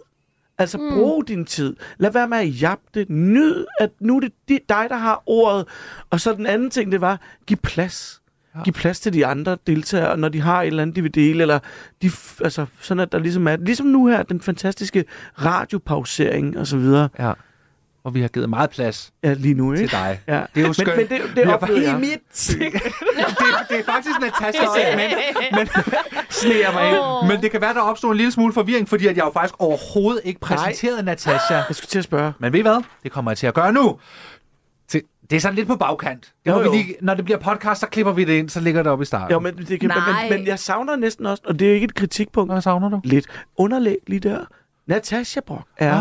Altså, 0.59 0.79
mm. 0.79 0.93
brug 0.93 1.29
din 1.29 1.45
tid. 1.45 1.77
Lad 1.99 2.11
være 2.13 2.29
med 2.29 2.39
at 2.39 2.79
det. 2.95 3.11
Nyd, 3.11 3.65
at 3.81 3.91
nu 4.01 4.17
er 4.17 4.21
det 4.21 4.33
di- 4.51 4.65
dig, 4.69 4.87
der 4.89 4.97
har 4.97 5.23
ordet. 5.27 5.67
Og 6.11 6.21
så 6.21 6.33
den 6.33 6.47
anden 6.47 6.71
ting, 6.71 6.93
det 6.93 7.01
var, 7.01 7.21
giv 7.47 7.57
plads. 7.57 8.23
Ja. 8.55 8.63
Giv 8.63 8.73
plads 8.73 9.01
til 9.01 9.13
de 9.13 9.27
andre 9.27 9.59
deltagere, 9.67 10.17
når 10.17 10.29
de 10.29 10.41
har 10.41 10.63
et 10.63 10.67
eller 10.67 10.83
andet, 10.83 10.97
de 10.97 11.03
vil 11.03 11.15
dele, 11.15 11.43
eller 11.43 11.59
de, 12.03 12.11
altså, 12.45 12.67
sådan 12.81 13.01
at 13.01 13.13
der 13.13 13.19
ligesom 13.19 13.49
er, 13.49 13.57
ligesom 13.57 13.87
nu 13.87 14.07
her, 14.07 14.23
den 14.23 14.41
fantastiske 14.41 15.05
radiopausering 15.45 16.59
og 16.59 16.67
så 16.67 16.77
videre. 16.77 17.09
Ja. 17.19 17.33
Og 18.05 18.15
vi 18.15 18.21
har 18.21 18.29
givet 18.29 18.51
meget 18.51 18.71
plads 18.71 19.12
Ja, 19.25 19.33
lige 19.33 19.55
nu, 19.55 19.75
til 19.75 19.83
ikke? 19.83 19.93
dig. 19.97 20.21
Ja. 20.29 20.33
Det 20.33 20.41
er 20.57 20.61
jo 20.61 20.67
Men, 20.67 20.75
skønt. 20.75 20.97
men 20.97 21.09
det, 21.09 21.21
det 21.37 21.37
Vi 21.37 21.43
har 21.43 21.55
oplevede 21.55 21.91
jeg. 21.91 22.01
det, 22.01 22.73
det 23.69 23.79
er 23.79 23.85
faktisk 23.85 24.21
Natasha 24.21 24.65
segment, 24.77 25.12
men 25.53 25.67
sneer 26.41 26.73
mig 26.73 26.88
ind. 26.91 27.33
Men 27.33 27.43
det 27.43 27.51
kan 27.51 27.61
være, 27.61 27.75
der 27.75 27.81
opstår 27.81 28.11
en 28.11 28.17
lille 28.17 28.33
smule 28.33 28.53
forvirring, 28.53 28.88
fordi 28.88 29.07
at 29.07 29.17
jeg 29.17 29.25
jo 29.25 29.31
faktisk 29.35 29.55
overhovedet 29.59 30.21
ikke 30.25 30.41
præsenterede 30.41 31.03
Natasha. 31.03 31.55
Jeg 31.55 31.65
skulle 31.71 31.88
til 31.88 31.99
at 31.99 32.05
spørge. 32.05 32.33
Men 32.38 32.53
ved 32.53 32.59
I 32.59 32.62
hvad? 32.62 32.83
Det 33.03 33.12
kommer 33.12 33.31
jeg 33.31 33.38
til 33.38 33.47
at 33.47 33.55
gøre 33.55 33.73
nu. 33.73 33.99
Det 34.93 35.03
det 35.31 35.37
er 35.37 35.41
sådan 35.41 35.55
lidt 35.57 35.69
på 35.69 35.77
bagkant. 35.77 36.33
Det 36.45 36.51
Jo, 36.51 36.59
vi 36.59 36.69
lige, 36.77 36.97
når 37.03 37.15
det 37.15 37.25
bliver 37.25 37.38
podcast, 37.38 37.81
så 37.81 37.87
klipper 37.87 38.12
vi 38.12 38.25
det 38.25 38.33
ind, 38.33 38.49
så 38.49 38.61
ligger 38.61 38.83
det 38.83 38.93
op 38.93 39.03
i 39.03 39.05
starten. 39.05 39.33
Jo, 39.33 39.38
men, 39.41 39.57
det 39.57 39.81
kan, 39.81 39.88
Nej. 39.88 40.29
men, 40.31 40.38
men 40.38 40.47
jeg 40.47 40.59
savner 40.59 40.97
næsten 40.97 41.27
også, 41.27 41.43
og 41.47 41.59
det 41.59 41.71
er 41.71 41.75
ikke 41.75 41.85
et 41.85 41.95
kritikpunkt, 41.95 42.53
Hvad 42.53 42.62
savner 42.62 42.88
du? 42.88 43.01
lidt 43.05 43.27
underlæg 43.57 43.97
lige 44.07 44.21
der. 44.21 44.45
Natasha 44.87 45.40
Brock 45.47 45.66
er 45.79 45.92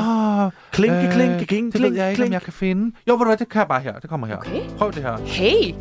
Ah, 0.45 0.51
klinke, 0.71 0.97
øh, 0.97 1.13
klinke, 1.13 1.45
klinke, 1.45 1.71
Det 1.77 1.81
ved 1.81 1.95
jeg 1.95 2.11
ikke, 2.11 2.23
om 2.23 2.31
jeg 2.31 2.41
kan 2.41 2.53
finde. 2.53 2.95
Jo, 3.07 3.13
ved 3.13 3.19
du 3.19 3.25
hvad, 3.25 3.37
det 3.37 3.49
kan 3.49 3.59
jeg 3.59 3.67
bare 3.67 3.81
her. 3.81 3.93
Det 3.99 4.09
kommer 4.09 4.27
her. 4.27 4.37
Okay. 4.37 4.61
Prøv 4.77 4.91
det 4.93 5.01
her. 5.03 5.17
Hey! 5.25 5.65
Vi 5.65 5.75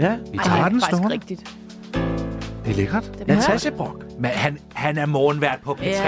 Ja. 0.00 0.06
Ej, 0.06 0.16
tager 0.16 0.16
det 0.16 0.42
den 0.44 0.48
er 0.48 0.60
faktisk 0.60 0.86
stående. 0.86 1.08
rigtigt. 1.12 1.56
Det 2.64 2.72
er 2.72 2.76
lækkert. 2.76 3.04
Det 3.18 3.20
er 3.30 3.34
Natasha 3.34 3.70
Brock. 3.70 4.04
Men 4.18 4.30
han, 4.30 4.58
han 4.74 4.98
er 4.98 5.06
morgenvært 5.06 5.58
på 5.64 5.72
P3. 5.80 5.84
Ja, 5.84 6.00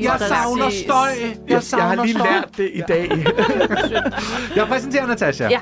Jeg 0.00 0.16
savner 0.28 0.70
støj. 0.70 0.98
Jeg, 1.22 1.36
Jeg, 1.48 1.62
savner 1.62 1.86
jeg 1.86 1.96
har 1.98 2.04
lige 2.04 2.14
støj. 2.14 2.26
lært 2.30 2.56
det 2.56 2.70
i 2.74 2.80
dag. 2.88 3.10
Jeg 4.56 4.66
præsenterer 4.68 5.06
Natasha. 5.06 5.48
Ja. 5.50 5.60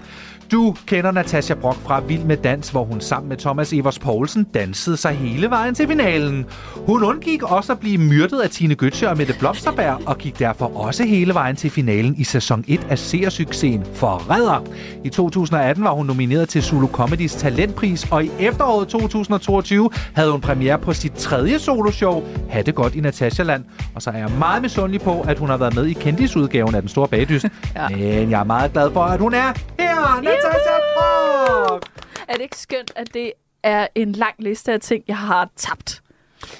Du 0.52 0.76
kender 0.86 1.10
Natasha 1.10 1.54
Brock 1.54 1.78
fra 1.78 2.00
Vild 2.00 2.24
med 2.24 2.36
Dans, 2.36 2.70
hvor 2.70 2.84
hun 2.84 3.00
sammen 3.00 3.28
med 3.28 3.36
Thomas 3.36 3.72
Evers 3.72 3.98
Poulsen 3.98 4.44
dansede 4.54 4.96
sig 4.96 5.12
hele 5.12 5.50
vejen 5.50 5.74
til 5.74 5.88
finalen. 5.88 6.46
Hun 6.86 7.04
undgik 7.04 7.42
også 7.42 7.72
at 7.72 7.78
blive 7.78 7.98
myrdet 7.98 8.40
af 8.40 8.50
Tine 8.50 8.76
Götze 8.82 9.06
og 9.06 9.16
Mette 9.16 9.34
Blomsterberg, 9.38 10.00
og 10.06 10.18
gik 10.18 10.38
derfor 10.38 10.76
også 10.76 11.04
hele 11.04 11.34
vejen 11.34 11.56
til 11.56 11.70
finalen 11.70 12.14
i 12.18 12.24
sæson 12.24 12.64
1 12.68 12.86
af 12.90 12.98
seersuccesen 12.98 13.84
Forræder. 13.94 14.64
I 15.04 15.08
2018 15.08 15.84
var 15.84 15.90
hun 15.90 16.06
nomineret 16.06 16.48
til 16.48 16.62
Zulu 16.62 16.86
Comedys 16.86 17.34
Talentpris, 17.34 18.06
og 18.10 18.24
i 18.24 18.30
efteråret 18.40 18.88
2022 18.88 19.90
havde 20.14 20.30
hun 20.30 20.40
premiere 20.40 20.78
på 20.78 20.92
sit 20.92 21.12
tredje 21.12 21.58
soloshow, 21.58 22.22
Ha' 22.50 22.62
det 22.62 22.74
godt 22.74 22.94
i 22.94 23.00
Natasha-land. 23.00 23.64
Og 23.94 24.02
så 24.02 24.10
er 24.10 24.18
jeg 24.18 24.30
meget 24.38 24.62
misundelig 24.62 25.00
på, 25.00 25.20
at 25.20 25.38
hun 25.38 25.48
har 25.48 25.56
været 25.56 25.74
med 25.74 25.86
i 25.86 25.92
kendisudgaven 25.92 26.74
af 26.74 26.82
Den 26.82 26.88
Store 26.88 27.08
Bagdyst. 27.08 27.44
ja. 27.76 27.88
Men 27.88 28.30
jeg 28.30 28.40
er 28.40 28.44
meget 28.44 28.72
glad 28.72 28.90
for, 28.92 29.00
at 29.00 29.20
hun 29.20 29.34
er 29.34 29.52
her, 29.78 30.33
Natasha 30.34 30.76
Brock! 30.96 31.86
Er 32.28 32.32
det 32.32 32.40
ikke 32.40 32.58
skønt, 32.58 32.92
at 32.96 33.14
det 33.14 33.32
er 33.62 33.86
en 33.94 34.12
lang 34.12 34.34
liste 34.38 34.72
af 34.72 34.80
ting, 34.80 35.04
jeg 35.08 35.16
har 35.16 35.48
tabt? 35.56 36.00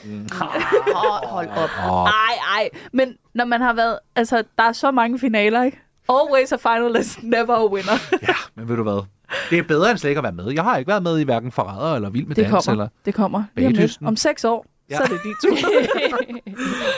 Hold, 0.33 1.27
hold 1.27 1.49
op. 1.49 1.71
Ej, 2.07 2.35
ej. 2.57 2.69
Men 2.93 3.17
når 3.35 3.45
man 3.45 3.61
har 3.61 3.73
været... 3.73 3.99
Altså, 4.17 4.43
der 4.59 4.65
er 4.65 4.73
så 4.73 4.91
mange 4.91 5.19
finaler, 5.19 5.63
ikke? 5.63 5.81
Always 6.09 6.53
a 6.53 6.57
finalist, 6.57 7.23
never 7.23 7.55
a 7.55 7.67
winner. 7.67 7.93
Ja, 8.29 8.35
men 8.55 8.69
ved 8.69 8.77
du 8.77 8.83
hvad? 8.83 9.03
Det 9.51 9.59
er 9.59 9.63
bedre 9.63 9.91
end 9.91 9.99
slet 9.99 10.11
ikke 10.11 10.19
at 10.19 10.23
være 10.23 10.33
med. 10.33 10.53
Jeg 10.53 10.63
har 10.65 10.77
ikke 10.77 10.89
været 10.89 11.03
med 11.03 11.19
i 11.19 11.25
hverken 11.25 11.53
Forræder 11.53 11.95
eller 11.97 12.11
Vild 12.11 12.27
med 12.27 12.37
Det 12.37 12.45
Dans. 12.45 12.67
kommer. 12.67 12.83
Eller... 12.83 12.89
Det 13.05 13.15
kommer. 13.15 13.45
Lige 13.57 13.67
om, 13.67 13.73
lidt. 13.73 13.79
Bagdysten. 13.81 14.07
om 14.07 14.17
seks 14.17 14.45
år, 14.45 14.67
Ja. 14.91 14.97
så 14.97 15.03
er 15.03 15.07
det 15.07 15.21
dit 15.25 15.35
tur. 15.45 15.57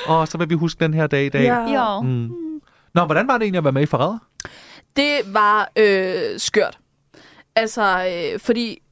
Og 0.18 0.28
så 0.28 0.38
vil 0.38 0.50
vi 0.50 0.54
huske 0.54 0.80
den 0.84 0.94
her 0.94 1.06
dag 1.06 1.26
i 1.26 1.28
dag. 1.28 1.42
ja. 1.44 1.94
Jo. 1.96 2.00
Mm. 2.02 2.30
Nå, 2.94 3.04
hvordan 3.04 3.28
var 3.28 3.34
det 3.38 3.42
egentlig 3.42 3.58
at 3.58 3.64
være 3.64 3.72
med 3.72 3.82
i 3.82 3.86
Forræder? 3.86 4.18
Det 4.96 5.35
var 5.35 5.70
øh, 5.76 6.38
skørt. 6.38 6.78
Altså, 7.54 8.06
øh, 8.32 8.40
fordi 8.40 8.82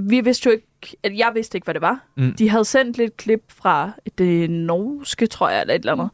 vi 0.00 0.20
vidste 0.20 0.46
jo 0.46 0.52
ikke, 0.52 0.96
at 1.02 1.18
jeg 1.18 1.30
vidste 1.34 1.56
ikke, 1.56 1.64
hvad 1.64 1.74
det 1.74 1.82
var. 1.82 2.00
Mm. 2.16 2.34
De 2.34 2.48
havde 2.48 2.64
sendt 2.64 2.96
lidt 2.96 3.16
klip 3.16 3.42
fra 3.48 3.90
det 4.18 4.50
norske, 4.50 5.26
tror 5.26 5.48
jeg, 5.48 5.60
eller 5.60 5.74
et 5.74 5.78
eller 5.78 5.92
andet. 5.92 6.10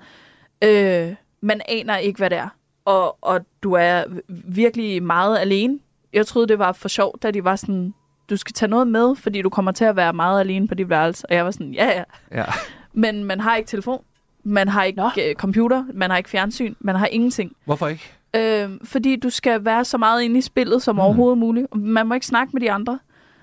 Øh, 1.11 1.15
man 1.41 1.61
aner 1.69 1.97
ikke, 1.97 2.19
hvad 2.19 2.31
det 2.31 2.39
er. 2.39 2.49
Og, 2.85 3.19
og 3.25 3.41
du 3.63 3.73
er 3.73 4.05
virkelig 4.45 5.03
meget 5.03 5.39
alene. 5.39 5.79
Jeg 6.13 6.27
troede, 6.27 6.49
det 6.49 6.59
var 6.59 6.73
for 6.73 6.89
sjovt, 6.89 7.23
da 7.23 7.31
de 7.31 7.45
var 7.45 7.57
sådan, 7.57 7.95
du 8.31 8.37
skal 8.37 8.53
tage 8.53 8.69
noget 8.69 8.87
med, 8.89 9.17
fordi 9.17 9.43
du 9.43 9.51
kommer 9.51 9.73
til 9.73 9.85
at 9.85 9.97
være 9.97 10.13
meget 10.13 10.41
alene 10.41 10.69
på 10.69 10.75
dit 10.75 10.89
værelse. 10.89 11.27
Og 11.31 11.35
jeg 11.35 11.45
var 11.45 11.51
sådan, 11.51 11.73
ja, 11.73 11.87
ja. 11.87 12.05
Ja. 12.33 12.45
Men 12.93 13.25
man 13.25 13.41
har 13.41 13.57
ikke 13.57 13.69
telefon. 13.69 14.05
Man 14.45 14.69
har 14.69 14.85
ikke 14.85 15.31
øh, 15.31 15.35
computer. 15.35 15.85
Man 15.95 16.11
har 16.11 16.17
ikke 16.17 16.31
fjernsyn. 16.31 16.75
Man 16.81 16.97
har 16.97 17.07
ingenting. 17.07 17.53
Hvorfor 17.65 17.89
ikke? 17.89 18.13
Øh, 18.37 18.71
fordi 18.85 19.17
du 19.17 19.31
skal 19.31 19.65
være 19.65 19.85
så 19.85 19.99
meget 19.99 20.23
inde 20.23 20.39
i 20.39 20.43
spillet 20.43 20.83
som 20.83 20.95
mm. 20.97 21.01
overhovedet 21.01 21.39
muligt. 21.39 21.75
Man 21.75 22.07
må 22.07 22.15
ikke 22.15 22.27
snakke 22.27 22.51
med 22.53 22.61
de 22.61 22.73
andre. 22.73 22.99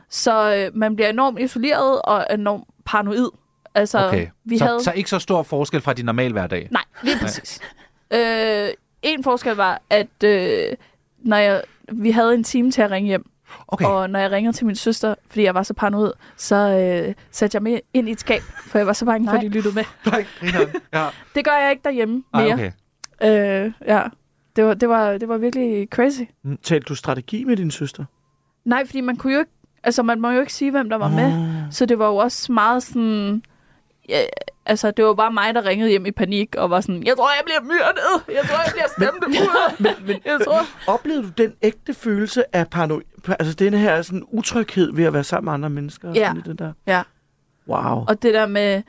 Så 0.09 0.55
øh, 0.55 0.77
man 0.77 0.95
bliver 0.95 1.09
enormt 1.09 1.39
isoleret 1.39 2.01
og 2.01 2.25
enormt 2.31 2.63
paranoid. 2.85 3.29
Altså, 3.75 4.07
Okay. 4.07 4.27
vi 4.45 4.57
så, 4.57 4.65
havde... 4.65 4.83
så 4.83 4.91
ikke 4.91 5.09
så 5.09 5.19
stor 5.19 5.43
forskel 5.43 5.81
fra 5.81 5.93
din 5.93 6.05
normal 6.05 6.31
hverdag? 6.31 6.67
Nej, 6.71 6.83
lige 7.03 7.17
præcis. 7.21 7.59
øh, 8.13 8.67
en 9.01 9.23
forskel 9.23 9.55
var, 9.55 9.81
at 9.89 10.23
øh, 10.23 10.63
når 11.19 11.37
jeg, 11.37 11.61
vi 11.91 12.11
havde 12.11 12.33
en 12.33 12.43
time 12.43 12.71
til 12.71 12.81
at 12.81 12.91
ringe 12.91 13.07
hjem, 13.07 13.29
Okay. 13.67 13.85
og 13.85 14.09
når 14.09 14.19
jeg 14.19 14.31
ringede 14.31 14.55
til 14.57 14.65
min 14.65 14.75
søster, 14.75 15.15
fordi 15.27 15.43
jeg 15.43 15.53
var 15.53 15.63
så 15.63 15.73
paranoid, 15.73 16.11
så 16.37 16.55
øh, 16.55 17.13
satte 17.31 17.55
jeg 17.55 17.63
mig 17.63 17.81
ind 17.93 18.09
i 18.09 18.11
et 18.11 18.19
skab, 18.19 18.41
for 18.67 18.77
jeg 18.77 18.87
var 18.87 18.93
så 18.93 19.05
bange 19.05 19.29
for, 19.29 19.35
at 19.37 19.41
de 19.41 19.49
lyttede 19.49 19.75
med. 19.75 19.83
Nej, 20.05 20.25
ja. 20.93 21.07
Det 21.35 21.45
gør 21.45 21.57
jeg 21.61 21.71
ikke 21.71 21.81
derhjemme 21.83 22.23
Ej, 22.33 22.43
mere. 22.43 22.53
okay. 22.53 22.71
Øh, 23.65 23.71
ja. 23.87 24.01
Det 24.55 24.65
var, 24.65 24.73
det, 24.73 24.89
var, 24.89 25.17
det 25.17 25.29
var 25.29 25.37
virkelig 25.37 25.87
crazy. 25.91 26.21
Mm, 26.43 26.57
Talte 26.63 26.85
du 26.85 26.95
strategi 26.95 27.43
med 27.43 27.57
din 27.57 27.71
søster? 27.71 28.05
Nej, 28.65 28.85
fordi 28.85 29.01
man 29.01 29.15
kunne 29.15 29.33
jo 29.33 29.39
ikke, 29.39 29.51
altså 29.83 30.03
man 30.03 30.21
må 30.21 30.29
jo 30.31 30.39
ikke 30.39 30.53
sige, 30.53 30.71
hvem 30.71 30.89
der 30.89 30.97
var 30.97 31.09
med. 31.09 31.53
Så 31.71 31.85
det 31.85 31.99
var 31.99 32.07
jo 32.07 32.15
også 32.15 32.51
meget 32.51 32.83
sådan, 32.83 33.43
ja, 34.09 34.21
altså 34.65 34.91
det 34.91 35.05
var 35.05 35.13
bare 35.13 35.31
mig, 35.33 35.53
der 35.55 35.65
ringede 35.65 35.89
hjem 35.89 36.05
i 36.05 36.11
panik 36.11 36.55
og 36.55 36.69
var 36.69 36.81
sådan, 36.81 37.03
jeg 37.03 37.15
tror, 37.17 37.29
jeg 37.29 37.41
bliver 37.45 37.61
myrdet. 37.61 38.35
Jeg 38.35 38.43
tror, 38.49 38.57
jeg 38.63 38.71
bliver 38.73 38.87
stemt 38.97 39.23
ud. 39.27 39.49
Men, 39.83 40.07
men 40.07 40.15
Jeg 40.25 40.39
tror, 40.45 40.91
oplevede 40.93 41.23
du 41.23 41.29
den 41.43 41.53
ægte 41.61 41.93
følelse 41.93 42.55
af 42.55 42.69
paranoid? 42.69 43.01
Altså 43.39 43.53
denne 43.53 43.77
her 43.77 44.01
sådan 44.01 44.23
utryghed 44.31 44.93
ved 44.93 45.03
at 45.03 45.13
være 45.13 45.23
sammen 45.23 45.45
med 45.45 45.53
andre 45.53 45.69
mennesker? 45.69 46.09
og 46.09 46.15
Ja. 46.15 46.27
Sådan 46.27 46.41
den 46.45 46.55
der. 46.57 46.73
ja. 46.87 47.01
Wow. 47.67 48.05
Og 48.07 48.21
det 48.21 48.33
der 48.33 48.47
med, 48.47 48.81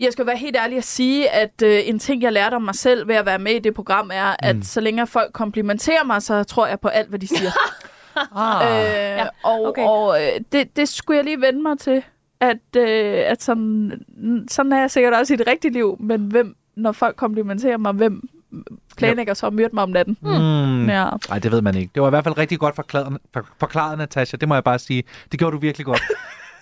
jeg 0.00 0.12
skal 0.12 0.26
være 0.26 0.36
helt 0.36 0.56
ærlig 0.56 0.78
at 0.78 0.84
sige, 0.84 1.30
at 1.30 1.62
øh, 1.64 1.80
en 1.84 1.98
ting, 1.98 2.22
jeg 2.22 2.32
lærte 2.32 2.54
om 2.54 2.62
mig 2.62 2.74
selv 2.74 3.08
ved 3.08 3.14
at 3.14 3.26
være 3.26 3.38
med 3.38 3.52
i 3.52 3.58
det 3.58 3.74
program, 3.74 4.10
er, 4.14 4.36
at 4.38 4.56
så 4.62 4.80
længe 4.80 5.06
folk 5.06 5.32
komplimenterer 5.32 6.04
mig, 6.04 6.22
så 6.22 6.44
tror 6.44 6.66
jeg 6.66 6.80
på 6.80 6.88
alt, 6.88 7.08
hvad 7.08 7.18
de 7.18 7.26
siger. 7.26 7.50
Ah. 8.36 8.66
Øh, 8.66 9.18
Ja, 9.18 9.26
og 9.44 9.64
okay. 9.64 9.82
og 9.82 10.22
øh, 10.22 10.40
det, 10.52 10.76
det 10.76 10.88
skulle 10.88 11.16
jeg 11.16 11.24
lige 11.24 11.40
vende 11.40 11.62
mig 11.62 11.78
til, 11.78 12.02
at, 12.40 12.76
øh, 12.76 13.22
at 13.26 13.42
sådan, 13.42 13.92
sådan 14.48 14.72
er 14.72 14.80
jeg 14.80 14.90
sikkert 14.90 15.14
også 15.14 15.34
i 15.34 15.36
det 15.36 15.46
rigtige 15.46 15.72
liv, 15.72 15.96
men 16.00 16.20
hvem, 16.20 16.56
når 16.76 16.92
folk 16.92 17.16
komplimenterer 17.16 17.76
mig, 17.76 17.92
hvem 17.92 18.28
planlægger 18.96 19.34
så 19.34 19.46
at 19.46 19.52
myrde 19.52 19.74
mig 19.74 19.82
om 19.82 19.90
natten? 19.90 20.16
Mm. 20.22 20.88
Ja. 20.88 21.08
Nej, 21.28 21.38
det 21.38 21.52
ved 21.52 21.62
man 21.62 21.74
ikke. 21.74 21.90
Det 21.94 22.02
var 22.02 22.08
i 22.08 22.10
hvert 22.10 22.24
fald 22.24 22.38
rigtig 22.38 22.58
godt 22.58 22.74
forklaret, 22.74 23.18
for, 23.32 23.46
forklaret 23.60 23.98
Natasha. 23.98 24.36
Det 24.36 24.48
må 24.48 24.54
jeg 24.54 24.64
bare 24.64 24.78
sige. 24.78 25.02
Det 25.32 25.38
gjorde 25.38 25.54
du 25.54 25.60
virkelig 25.60 25.84
godt. 25.86 26.02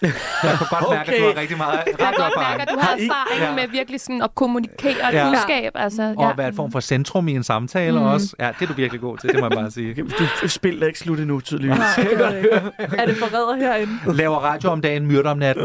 jeg 0.03 0.59
kunne 0.59 0.67
godt 0.71 0.91
mærke, 0.91 1.13
at 1.13 1.19
du 1.21 1.25
Okay. 1.25 1.35
har 1.35 1.41
rigtig 1.41 1.57
meget 1.57 1.81
Jeg 1.87 1.95
kan 1.99 2.15
godt 2.17 2.33
mærke, 2.39 2.63
at 2.63 2.69
du 2.69 2.79
har 2.81 2.93
erfaring 2.93 3.41
Ja. 3.43 3.55
med 3.55 3.69
virkelig 3.69 4.01
sådan 4.01 4.23
at 4.23 4.35
kommunikere 4.35 4.91
et 5.13 5.15
Ja. 5.19 5.29
budskab. 5.29 5.73
Altså, 5.75 6.03
Og 6.17 6.25
ja. 6.25 6.31
at 6.31 6.39
være 6.39 6.49
et 6.49 6.55
form 6.57 6.73
for 6.73 6.81
centrum 6.81 7.29
i 7.29 7.33
en 7.33 7.45
samtale 7.45 7.99
mm. 7.99 8.05
også. 8.07 8.35
Ja, 8.41 8.47
det 8.59 8.63
er 8.63 8.67
du 8.67 8.73
virkelig 8.73 9.01
god 9.01 9.19
til, 9.19 9.31
det 9.31 9.41
må 9.41 9.47
jeg 9.47 9.59
bare 9.59 9.71
sige. 9.71 9.95
Du 10.43 10.49
spiller 10.49 10.87
ikke 10.87 10.99
slut 10.99 11.19
endnu, 11.19 11.41
tydeligvis. 11.41 11.79
Nej, 11.79 11.89
det 11.97 12.37
ikke. 12.37 12.51
Er 12.99 13.07
det 13.07 13.17
forræder 13.17 13.57
herinde? 13.57 13.93
Laver 14.17 14.37
radio 14.37 14.71
om 14.71 14.81
dagen, 14.81 15.07
myrder 15.07 15.31
om 15.31 15.39
natten. 15.39 15.65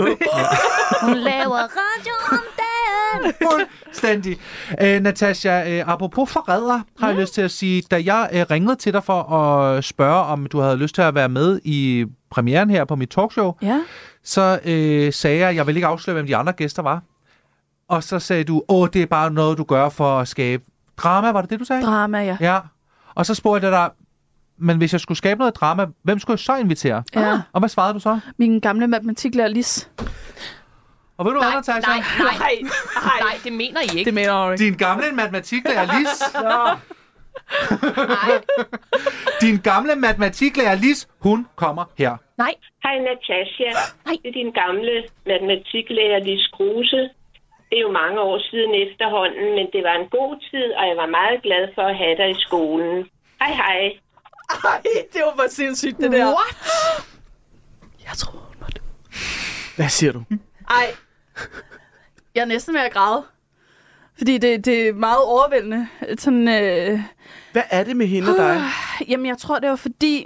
Hun 1.02 1.17
laver 1.17 1.56
radio 1.58 2.13
om 2.32 2.38
dagen. 2.58 3.34
Fuldstændig. 3.52 4.38
Øh, 4.82 5.00
Natasha, 5.02 5.69
øh, 5.71 5.84
apropos 5.93 6.32
forræder, 6.32 6.80
har 7.00 7.08
jeg 7.08 7.17
lyst 7.17 7.34
til 7.34 7.41
at 7.41 7.52
sige, 7.52 7.84
da 7.91 8.02
jeg 8.06 8.30
øh, 8.34 8.45
ringede 8.52 8.76
til 8.76 8.93
dig 8.93 9.04
for 9.04 9.34
at 9.34 9.84
spørge, 9.84 10.23
om 10.23 10.45
du 10.45 10.60
havde 10.60 10.78
lyst 10.78 10.95
til 10.95 11.02
at 11.02 11.15
være 11.15 11.30
med 11.30 11.60
i 11.63 12.06
premieren 12.30 12.70
her 12.70 12.86
på 12.86 12.96
mit 12.96 13.10
talkshow, 13.10 13.54
Ja. 13.62 13.80
så 14.24 14.60
øh, 14.66 15.13
sagde 15.13 15.40
jeg, 15.40 15.56
jeg 15.56 15.68
vil 15.68 15.76
ikke 15.76 15.88
afsløre, 15.88 16.13
hvem 16.13 16.28
de 16.28 16.36
andre 16.36 16.54
gæster 16.54 16.82
var. 16.82 17.02
Og 17.90 18.04
så 18.04 18.20
sagde 18.20 18.44
du, 18.44 18.63
åh, 18.70 18.88
det 18.94 19.02
er 19.02 19.06
bare 19.06 19.32
noget, 19.32 19.58
du 19.58 19.63
gør 19.63 19.90
for 19.90 20.20
at 20.20 20.28
skabe 20.28 20.63
drama, 20.98 21.32
var 21.32 21.42
det 21.42 21.50
det, 21.50 21.60
du 21.60 21.66
sagde? 21.66 21.84
Drama, 21.84 22.24
ja. 22.24 22.38
Ja. 22.40 22.60
Og 23.16 23.26
så 23.26 23.34
spurgte 23.34 23.66
jeg 23.68 23.72
dig, 23.72 23.90
men 24.58 24.78
hvis 24.78 24.92
jeg 24.94 25.02
skulle 25.02 25.18
skabe 25.18 25.38
noget 25.38 25.56
drama, 25.56 25.86
hvem 26.04 26.20
skulle 26.20 26.34
jeg 26.36 26.40
så 26.40 26.56
invitere? 26.56 27.04
Ja. 27.16 27.42
Og 27.54 27.60
hvad 27.62 27.70
svarede 27.70 27.94
du 27.94 28.00
så? 28.00 28.20
Min 28.38 28.60
gamle 28.60 28.88
matematiklærer 28.88 29.48
Lis. 29.48 29.90
Og 31.18 31.26
ved 31.26 31.34
du 31.34 31.40
hvad, 31.40 31.48
Nej, 31.50 31.56
Natasha? 31.56 31.92
nej, 31.92 32.04
nej, 32.32 32.56
nej, 33.20 33.38
det 33.44 33.54
mener 33.54 33.82
I 33.82 33.84
ikke. 33.98 34.06
Det 34.06 34.13
mener 34.13 34.46
du 34.46 34.52
ikke. 34.52 34.63
Din 34.66 34.74
gamle 34.74 35.06
matematiklærer 35.13 36.00
Lis. 36.00 36.24
Nej, 38.08 38.41
Din 39.41 39.58
gamle 39.58 39.95
matematiklærer 39.95 40.76
Lis, 40.76 41.08
hun 41.19 41.47
kommer 41.56 41.86
her. 41.97 42.17
nej. 42.38 42.54
Hej 42.84 42.95
Natasja. 43.00 43.69
Hej. 44.06 44.15
Det 44.23 44.30
er 44.30 44.34
din 44.41 44.52
gamle 44.52 45.04
matematiklærer 45.26 46.19
Lis 46.19 46.47
Kruse. 46.56 47.02
Det 47.69 47.78
er 47.78 47.82
jo 47.82 47.91
mange 47.91 48.19
år 48.19 48.39
siden 48.52 48.71
efterhånden, 48.86 49.45
men 49.58 49.65
det 49.73 49.82
var 49.84 49.95
en 50.02 50.10
god 50.10 50.34
tid, 50.52 50.67
og 50.80 50.84
jeg 50.89 50.97
var 50.97 51.06
meget 51.19 51.41
glad 51.43 51.63
for 51.76 51.82
at 51.82 51.95
have 51.97 52.15
dig 52.17 52.30
i 52.30 52.41
skolen. 52.47 53.10
Hej 53.41 53.54
hej. 53.63 53.82
Ej, 54.63 54.82
det 55.13 55.21
var 55.26 55.34
bare 55.38 55.50
sindssygt, 55.50 55.97
det 55.97 56.12
der. 56.12 56.26
What? 56.26 56.56
Jeg 58.08 58.13
tror, 58.17 58.40
hun 58.40 58.56
var 58.60 58.67
død. 58.67 58.83
Hvad 59.75 59.90
siger 59.90 60.12
du? 60.12 60.23
Ej. 60.69 60.88
Jeg 62.35 62.42
er 62.42 62.46
næsten 62.46 62.73
ved 62.73 62.81
at 62.81 62.94
græde. 62.94 63.23
Fordi 64.18 64.38
det, 64.38 64.65
det 64.65 64.88
er 64.88 64.94
meget 64.94 65.24
overvældende. 65.26 65.88
Sådan, 66.18 66.48
øh, 66.48 67.00
Hvad 67.52 67.63
er 67.70 67.84
det 67.84 67.98
med 67.98 68.08
hende 68.08 68.30
og 68.30 68.38
dig? 68.38 68.62
jamen, 69.10 69.26
jeg 69.26 69.38
tror, 69.38 69.60
det 69.60 69.70
var 69.70 69.76
fordi, 69.76 70.26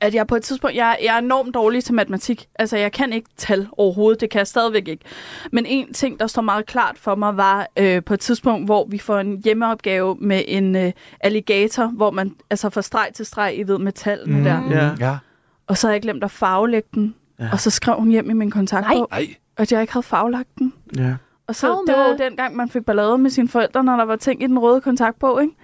at 0.00 0.14
jeg 0.14 0.26
på 0.26 0.36
et 0.36 0.42
tidspunkt... 0.42 0.76
Jeg, 0.76 0.98
jeg 1.04 1.14
er 1.14 1.18
enormt 1.18 1.54
dårlig 1.54 1.84
til 1.84 1.94
matematik. 1.94 2.46
Altså, 2.58 2.76
jeg 2.76 2.92
kan 2.92 3.12
ikke 3.12 3.28
tal 3.36 3.68
overhovedet. 3.72 4.20
Det 4.20 4.30
kan 4.30 4.38
jeg 4.38 4.46
stadigvæk 4.46 4.88
ikke. 4.88 5.04
Men 5.52 5.66
en 5.66 5.92
ting, 5.92 6.20
der 6.20 6.26
står 6.26 6.42
meget 6.42 6.66
klart 6.66 6.98
for 6.98 7.14
mig, 7.14 7.36
var 7.36 7.66
øh, 7.76 8.02
på 8.04 8.14
et 8.14 8.20
tidspunkt, 8.20 8.66
hvor 8.66 8.86
vi 8.90 8.98
får 8.98 9.18
en 9.18 9.40
hjemmeopgave 9.44 10.16
med 10.20 10.42
en 10.46 10.76
øh, 10.76 10.92
alligator, 11.20 11.86
hvor 11.86 12.10
man 12.10 12.34
altså 12.50 12.70
fra 12.70 12.82
streg 12.82 13.08
til 13.14 13.26
streg, 13.26 13.58
I 13.58 13.62
ved, 13.62 13.78
med 13.78 13.92
tallene 13.92 14.38
mm. 14.38 14.44
der. 14.44 14.70
Ja. 14.70 15.06
Ja. 15.06 15.16
Og 15.66 15.78
så 15.78 15.86
havde 15.86 15.94
jeg 15.94 16.02
glemt 16.02 16.24
at 16.24 16.30
farvelægge 16.30 16.88
den. 16.94 17.14
Ja. 17.40 17.48
Og 17.52 17.60
så 17.60 17.70
skrev 17.70 17.96
hun 17.96 18.08
hjem 18.08 18.30
i 18.30 18.32
min 18.32 18.50
kontaktbog, 18.50 19.08
Ej. 19.12 19.26
at 19.56 19.72
jeg 19.72 19.80
ikke 19.80 19.92
havde 19.92 20.06
farvelagt 20.06 20.58
den. 20.58 20.72
ja. 20.96 21.14
Og 21.48 21.54
så, 21.54 21.66
Hav 21.66 21.84
det 21.86 21.96
var 21.96 22.06
jo 22.08 22.16
dengang, 22.16 22.56
man 22.56 22.68
fik 22.68 22.84
ballade 22.84 23.18
med 23.18 23.30
sine 23.30 23.48
forældre, 23.48 23.84
når 23.84 23.96
der 23.96 24.04
var 24.04 24.16
ting 24.16 24.42
i 24.42 24.46
den 24.46 24.58
røde 24.58 24.80
kontaktbog, 24.80 25.42
ikke? 25.42 25.54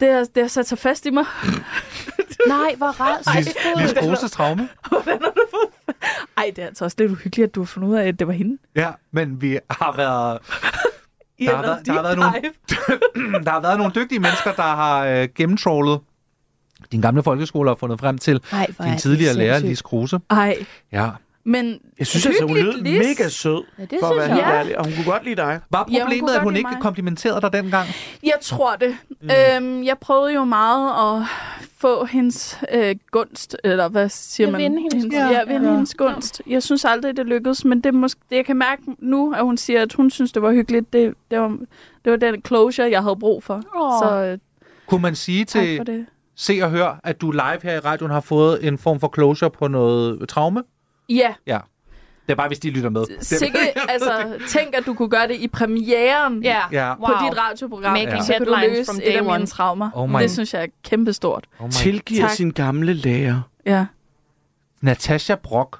Det 0.00 0.12
har, 0.12 0.24
det 0.34 0.42
har 0.42 0.48
sat 0.48 0.66
sig 0.68 0.78
fast 0.78 1.06
i 1.06 1.10
mig. 1.10 1.24
Nej, 2.48 2.74
hvor 2.76 2.86
rædselsfuldt. 3.00 3.80
Lis 3.82 3.92
Kroses 3.92 4.30
traume. 4.30 4.68
Hvordan 4.88 5.18
har 5.22 5.30
du 5.30 5.42
fået 5.50 5.96
Ej, 6.36 6.52
det 6.56 6.62
er 6.62 6.66
altså 6.66 6.84
også 6.84 6.96
lidt 7.00 7.10
uhyggeligt, 7.12 7.48
at 7.48 7.54
du 7.54 7.60
har 7.60 7.66
fundet 7.66 7.88
ud 7.88 7.94
af, 7.96 8.06
at 8.08 8.18
det 8.18 8.26
var 8.26 8.32
hende. 8.32 8.58
Ja, 8.76 8.90
men 9.10 9.42
vi 9.42 9.58
har 9.70 9.96
været... 9.96 10.38
I 11.38 11.46
Der 11.46 11.56
har 11.56 11.62
været- 11.62 11.86
der 11.86 11.92
har 11.92 12.02
været 12.02 12.18
nogle- 12.18 13.42
der 13.44 13.50
har 13.50 13.60
været 13.60 13.78
nogle 13.78 13.92
dygtige 13.94 14.18
mennesker, 14.20 14.52
der 14.52 14.62
har 14.62 15.04
øh, 15.06 15.28
gennemtrålet 15.34 16.00
din 16.92 17.00
gamle 17.00 17.22
folkeskole 17.22 17.70
og 17.70 17.78
fundet 17.78 18.00
frem 18.00 18.18
til 18.18 18.40
Ej, 18.52 18.66
din 18.84 18.98
tidligere 18.98 19.34
lærer. 19.34 19.58
Lise 19.58 19.82
Kruse. 19.82 20.20
Ej, 20.30 20.56
Ja. 20.92 21.10
Men 21.48 21.78
Jeg 21.98 22.06
synes 22.06 22.26
altså, 22.26 22.46
hun 22.46 22.56
lød 22.56 22.82
mega 22.82 23.28
sød, 23.28 23.62
Ja, 23.78 23.82
det 23.84 23.98
for 24.00 24.06
at 24.06 24.16
være 24.16 24.28
helt 24.28 24.38
Ja. 24.40 24.52
ærlig. 24.58 24.78
Og 24.78 24.84
hun 24.84 24.94
kunne 24.94 25.04
godt 25.12 25.24
lide 25.24 25.36
dig. 25.36 25.60
Var 25.70 25.88
Ja, 25.90 25.94
hun 25.94 26.02
problemet, 26.02 26.30
at 26.34 26.42
hun 26.42 26.56
ikke 26.56 26.70
mig. 26.72 26.82
komplimenterede 26.82 27.40
dig 27.40 27.52
dengang? 27.52 27.88
jeg 28.22 28.34
tror 28.42 28.76
det. 28.76 28.96
Mm. 29.20 29.28
Øhm, 29.66 29.82
jeg 29.84 29.98
prøvede 30.00 30.34
jo 30.34 30.44
meget 30.44 31.16
at 31.20 31.26
få 31.78 32.04
hendes 32.04 32.58
øh, 32.72 32.96
gunst, 33.10 33.56
eller 33.64 33.88
hvad 33.88 34.08
siger 34.08 34.46
Ja, 34.46 34.52
man? 34.52 34.60
vinde 34.60 34.76
hendes 34.82 34.94
hendes, 34.94 35.14
gunst. 35.20 35.32
ja, 35.32 35.44
vinde 35.52 35.66
Ja. 35.68 35.72
hendes 35.74 35.94
gunst. 35.94 36.42
Jeg 36.46 36.62
synes 36.62 36.84
aldrig, 36.84 37.16
det 37.16 37.26
lykkedes, 37.26 37.64
men 37.64 37.80
det 37.80 37.94
måske, 37.94 38.20
det, 38.30 38.36
jeg 38.36 38.44
kan 38.46 38.56
mærke 38.56 38.82
nu, 38.98 39.32
at 39.32 39.42
hun 39.44 39.56
siger, 39.56 39.82
at 39.82 39.92
hun 39.92 40.10
synes, 40.10 40.32
det 40.32 40.42
var 40.42 40.52
hyggeligt. 40.52 40.92
Det, 40.92 41.14
det, 41.30 41.40
var, 41.40 41.48
det 42.04 42.10
var 42.12 42.16
den 42.16 42.42
closure, 42.46 42.90
jeg 42.90 43.02
havde 43.02 43.16
brug 43.16 43.42
for. 43.44 43.54
Åh. 43.76 43.92
Så 44.02 44.24
øh, 44.24 44.38
Kunne 44.86 45.02
man 45.02 45.14
sige 45.14 45.44
til. 45.44 46.06
Se 46.36 46.60
og 46.62 46.70
Hør, 46.70 47.00
at 47.04 47.20
du 47.20 47.30
live 47.30 47.58
her 47.62 47.74
i 47.74 47.78
radioen 47.78 48.12
har 48.12 48.20
fået 48.20 48.66
en 48.66 48.78
form 48.78 49.00
for 49.00 49.10
closure 49.14 49.50
på 49.50 49.68
noget 49.68 50.28
traume? 50.28 50.62
Ja, 51.08 51.34
Ja. 51.46 51.58
Det 52.26 52.32
er 52.32 52.36
bare, 52.36 52.48
hvis 52.48 52.58
de 52.58 52.70
lytter 52.70 52.90
med. 52.90 53.00
Det- 53.06 53.26
sikke, 53.26 53.58
altså, 53.90 54.38
tænk, 54.48 54.74
at 54.74 54.86
du 54.86 54.94
kunne 54.94 55.08
gøre 55.08 55.28
det 55.28 55.34
i 55.36 55.48
premieren 55.48 56.42
Ja, 56.42 56.60
Ja. 56.72 56.94
på 56.94 57.12
dit 57.24 57.38
radioprogram. 57.38 57.92
Making 57.92 58.22
Så 58.24 58.32
kan 58.32 58.46
du 58.46 58.54
headlines 58.54 58.78
løse 58.78 58.86
from 58.90 58.96
et 58.96 59.02
day 59.06 59.16
af 59.16 59.22
mine 59.22 59.34
one. 59.34 59.46
traumer. 59.46 59.90
Oh 59.94 60.10
my- 60.10 60.18
det 60.22 60.30
synes 60.30 60.54
jeg 60.54 60.62
er 60.62 60.66
kæmpestort. 60.84 61.46
Oh 61.60 61.70
Tilgiver 61.70 62.20
Tak. 62.26 62.30
sin 62.30 62.50
gamle 62.50 62.92
lærer. 62.92 63.40
Ja. 63.66 63.86
Natasha 64.80 65.34
Brock. 65.34 65.78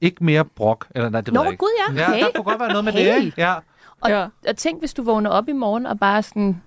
Ikke 0.00 0.24
mere 0.24 0.44
Brock. 0.44 0.86
Eller 0.94 1.08
nej, 1.08 1.20
det 1.20 1.34
Nå, 1.34 1.40
ved 1.40 1.44
jeg 1.46 1.52
ikke. 1.52 1.60
gud 1.60 1.94
ja. 1.96 2.02
Ja, 2.02 2.14
Hey. 2.16 2.24
der 2.24 2.30
kunne 2.34 2.44
godt 2.44 2.60
være 2.60 2.68
noget 2.68 2.84
med 2.84 2.92
Hey. 2.92 3.14
det, 3.14 3.24
ikke? 3.24 3.40
Ja. 3.42 3.54
Og, 4.00 4.10
Ja. 4.10 4.26
og 4.48 4.56
tænk, 4.56 4.78
hvis 4.80 4.94
du 4.94 5.02
vågner 5.02 5.30
op 5.30 5.48
i 5.48 5.52
morgen 5.52 5.86
og 5.86 5.98
bare 6.00 6.22
sådan 6.22 6.62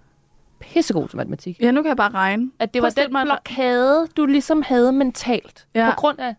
pissegod 0.60 1.08
til 1.08 1.18
matematik. 1.18 1.58
ja, 1.62 1.72
nu 1.72 1.82
kan 1.82 1.89
jeg 1.89 1.97
bare 1.97 2.12
regne. 2.14 2.51
At 2.60 2.74
det 2.74 2.82
Prøv 2.82 2.91
var 2.95 3.03
den 3.22 3.28
blokade, 3.28 4.08
du 4.18 4.26
ligesom 4.26 4.62
havde 4.66 4.91
mentalt. 4.91 5.68
Ja. 5.76 5.89
På 5.89 5.95
grund 5.95 6.20
af, 6.20 6.36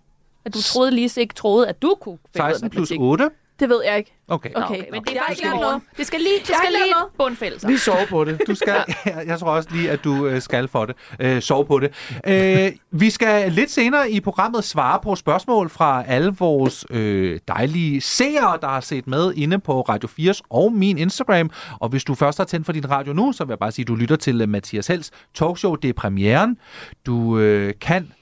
at 0.48 0.54
du 0.54 0.62
troede 0.62 0.90
lige 0.90 1.20
ikke 1.20 1.34
troede, 1.34 1.68
at 1.68 1.82
du 1.82 1.96
kunne 2.00 2.18
finde 2.36 2.46
ud 2.46 2.50
af 2.50 2.54
16 2.54 2.70
plus 2.70 2.90
matematik. 2.90 3.00
8. 3.00 3.30
Det 3.60 3.68
ved 3.68 3.84
jeg 3.84 3.98
ikke. 3.98 4.14
Okay. 4.28 4.50
Okay. 4.54 4.64
okay. 4.64 4.84
Men 4.92 5.04
det 5.04 5.16
er 5.16 5.20
faktisk 5.20 5.44
ikke 5.44 5.56
noget. 5.56 5.82
Det 5.96 6.06
skal 6.06 6.20
lige, 6.20 6.38
det 6.38 6.46
skal 6.46 6.72
lige 6.72 7.60
sig. 7.60 7.70
Vi 7.70 7.76
sover 7.76 8.06
på 8.06 8.24
det. 8.24 8.40
Du 8.46 8.54
skal, 8.54 8.84
jeg, 9.06 9.24
jeg 9.30 9.38
tror 9.38 9.50
også 9.50 9.68
lige, 9.72 9.90
at 9.90 10.04
du 10.04 10.26
øh, 10.26 10.42
skal 10.42 10.68
for 10.68 10.84
det. 10.84 10.96
Øh, 11.20 11.42
sove 11.42 11.64
på 11.64 11.78
det. 11.78 11.92
Øh, 12.26 12.72
vi 12.90 13.10
skal 13.10 13.52
lidt 13.52 13.70
senere 13.70 14.10
i 14.10 14.20
programmet 14.20 14.64
svare 14.64 15.00
på 15.02 15.14
spørgsmål 15.14 15.70
fra 15.70 16.04
alle 16.06 16.34
vores 16.38 16.86
øh, 16.90 17.40
dejlige 17.48 18.00
seere, 18.00 18.58
der 18.60 18.68
har 18.68 18.80
set 18.80 19.06
med 19.06 19.32
inde 19.34 19.58
på 19.58 19.80
Radio 19.80 20.08
4's 20.20 20.40
og 20.50 20.72
min 20.72 20.98
Instagram. 20.98 21.50
Og 21.80 21.88
hvis 21.88 22.04
du 22.04 22.14
først 22.14 22.38
har 22.38 22.44
tændt 22.44 22.66
for 22.66 22.72
din 22.72 22.90
radio 22.90 23.12
nu, 23.12 23.32
så 23.32 23.44
vil 23.44 23.52
jeg 23.52 23.58
bare 23.58 23.72
sige, 23.72 23.82
at 23.82 23.88
du 23.88 23.94
lytter 23.94 24.16
til 24.16 24.40
øh, 24.40 24.48
Mathias 24.48 24.86
Hels 24.86 25.10
talkshow. 25.34 25.74
Det 25.74 25.88
er 25.88 25.92
premieren. 25.92 26.58
Du 27.06 27.38
øh, 27.38 27.74
kan 27.80 28.12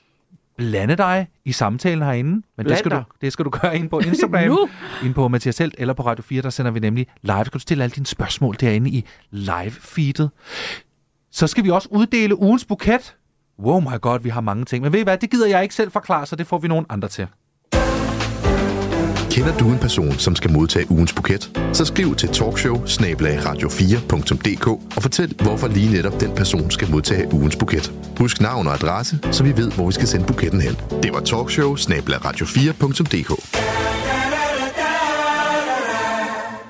blande 0.57 0.97
dig 0.97 1.27
i 1.45 1.53
samtalen 1.53 2.03
herinde, 2.03 2.47
men 2.57 2.67
det 2.67 2.79
skal, 2.79 2.91
du, 2.91 3.03
det 3.21 3.33
skal 3.33 3.45
du 3.45 3.51
gøre 3.51 3.77
ind 3.77 3.89
på 3.91 3.99
Instagram, 4.09 4.59
ind 5.05 5.15
på 5.15 5.29
Mathias 5.29 5.59
Helt 5.59 5.75
eller 5.79 5.95
på 5.95 6.03
Radio 6.03 6.23
4, 6.23 6.43
der 6.43 6.51
sender 6.51 6.71
vi 6.73 6.81
nemlig 6.81 7.07
live. 7.23 7.37
Kan 7.37 7.51
du 7.53 7.59
stille 7.59 7.85
alle 7.85 7.95
dine 7.95 8.07
spørgsmål 8.07 8.57
derinde 8.61 8.91
i 8.91 9.05
live-feedet. 9.31 10.29
Så 11.31 11.47
skal 11.47 11.65
vi 11.65 11.71
også 11.71 11.89
uddele 11.91 12.39
ugens 12.39 12.65
buket. 12.65 13.17
Wow 13.59 13.81
my 13.81 14.01
god, 14.01 14.21
vi 14.21 14.29
har 14.29 14.41
mange 14.41 14.65
ting. 14.65 14.83
Men 14.83 14.93
ved 14.93 15.01
I 15.01 15.03
hvad, 15.03 15.19
det 15.19 15.31
gider 15.31 15.47
jeg 15.47 15.63
ikke 15.63 15.75
selv 15.75 15.91
forklare, 15.91 16.27
så 16.27 16.37
det 16.37 16.47
får 16.47 16.59
vi 16.59 16.69
nogen 16.69 16.87
andre 16.89 17.09
til. 17.09 17.27
Kender 19.37 19.57
du 19.59 19.69
en 19.73 19.79
person, 19.79 20.13
som 20.13 20.37
skal 20.37 20.53
modtage 20.53 20.91
ugens 20.91 21.13
buket? 21.13 21.61
Så 21.73 21.85
skriv 21.85 22.15
til 22.15 22.29
talkshow 22.29 22.77
radio4.dk 22.77 24.67
og 24.97 25.03
fortæl, 25.03 25.35
hvorfor 25.43 25.69
lige 25.69 25.93
netop 25.93 26.21
den 26.21 26.35
person 26.35 26.71
skal 26.71 26.91
modtage 26.91 27.29
ugens 27.33 27.57
buket. 27.57 27.93
Husk 28.19 28.41
navn 28.41 28.67
og 28.67 28.75
adresse, 28.75 29.19
så 29.33 29.45
vi 29.45 29.57
ved, 29.57 29.73
hvor 29.73 29.87
vi 29.87 29.93
skal 29.93 30.09
sende 30.09 30.27
buketten 30.27 30.61
hen. 30.61 30.77
Det 31.03 31.13
var 31.13 31.21
talkshow 31.21 31.75
radio4.dk. 31.75 33.31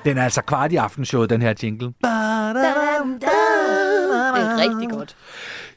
Den 0.05 0.17
er 0.17 0.23
altså 0.23 0.41
kvart 0.41 0.71
i 0.71 0.75
aftenshowet, 0.75 1.29
den 1.29 1.41
her 1.41 1.53
jingle. 1.63 1.87
Det 1.87 1.95
er 4.43 4.57
rigtig 4.57 4.89
godt. 4.89 5.15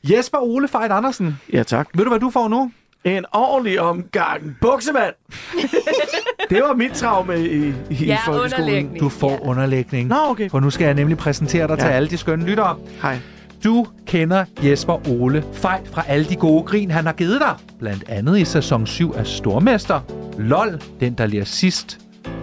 Jesper 0.04 0.38
Ole 0.38 0.68
Fejt 0.68 0.92
Andersen, 0.92 1.40
Ja, 1.52 1.62
tak. 1.62 1.88
ved 1.94 2.04
du, 2.04 2.10
hvad 2.10 2.20
du 2.20 2.30
får 2.30 2.48
nu? 2.48 2.70
En 3.04 3.24
ordentlig 3.32 3.80
omgang 3.80 4.56
buksemand. 4.60 5.14
det 6.50 6.62
var 6.68 6.74
mit 6.74 6.92
traume 6.92 7.38
i, 7.40 7.72
i 7.90 7.94
Ja, 8.04 8.18
folkeskolen. 8.26 8.96
Du 9.00 9.08
får 9.08 9.30
Ja. 9.30 9.48
underlægning. 9.50 10.08
Nå, 10.08 10.16
okay. 10.28 10.50
For 10.50 10.60
nu 10.60 10.70
skal 10.70 10.84
jeg 10.84 10.94
nemlig 10.94 11.16
præsentere 11.18 11.68
dig 11.68 11.76
ja. 11.78 11.84
til 11.84 11.88
alle 11.92 12.08
de 12.08 12.16
skønne 12.16 12.44
lyttere. 12.46 12.76
Hej. 13.02 13.18
Du 13.64 13.86
kender 14.06 14.44
Jesper 14.62 15.08
Ole 15.08 15.44
Fejt 15.52 15.88
fra 15.92 16.04
alle 16.08 16.24
de 16.24 16.36
gode 16.36 16.62
grin, 16.62 16.90
han 16.90 17.06
har 17.06 17.12
givet 17.12 17.40
dig. 17.40 17.54
Blandt 17.78 18.04
andet 18.08 18.38
i 18.38 18.44
sæson 18.44 18.86
7 18.86 19.14
af 19.16 19.26
Stormester. 19.26 20.00
LOL, 20.38 20.80
den 21.00 21.12
der 21.14 21.26
lir 21.26 21.44
sidst. 21.44 21.98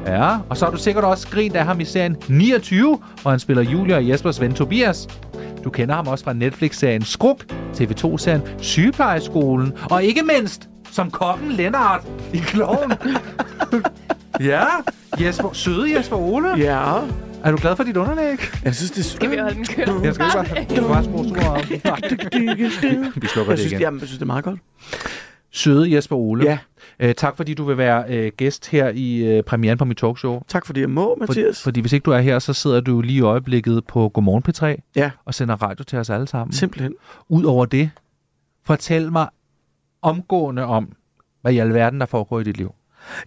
Ja, 0.05 0.37
og 0.49 0.57
så 0.57 0.65
har 0.65 0.71
du 0.71 0.77
sikkert 0.77 1.03
også 1.03 1.27
grint 1.27 1.55
af 1.55 1.65
ham 1.65 1.79
i 1.79 1.85
serien 1.85 2.17
29, 2.29 2.99
hvor 3.21 3.31
han 3.31 3.39
spiller 3.39 3.63
Julia 3.63 3.95
og 3.95 4.07
Jespers 4.09 4.41
ven 4.41 4.53
Tobias. 4.53 5.07
Du 5.63 5.69
kender 5.69 5.95
ham 5.95 6.07
også 6.07 6.23
fra 6.23 6.33
Netflix-serien 6.33 7.01
Skruk, 7.05 7.43
TV2-serien 7.73 8.41
Sygeplejeskolen, 8.57 9.73
og 9.91 10.03
ikke 10.03 10.21
mindst 10.37 10.69
som 10.91 11.11
kokken 11.11 11.51
Lennart 11.51 12.01
i 12.33 12.37
Kloven. 12.37 12.93
ja, 14.39 14.63
Jesper, 15.19 15.49
søde 15.53 15.95
Jesper 15.97 16.15
Ole. 16.15 16.49
Ja, 16.57 16.93
Er 17.43 17.51
du 17.51 17.57
glad 17.61 17.75
for 17.75 17.83
dit 17.83 17.97
underlæg? 17.97 18.37
jeg 18.63 18.75
synes, 18.75 18.91
det 18.91 18.99
er 18.99 19.03
Skal 19.03 19.31
vi 19.31 19.37
holde 19.37 19.55
den 19.55 19.65
kørende? 19.65 20.03
Jeg 20.05 20.13
skal 20.13 20.25
ikke 20.59 20.81
bare, 20.81 20.87
bare 20.87 21.03
sukker 21.03 21.49
op. 21.49 21.61
Vi 23.21 23.27
slukker 23.27 23.51
det 23.51 23.59
synes, 23.59 23.71
igen. 23.71 23.81
jamen, 23.81 23.99
jeg 23.99 24.07
synes, 24.07 24.17
det 24.17 24.21
er 24.23 24.25
meget 24.25 24.43
godt. 24.43 24.59
Søde 25.51 25.95
Jesper 25.95 26.15
Ole. 26.15 26.43
Ja. 26.43 26.57
Øh, 26.99 27.15
tak 27.15 27.37
fordi 27.37 27.53
du 27.53 27.63
vil 27.63 27.77
være 27.77 28.03
øh, 28.09 28.31
gæst 28.37 28.69
her 28.69 28.89
i 28.95 29.17
øh, 29.17 29.43
premieren 29.43 29.77
på 29.77 29.85
mit 29.85 29.97
talkshow. 29.97 30.41
Tak 30.47 30.65
fordi 30.65 30.79
jeg 30.81 30.89
må, 30.89 31.15
For, 31.19 31.25
Mathias. 31.27 31.63
fordi 31.63 31.79
hvis 31.81 31.93
ikke 31.93 32.03
du 32.03 32.11
er 32.11 32.19
her, 32.19 32.39
så 32.39 32.53
sidder 32.53 32.79
du 32.81 33.01
lige 33.01 33.17
i 33.17 33.21
øjeblikket 33.21 33.85
på 33.85 34.09
Godmorgen 34.09 34.43
P3 34.49 34.91
Ja, 34.95 35.11
og 35.25 35.33
sender 35.33 35.55
radio 35.55 35.83
til 35.83 35.99
os 35.99 36.09
alle 36.09 36.27
sammen. 36.27 36.53
simpelthen. 36.53 36.93
Udover 37.29 37.65
det, 37.65 37.89
fortæl 38.65 39.11
mig 39.11 39.27
omgående 40.07 40.65
om, 40.65 40.91
hvad 41.41 41.53
i 41.53 41.57
alverden 41.57 41.99
der 41.99 42.05
foregår 42.05 42.39
i 42.39 42.43
dit 42.43 42.57
liv. 42.57 42.73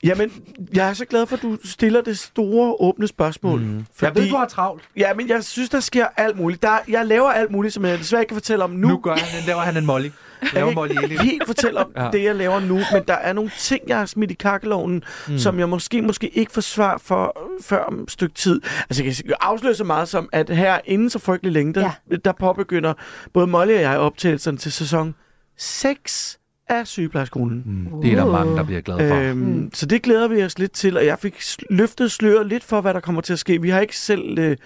Jamen, 0.02 0.32
jeg 0.74 0.88
er 0.88 0.92
så 0.92 1.04
glad 1.04 1.26
for, 1.26 1.36
at 1.36 1.42
du 1.42 1.58
stiller 1.64 2.00
det 2.00 2.18
store, 2.18 2.76
åbne 2.80 3.06
spørgsmål. 3.08 3.60
Mm. 3.60 3.84
Jeg 4.02 4.14
ved, 4.14 4.28
du 4.28 4.36
har 4.36 4.46
travlt. 4.46 4.82
Ja, 4.96 5.14
men 5.14 5.28
jeg 5.28 5.44
synes, 5.44 5.70
der 5.70 5.80
sker 5.80 6.06
alt 6.16 6.38
muligt. 6.38 6.62
Der, 6.62 6.78
jeg 6.88 7.06
laver 7.06 7.30
alt 7.30 7.50
muligt, 7.50 7.74
som 7.74 7.84
jeg 7.84 7.98
desværre 7.98 8.22
ikke 8.22 8.28
kan 8.28 8.36
fortælle 8.36 8.64
om 8.64 8.70
nu. 8.70 8.88
Nu, 8.88 8.96
gør 8.96 9.14
han, 9.14 9.46
laver 9.46 9.60
han 9.60 9.76
en 9.76 9.86
molly. 9.86 10.10
Laver 10.52 10.66
Jeg 10.66 10.74
molly 10.74 10.94
kan 10.94 11.18
helt 11.18 11.46
fortælle 11.46 11.80
om 11.80 11.92
Ja. 11.96 12.04
ja. 12.04 12.10
det, 12.10 12.24
jeg 12.24 12.34
laver 12.34 12.60
nu, 12.60 12.80
men 12.92 13.02
der 13.08 13.14
er 13.14 13.32
nogle 13.32 13.50
ting, 13.58 13.82
jeg 13.88 13.98
har 13.98 14.06
smidt 14.06 14.30
i 14.30 14.34
kakkeloven, 14.34 15.04
mm. 15.28 15.38
som 15.38 15.58
jeg 15.58 15.68
måske 15.68 16.02
måske 16.02 16.28
ikke 16.28 16.52
får 16.52 16.60
svar 16.60 16.98
for 16.98 17.38
før 17.62 17.84
om 17.84 18.00
et 18.00 18.10
stykke 18.10 18.34
tid. 18.34 18.60
Altså, 18.90 19.04
jeg 19.04 19.14
kan 19.14 19.34
afsløre 19.40 19.74
så 19.74 19.84
meget 19.84 20.08
som, 20.08 20.28
at 20.32 20.50
her 20.50 20.78
inden 20.84 21.10
så 21.10 21.18
frygtelig 21.18 21.52
længe, 21.52 21.74
der, 21.74 21.90
ja. 22.10 22.16
der 22.16 22.32
påbegynder 22.32 22.94
både 23.32 23.46
Molly 23.46 23.74
og 23.74 23.80
jeg 23.80 23.98
optagelserne 23.98 24.58
til 24.58 24.72
sæson 24.72 25.14
6 25.56 26.39
af 26.70 26.86
sygeplejeskolen. 26.86 27.62
Mm, 27.66 28.00
det 28.02 28.12
er 28.12 28.16
der 28.16 28.32
mange, 28.32 28.56
der 28.56 28.62
bliver 28.62 28.80
glade 28.80 29.08
for. 29.08 29.16
Øhm, 29.16 29.38
mm. 29.38 29.70
Så 29.74 29.86
det 29.86 30.02
glæder 30.02 30.28
vi 30.28 30.44
os 30.44 30.58
lidt 30.58 30.72
til, 30.72 30.96
og 30.96 31.06
jeg 31.06 31.18
fik 31.18 31.42
løftet 31.70 32.12
sløret 32.12 32.46
lidt 32.46 32.64
for, 32.64 32.80
hvad 32.80 32.94
der 32.94 33.00
kommer 33.00 33.20
til 33.20 33.32
at 33.32 33.38
ske. 33.38 33.60
Vi 33.62 33.68
har 33.70 33.80
ikke 33.80 33.98
selv 33.98 34.38
øh, 34.38 34.56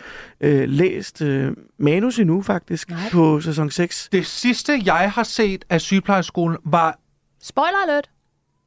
øh, 0.40 0.68
læst 0.68 1.22
øh, 1.22 1.52
manus 1.78 2.18
endnu, 2.18 2.42
faktisk, 2.42 2.90
Nej. 2.90 2.98
på 3.12 3.40
sæson 3.40 3.70
6. 3.70 4.08
Det 4.12 4.26
sidste, 4.26 4.82
jeg 4.84 5.10
har 5.12 5.22
set 5.22 5.64
af 5.70 5.80
sygeplejeskolen, 5.80 6.58
var... 6.64 6.98
Spoiler 7.42 7.78
alert. 7.88 8.10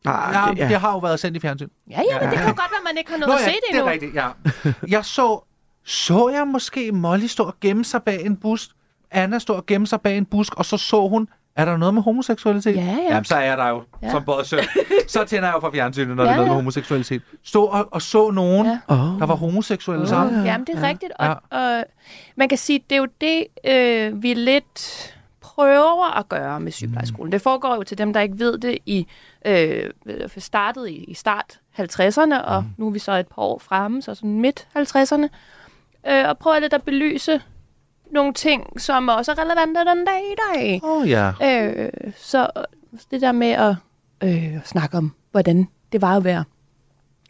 Ah, 0.05 0.33
Ja, 0.33 0.51
det, 0.51 0.57
ja. 0.57 0.67
det 0.67 0.79
har 0.79 0.91
jo 0.91 0.97
været 0.97 1.19
sendt 1.19 1.37
i 1.37 1.39
fjernsyn. 1.39 1.67
Ja, 1.91 2.01
ja, 2.11 2.19
men 2.21 2.29
det 2.29 2.37
kan 2.37 2.47
jo 2.47 2.53
godt 2.53 2.57
være, 2.57 2.77
at 2.77 2.83
man 2.93 2.97
ikke 2.97 3.11
har 3.11 3.17
noget 3.17 3.27
Nå 3.29 3.33
at 3.33 3.39
se 3.41 3.49
ja, 3.49 3.55
det 3.55 3.61
det 3.71 3.77
endnu. 3.79 3.87
er 3.87 3.91
rigtigt, 3.91 4.15
ja. 4.15 4.95
Jeg 4.97 5.05
så, 5.05 5.45
så 5.85 6.29
jeg 6.29 6.47
måske 6.47 6.91
Molly 6.91 7.25
stå 7.25 7.43
og 7.43 7.55
gemme 7.61 7.85
sig 7.85 8.03
bag 8.03 8.25
en 8.25 8.35
busk. 8.37 8.69
Anna 9.11 9.39
stå 9.39 9.53
og 9.53 9.65
gemme 9.65 9.87
sig 9.87 10.01
bag 10.01 10.17
en 10.17 10.25
busk, 10.25 10.55
og 10.55 10.65
så 10.65 10.77
så 10.77 11.07
hun, 11.07 11.27
er 11.57 11.65
der 11.65 11.77
noget 11.77 11.93
med 11.93 12.01
homoseksualitet? 12.01 12.75
Ja, 12.75 12.81
ja. 12.81 12.97
Jamen, 13.09 13.25
så 13.25 13.35
er 13.35 13.55
der 13.55 13.67
jo, 13.69 13.83
Ja. 14.01 14.07
ja. 14.07 14.11
som 14.11 14.23
både 14.25 14.45
søn. 14.47 14.59
Så 15.07 15.23
tænder 15.25 15.47
jeg 15.47 15.55
jo 15.55 15.59
for 15.59 15.71
fjernsynet, 15.73 16.15
når 16.15 16.23
Ja, 16.23 16.29
det 16.29 16.33
er 16.33 16.35
noget 16.35 16.47
med 16.47 16.53
ja. 16.55 16.59
homoseksualitet. 16.59 17.21
Stå 17.43 17.63
og, 17.65 17.87
og 17.91 18.01
så 18.01 18.31
nogen, 18.31 18.65
Ja. 18.65 18.71
ja. 18.89 18.93
Oh. 19.13 19.19
der 19.19 19.25
var 19.25 19.35
homoseksuelle 19.35 20.07
sammen. 20.07 20.45
Jamen, 20.45 20.67
det 20.67 20.75
er 20.75 20.87
rigtigt. 20.87 21.11
Og, 21.19 21.41
og 21.51 21.83
man 22.35 22.49
kan 22.49 22.57
sige, 22.57 22.79
det 22.89 22.95
er 22.95 22.99
jo 22.99 23.07
det, 23.21 23.45
øh, 23.67 24.23
vi 24.23 24.33
lidt 24.33 25.13
prøver 25.41 26.17
at 26.19 26.29
gøre 26.29 26.59
med 26.59 26.71
sygeplejeskolen. 26.71 27.31
Det 27.31 27.41
foregår 27.41 27.75
jo 27.75 27.83
til 27.83 27.97
dem, 27.97 28.13
der 28.13 28.19
ikke 28.21 28.39
ved 28.39 28.57
det, 28.57 28.77
i 28.85 29.07
øh, 29.45 29.89
startet 30.37 30.89
i, 30.89 30.93
i 31.07 31.13
start 31.13 31.59
50'erne, 31.79 32.41
og 32.43 32.65
nu 32.77 32.87
er 32.87 32.91
vi 32.91 32.99
så 32.99 33.11
et 33.11 33.27
par 33.27 33.41
år 33.41 33.59
fremme, 33.59 34.01
så 34.01 34.15
sådan 34.15 34.39
midt 34.39 34.67
50'erne. 34.77 35.27
Øh, 36.11 36.29
og 36.29 36.37
prøver 36.37 36.59
lidt 36.59 36.73
at 36.73 36.83
belyse 36.83 37.41
nogle 38.11 38.33
ting, 38.33 38.81
som 38.81 39.09
også 39.09 39.31
er 39.31 39.35
relevante 39.41 39.79
den 39.79 40.05
dag 40.05 40.21
i 40.31 40.35
dag. 40.53 40.79
Åh 40.83 41.01
oh, 41.01 41.09
ja. 41.09 41.31
Øh, 41.43 41.89
så 42.17 42.47
det 43.11 43.21
der 43.21 43.31
med 43.31 43.51
at 43.51 43.75
øh, 44.23 44.63
snakke 44.65 44.97
om, 44.97 45.13
hvordan 45.31 45.67
det 45.91 46.01
var 46.01 46.17
at 46.17 46.23
være 46.23 46.43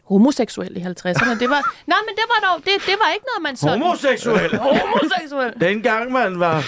homoseksuel 0.04 0.76
i 0.76 0.80
50'erne. 0.80 1.38
Det 1.38 1.50
var, 1.50 1.74
nej, 1.92 1.98
men 2.06 2.14
det 2.16 2.24
var 2.28 2.48
dog, 2.52 2.64
det, 2.64 2.72
det 2.86 2.94
var 3.04 3.12
ikke 3.14 3.26
noget, 3.34 3.42
man 3.42 3.56
sådan... 3.56 3.80
Homoseksuel. 3.82 4.56
Homoseksuel. 4.66 5.52
Dengang 5.60 6.12
man 6.12 6.40
var 6.40 6.64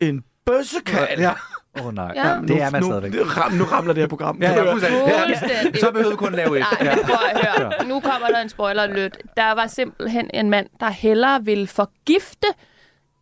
en 0.00 0.24
bøssekald. 0.46 1.20
Ja. 1.20 1.32
Åh 1.80 1.86
oh, 1.86 1.94
nej, 1.94 2.12
Ja. 2.14 2.36
det 2.48 2.62
er 2.62 2.70
man 2.70 2.82
nu, 2.82 2.88
stadigvæk. 2.88 3.14
Nu, 3.14 3.22
ram, 3.22 3.52
nu 3.52 3.64
ramler 3.64 3.92
det 3.94 4.02
her 4.02 4.08
program. 4.08 4.38
Ja, 4.42 4.52
ja, 4.52 4.72
fuldstændig. 4.72 5.14
Fuldstændig. 5.26 5.80
Så 5.80 5.90
behøver 5.90 6.10
vi 6.10 6.16
kun 6.16 6.32
lave 6.32 6.58
et. 6.58 6.66
Nej, 6.80 6.90
Ja. 6.90 6.96
men 6.96 7.04
prøv 7.04 7.16
at 7.32 7.56
høre. 7.60 7.88
Nu 7.88 8.00
kommer 8.00 8.28
der 8.28 8.38
en 8.40 8.48
spoiler 8.48 8.82
alert. 8.82 9.18
Der 9.36 9.52
var 9.52 9.66
simpelthen 9.66 10.30
en 10.34 10.50
mand, 10.50 10.66
der 10.80 10.88
hellere 10.88 11.44
ville 11.44 11.66
forgifte 11.66 12.46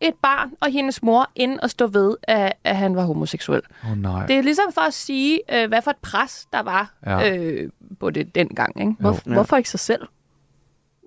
et 0.01 0.15
barn 0.23 0.51
og 0.61 0.71
hendes 0.71 1.03
mor, 1.03 1.31
end 1.35 1.59
at 1.63 1.71
stå 1.71 1.87
ved, 1.87 2.17
at, 2.23 2.53
at 2.65 2.77
han 2.77 2.97
var 2.97 3.03
homoseksuel. 3.05 3.63
Oh, 3.91 3.99
nej. 3.99 4.27
Det 4.27 4.39
er 4.39 4.43
ligesom 4.43 4.73
for 4.75 4.81
at 4.81 4.95
sige, 4.95 5.41
øh, 5.63 5.69
hvad 5.69 5.83
for 5.83 5.91
et 5.91 5.97
pres 5.97 6.47
der 6.53 6.63
var 6.63 6.93
Ja. 7.07 7.37
øh, 7.37 7.71
på 8.01 8.11
det 8.11 8.35
dengang. 8.35 8.81
Ikke? 8.81 8.93
Hvor, 9.01 9.11
hvorfor 9.35 9.57
ikke 9.57 9.71
sig 9.71 9.81
selv? 9.81 10.03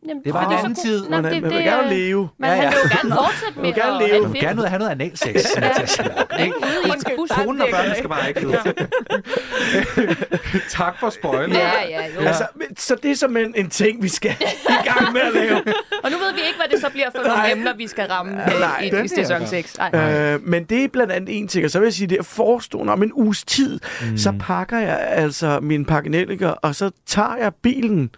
Jamen, 0.07 0.23
Det 0.23 0.33
var 0.33 0.49
en 0.49 0.57
anden 0.57 0.75
tid. 0.75 1.09
Man, 1.09 1.23
det, 1.23 1.31
man 1.33 1.43
det, 1.43 1.51
vil 1.57 1.63
gerne 1.63 1.83
øh, 1.83 1.89
leve. 1.89 2.29
Men 2.37 2.49
Ja, 2.49 2.55
ja, 2.55 2.61
han 2.61 2.71
vil 2.71 2.77
jo 2.83 2.89
gerne 2.97 3.15
fortsætte 3.15 3.59
med 3.61 3.73
gerne 3.73 4.03
at- 4.03 4.09
leve. 4.09 4.15
at 4.17 4.23
Du 4.23 4.27
vil 4.27 4.41
gerne 4.41 4.67
have 4.67 4.79
noget 4.79 4.91
analsex. 4.91 5.45
Konen 7.35 7.61
og 7.61 7.67
børnene 7.71 7.95
skal 7.95 8.09
bare 8.09 8.27
ikke 8.27 8.47
ud. 8.47 8.53
tak 10.79 10.99
for 10.99 11.09
spoiler. 11.09 11.59
Ja, 11.59 11.71
ja, 11.89 12.05
jo. 12.15 12.19
Altså, 12.27 12.47
så 12.77 12.95
det 13.03 13.11
er 13.11 13.15
simpelthen 13.15 13.55
en 13.55 13.69
ting, 13.69 14.03
vi 14.03 14.07
skal 14.09 14.31
i 14.69 14.87
gang 14.89 15.13
med 15.13 15.21
at 15.21 15.33
lave. 15.33 15.55
Og 16.03 16.11
nu 16.11 16.17
ved 16.17 16.33
vi 16.33 16.39
ikke, 16.47 16.59
hvad 16.59 16.67
det 16.71 16.81
så 16.81 16.89
bliver 16.91 17.09
for 17.15 17.27
nogle 17.27 17.51
emner, 17.51 17.75
vi 17.75 17.87
skal 17.87 18.07
ramme 18.07 18.53
øh, 18.53 18.59
Nej, 18.59 18.81
i, 18.81 18.89
det 18.89 19.05
i 19.05 19.07
sæson 19.07 19.35
bliver 19.37 19.49
6. 19.49 19.77
Nej. 19.77 20.33
Øh, 20.33 20.41
men 20.43 20.63
det 20.63 20.83
er 20.83 20.87
blandt 20.87 21.13
andet 21.13 21.37
en 21.37 21.47
ting, 21.47 21.65
og 21.65 21.71
så 21.71 21.79
vil 21.79 21.85
jeg 21.85 21.93
sige, 21.93 22.07
det 22.07 22.19
er 22.19 22.23
forestående 22.23 22.93
om 22.93 23.03
en 23.03 23.13
uges 23.13 23.43
tid, 23.43 23.79
mm. 24.01 24.17
så 24.17 24.33
pakker 24.39 24.79
jeg 24.79 24.99
altså 25.09 25.59
min 25.61 25.85
pakkenelliker, 25.85 26.49
og 26.49 26.75
så 26.75 26.91
tager 27.05 27.35
jeg 27.35 27.55
bilen 27.55 28.09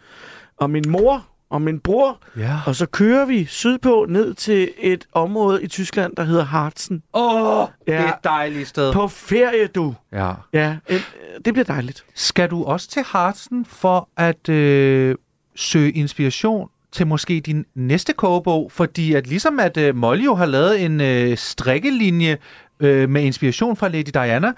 og 0.58 0.70
min 0.70 0.84
mor 0.88 1.26
og 1.54 1.62
min 1.62 1.80
bror, 1.80 2.18
Ja. 2.38 2.60
og 2.66 2.76
så 2.76 2.86
kører 2.86 3.26
vi 3.26 3.46
sydpå 3.46 4.06
ned 4.10 4.34
til 4.34 4.70
et 4.80 5.06
område 5.14 5.64
i 5.64 5.68
Tyskland, 5.68 6.16
der 6.16 6.24
hedder 6.24 6.44
Harzen. 6.46 7.04
Åh, 7.14 7.60
oh, 7.60 7.68
det 7.88 7.94
er 7.94 8.02
Ja. 8.02 8.08
et 8.10 8.14
dejligt 8.24 8.68
sted. 8.68 8.94
På 8.94 9.08
ferie, 9.08 9.68
du. 9.68 9.96
Ja. 10.12 10.32
Ja, 10.54 10.78
en, 10.90 11.00
det 11.46 11.54
bliver 11.54 11.66
dejligt. 11.66 12.06
Skal 12.16 12.50
du 12.50 12.64
også 12.64 12.90
til 12.90 13.04
Harzen 13.06 13.66
for 13.66 14.10
at 14.18 14.50
øh, 14.50 15.16
søge 15.56 15.92
inspiration 15.92 16.70
til 16.92 17.08
måske 17.08 17.40
din 17.40 17.66
næste 17.76 18.14
kogebog? 18.14 18.72
Fordi 18.72 19.14
at 19.14 19.28
ligesom 19.28 19.60
at 19.60 19.78
øh, 19.78 19.96
Molly 19.96 20.26
jo 20.26 20.36
har 20.36 20.46
lavet 20.46 20.82
en 20.86 21.02
øh, 21.02 21.38
strikkelinje 21.38 22.38
øh, 22.80 23.10
med 23.10 23.22
inspiration 23.24 23.76
fra 23.76 23.88
Lady 23.88 24.10
Diana, 24.14 24.52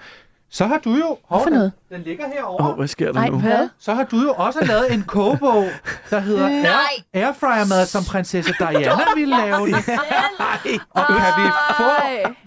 så 0.50 0.66
har 0.66 0.78
du 0.78 0.90
jo... 0.90 1.18
Hov, 1.28 1.42
for 1.42 1.50
noget? 1.50 1.72
Den, 1.88 1.96
den 1.96 2.04
ligger 2.06 2.24
herovre. 2.34 2.70
oh, 2.70 2.76
hvad 2.76 2.88
sker 2.88 3.06
der 3.06 3.12
Nej, 3.12 3.28
nu? 3.28 3.38
hvad? 3.38 3.68
Så 3.78 3.94
har 3.94 4.04
du 4.04 4.16
jo 4.22 4.32
også 4.32 4.64
lavet 4.64 4.92
en 4.92 5.02
kogebog, 5.02 5.64
der 6.10 6.20
hedder 6.20 6.48
Nej. 6.72 6.72
Air, 7.14 7.26
Airfryer-mad, 7.26 7.86
som 7.86 8.04
prinsesse 8.04 8.54
Diana 8.58 9.02
ville 9.16 9.36
lave 9.36 9.66
den. 9.66 9.74
Og 10.96 11.06
kan 11.06 11.32
vi 11.44 11.50
få... 11.76 11.84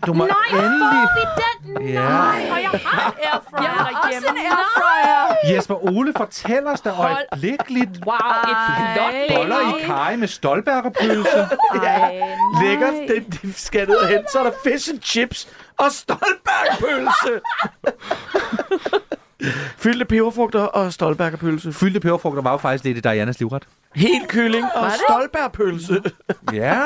Du 0.05 0.13
må 0.13 0.25
Nej, 0.25 0.35
endelig... 0.63 0.89
får 0.91 1.15
vi 1.15 1.25
den? 1.41 1.87
Ja. 1.87 2.03
Nej, 2.03 2.47
og 2.51 2.61
jeg 2.61 2.69
har 2.83 3.09
en 3.11 3.17
airfryer 3.23 3.61
Jeg 3.63 3.69
har 3.71 4.07
også 4.07 4.27
en 4.29 4.37
airfryer. 4.37 5.55
Jesper 5.55 5.85
Ole, 5.97 6.13
fortæl 6.17 6.67
os 6.67 6.81
da 6.81 6.89
øjeblikkeligt 6.89 7.89
Wow, 8.05 8.15
et 8.15 8.57
flot 8.95 9.13
boller 9.37 9.77
i 9.77 9.81
kaj 9.85 10.15
med 10.15 10.27
stolperkerpølse. 10.27 11.47
Ej, 11.83 12.21
Lækkert, 12.63 12.93
det, 13.07 13.41
det 13.41 13.57
skal 13.57 13.87
ned 13.87 13.95
og 13.95 14.07
hente. 14.07 14.25
Så 14.31 14.39
er 14.39 14.43
der 14.43 14.51
fish 14.63 14.89
and 14.89 15.01
chips 15.01 15.47
og 15.79 15.91
stolbergpølse. 15.91 17.33
Fyldte 19.83 20.05
peberfrugter 20.05 20.61
og 20.61 20.93
stolbergpølse. 20.93 21.73
Fyldte 21.73 21.99
peberfrugter 21.99 22.41
var 22.41 22.51
jo 22.51 22.57
faktisk 22.57 22.83
lidt 22.83 22.97
i 22.97 23.01
Dianas 23.01 23.39
livret. 23.39 23.67
Helt 23.95 24.27
kylling 24.27 24.65
og 24.75 24.91
stolbergpølse. 24.91 26.01
Ja. 26.53 26.81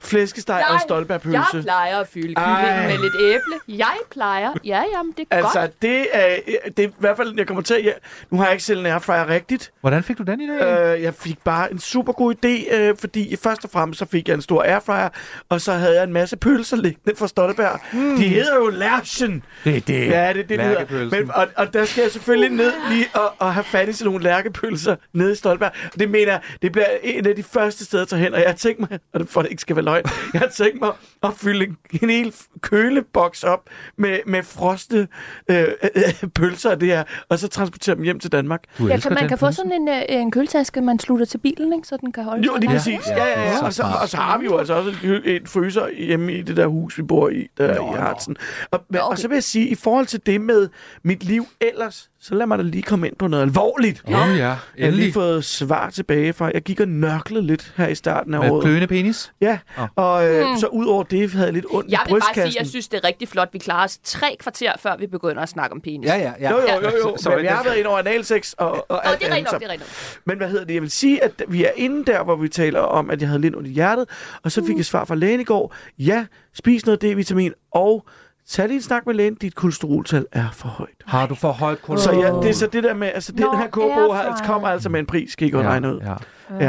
Flæskesteg 0.00 0.64
og 0.68 0.72
Jeg 0.72 0.80
stolbergpølse. 0.80 1.62
plejer 1.62 1.98
at 1.98 2.08
fylde 2.08 2.34
Ej. 2.36 2.60
kyllingen 2.62 2.86
med 2.86 2.98
lidt 3.10 3.14
æble. 3.34 3.78
Jeg 3.78 3.96
plejer. 4.10 4.52
Ja, 4.64 4.82
jamen, 4.96 5.12
det 5.16 5.26
er 5.30 5.36
Altså, 5.36 5.60
godt. 5.60 5.82
det 5.82 6.06
er, 6.12 6.36
det 6.76 6.84
er 6.84 6.88
i 6.88 6.92
hvert 6.98 7.16
fald, 7.16 7.34
jeg 7.36 7.46
kommer 7.46 7.62
til 7.62 7.74
at... 7.74 7.84
Ja, 7.84 7.90
nu 8.30 8.36
har 8.38 8.44
jeg 8.44 8.52
ikke 8.52 8.64
selv 8.64 8.80
en 8.80 8.86
airfryer 8.86 9.28
rigtigt. 9.28 9.72
Hvordan 9.80 10.02
fik 10.02 10.18
du 10.18 10.22
den 10.22 10.40
i 10.40 10.46
dag? 10.46 10.96
Øh, 10.96 11.02
jeg 11.02 11.14
fik 11.14 11.38
bare 11.44 11.72
en 11.72 11.78
super 11.78 12.12
god 12.12 12.34
idé, 12.44 12.74
øh, 12.76 12.94
fordi 13.00 13.36
først 13.42 13.64
og 13.64 13.70
fremmest 13.70 13.98
så 13.98 14.06
fik 14.06 14.28
jeg 14.28 14.34
en 14.34 14.42
stor 14.42 14.62
airfryer, 14.62 15.08
og 15.48 15.60
så 15.60 15.72
havde 15.72 15.94
jeg 15.96 16.04
en 16.04 16.12
masse 16.12 16.36
pølser 16.36 16.76
liggende 16.76 17.18
fra 17.18 17.28
Stolberg. 17.28 17.80
Mm. 17.92 18.16
De 18.16 18.28
hedder 18.28 18.56
jo 18.56 18.68
Lærchen. 18.68 19.42
det 19.64 19.76
er 19.76 19.80
det. 19.80 20.06
Ja, 20.06 20.06
det 20.06 20.12
er 20.18 20.32
det, 20.32 20.48
det 20.48 20.60
hedder. 20.60 21.10
Men, 21.10 21.30
og, 21.34 21.46
og 21.56 21.72
der 21.74 21.84
skal 21.84 22.02
jeg 22.02 22.10
selvfølgelig 22.10 22.50
ned 22.50 22.72
lige 22.90 23.06
og, 23.14 23.34
og 23.38 23.54
have 23.54 23.64
fat 23.64 23.88
i 23.88 23.92
sådan 23.92 24.10
nogle 24.10 24.24
lærkepølser 24.24 24.96
nede 25.12 25.32
i 25.32 25.36
Stolberg. 25.36 25.70
Og 25.94 26.00
det 26.00 26.10
mener 26.10 26.37
jeg, 26.42 26.58
det 26.62 26.72
bliver 26.72 26.86
en 27.02 27.26
af 27.26 27.36
de 27.36 27.42
første 27.42 27.84
steder 27.84 28.02
at 28.02 28.08
tage 28.08 28.22
hen. 28.22 28.34
Og 28.34 28.40
jeg 28.40 28.56
tænkt 28.56 28.80
mig, 28.80 28.98
og 29.14 29.20
det 29.20 29.28
for 29.28 29.42
det 29.42 29.50
ikke 29.50 29.62
skal 29.62 29.76
være 29.76 29.84
løgn, 29.84 30.04
jeg 30.34 30.48
tænkt 30.52 30.80
mig 30.80 30.90
at 31.22 31.30
fylde 31.36 31.64
en, 31.64 31.76
en 32.02 32.10
hel 32.10 32.34
køleboks 32.60 33.44
op 33.44 33.68
med, 33.96 34.18
med 34.26 34.42
froste 34.42 35.08
øh, 35.50 35.64
øh, 35.94 36.28
pølser 36.34 36.70
af 36.70 36.78
det 36.78 36.88
her, 36.88 37.04
og 37.28 37.38
så 37.38 37.48
transportere 37.48 37.94
dem 37.96 38.02
hjem 38.04 38.20
til 38.20 38.32
Danmark. 38.32 38.62
Du 38.78 38.86
Ja, 38.86 38.98
kan, 38.98 39.12
man 39.14 39.28
kan 39.28 39.38
få 39.38 39.52
sådan 39.52 39.72
en, 39.72 39.88
øh, 39.88 40.02
en 40.08 40.30
køletaske, 40.30 40.80
man 40.80 40.98
slutter 40.98 41.26
til 41.26 41.38
bilen, 41.38 41.72
ikke? 41.72 41.88
så 41.88 41.96
den 41.96 42.12
kan 42.12 42.24
holde 42.24 42.46
Jo, 42.46 42.56
lige 42.60 42.70
præcis. 42.70 43.00
Ja, 43.08 43.24
ja, 43.24 43.42
ja. 43.42 43.56
Så 43.58 43.64
Og, 43.64 43.72
så, 43.74 43.82
og 44.02 44.08
så 44.08 44.16
har 44.16 44.38
vi 44.38 44.44
jo 44.44 44.58
altså 44.58 44.74
også 44.74 44.92
en, 45.24 45.46
fryser 45.46 45.88
hjemme 45.88 46.32
i 46.32 46.42
det 46.42 46.56
der 46.56 46.66
hus, 46.66 46.98
vi 46.98 47.02
bor 47.02 47.28
i, 47.28 47.46
der 47.58 47.74
Nå, 47.74 47.94
i. 47.94 47.96
Hartsen. 47.96 48.36
Og, 48.70 48.80
okay. 48.90 49.00
og 49.00 49.18
så 49.18 49.28
vil 49.28 49.34
jeg 49.36 49.44
sige, 49.44 49.68
i 49.68 49.74
forhold 49.74 50.06
til 50.06 50.26
det 50.26 50.40
med 50.40 50.68
mit 51.02 51.24
liv 51.24 51.46
ellers, 51.60 52.10
så 52.20 52.34
lad 52.34 52.46
mig 52.46 52.58
da 52.58 52.62
lige 52.62 52.82
komme 52.82 53.06
ind 53.06 53.16
på 53.16 53.26
noget 53.26 53.42
alvorligt. 53.42 54.02
Oh, 54.06 54.10
ja, 54.12 54.18
Jeg 54.18 54.48
har 54.48 54.58
lige 54.76 54.86
endelig. 54.88 55.14
fået 55.14 55.44
svar 55.44 55.90
tilbage 55.90 56.32
fra, 56.32 56.50
jeg 56.54 56.62
gik 56.62 56.80
og 56.80 56.88
nørklede 56.88 57.46
lidt 57.46 57.72
her 57.76 57.86
i 57.88 57.94
starten 57.94 58.34
af 58.34 58.40
Med 58.40 58.50
året. 58.50 58.62
kløende 58.64 58.86
penis? 58.86 59.32
Ja, 59.40 59.58
Åh. 59.78 59.84
og 59.96 60.28
øh, 60.30 60.50
Mm. 60.50 60.56
så 60.56 60.66
ud 60.66 60.86
over 60.86 61.02
det 61.02 61.30
havde 61.32 61.44
jeg 61.46 61.52
lidt 61.54 61.66
ondt 61.70 61.90
Jeg 61.90 62.00
i 62.08 62.12
vil 62.12 62.20
bare 62.20 62.34
sige, 62.34 62.44
at 62.46 62.56
jeg 62.56 62.66
synes, 62.66 62.88
det 62.88 63.00
er 63.02 63.04
rigtig 63.04 63.28
flot. 63.28 63.48
Vi 63.52 63.58
klarer 63.58 63.84
os 63.84 63.98
tre 64.04 64.36
kvarter, 64.40 64.72
før 64.78 64.96
vi 64.96 65.06
begynder 65.06 65.42
at 65.42 65.48
snakke 65.48 65.74
om 65.74 65.80
penis. 65.80 66.06
Ja, 66.08 66.16
ja, 66.16 66.32
ja. 66.40 66.50
Jo, 66.50 66.56
jo, 66.58 66.66
jo, 66.82 66.90
jo. 67.08 67.16
Så- 67.16 67.30
Men 67.30 67.44
jeg 67.44 67.56
har 67.56 67.64
været 67.64 67.76
ind 67.76 67.86
over 67.86 67.98
analsex 67.98 68.52
og, 68.52 68.70
og 68.72 68.84
Nå, 68.90 68.96
alt 69.10 69.20
det 69.20 69.28
er 69.28 69.34
rigtigt 69.34 69.60
det 69.60 69.66
er 69.68 69.72
rigtigt. 69.72 70.20
Men 70.24 70.36
hvad 70.36 70.48
hedder 70.48 70.64
det? 70.64 70.74
Jeg 70.74 70.82
vil 70.82 70.90
sige, 70.90 71.24
at 71.24 71.42
vi 71.48 71.64
er 71.64 71.70
inde 71.76 72.04
der, 72.04 72.24
hvor 72.24 72.36
vi 72.36 72.48
taler 72.48 72.80
om, 72.80 73.10
at 73.10 73.20
jeg 73.20 73.28
havde 73.28 73.40
lidt 73.40 73.56
ondt 73.56 73.68
i 73.68 73.72
hjertet, 73.72 74.08
og 74.42 74.52
så 74.52 74.64
fik 74.66 74.76
jeg 74.76 74.84
svar 74.84 75.04
fra 75.04 75.14
lægen 75.14 75.40
i 75.40 75.44
går. 75.44 75.74
Ja, 75.98 76.26
spis 76.54 76.86
noget 76.86 77.04
D-vitamin, 77.04 77.52
og 77.72 78.06
tag 78.50 78.66
lige 78.68 78.76
en 78.76 78.82
snak 78.82 79.06
med 79.06 79.14
lægen. 79.14 79.34
Dit 79.34 79.54
kolesteroltal 79.54 80.26
er 80.32 80.50
for 80.52 80.68
højt. 80.68 80.90
Har 81.06 81.26
du 81.26 81.34
for 81.34 81.52
højt 81.52 81.78
Så 81.78 81.84
kolesterol? 81.84 82.24
ja, 82.24 82.32
det 82.32 82.48
er 82.48 82.54
så 82.54 82.66
det 82.66 82.84
der 82.84 82.94
med, 82.94 83.10
altså 83.14 83.32
det, 83.32 83.40
Nå, 83.40 83.46
den 83.50 83.56
her 83.58 83.64
airfryer. 83.64 84.14
altså, 84.30 84.44
kommer 84.44 84.68
altså 84.68 84.88
med 84.88 85.00
en 85.00 85.06
pris, 85.06 85.32
skal 85.32 85.48
I 85.48 85.50
godt 85.50 85.66
regne 85.66 85.94
ud. 85.94 86.00
Ja. 86.00 86.14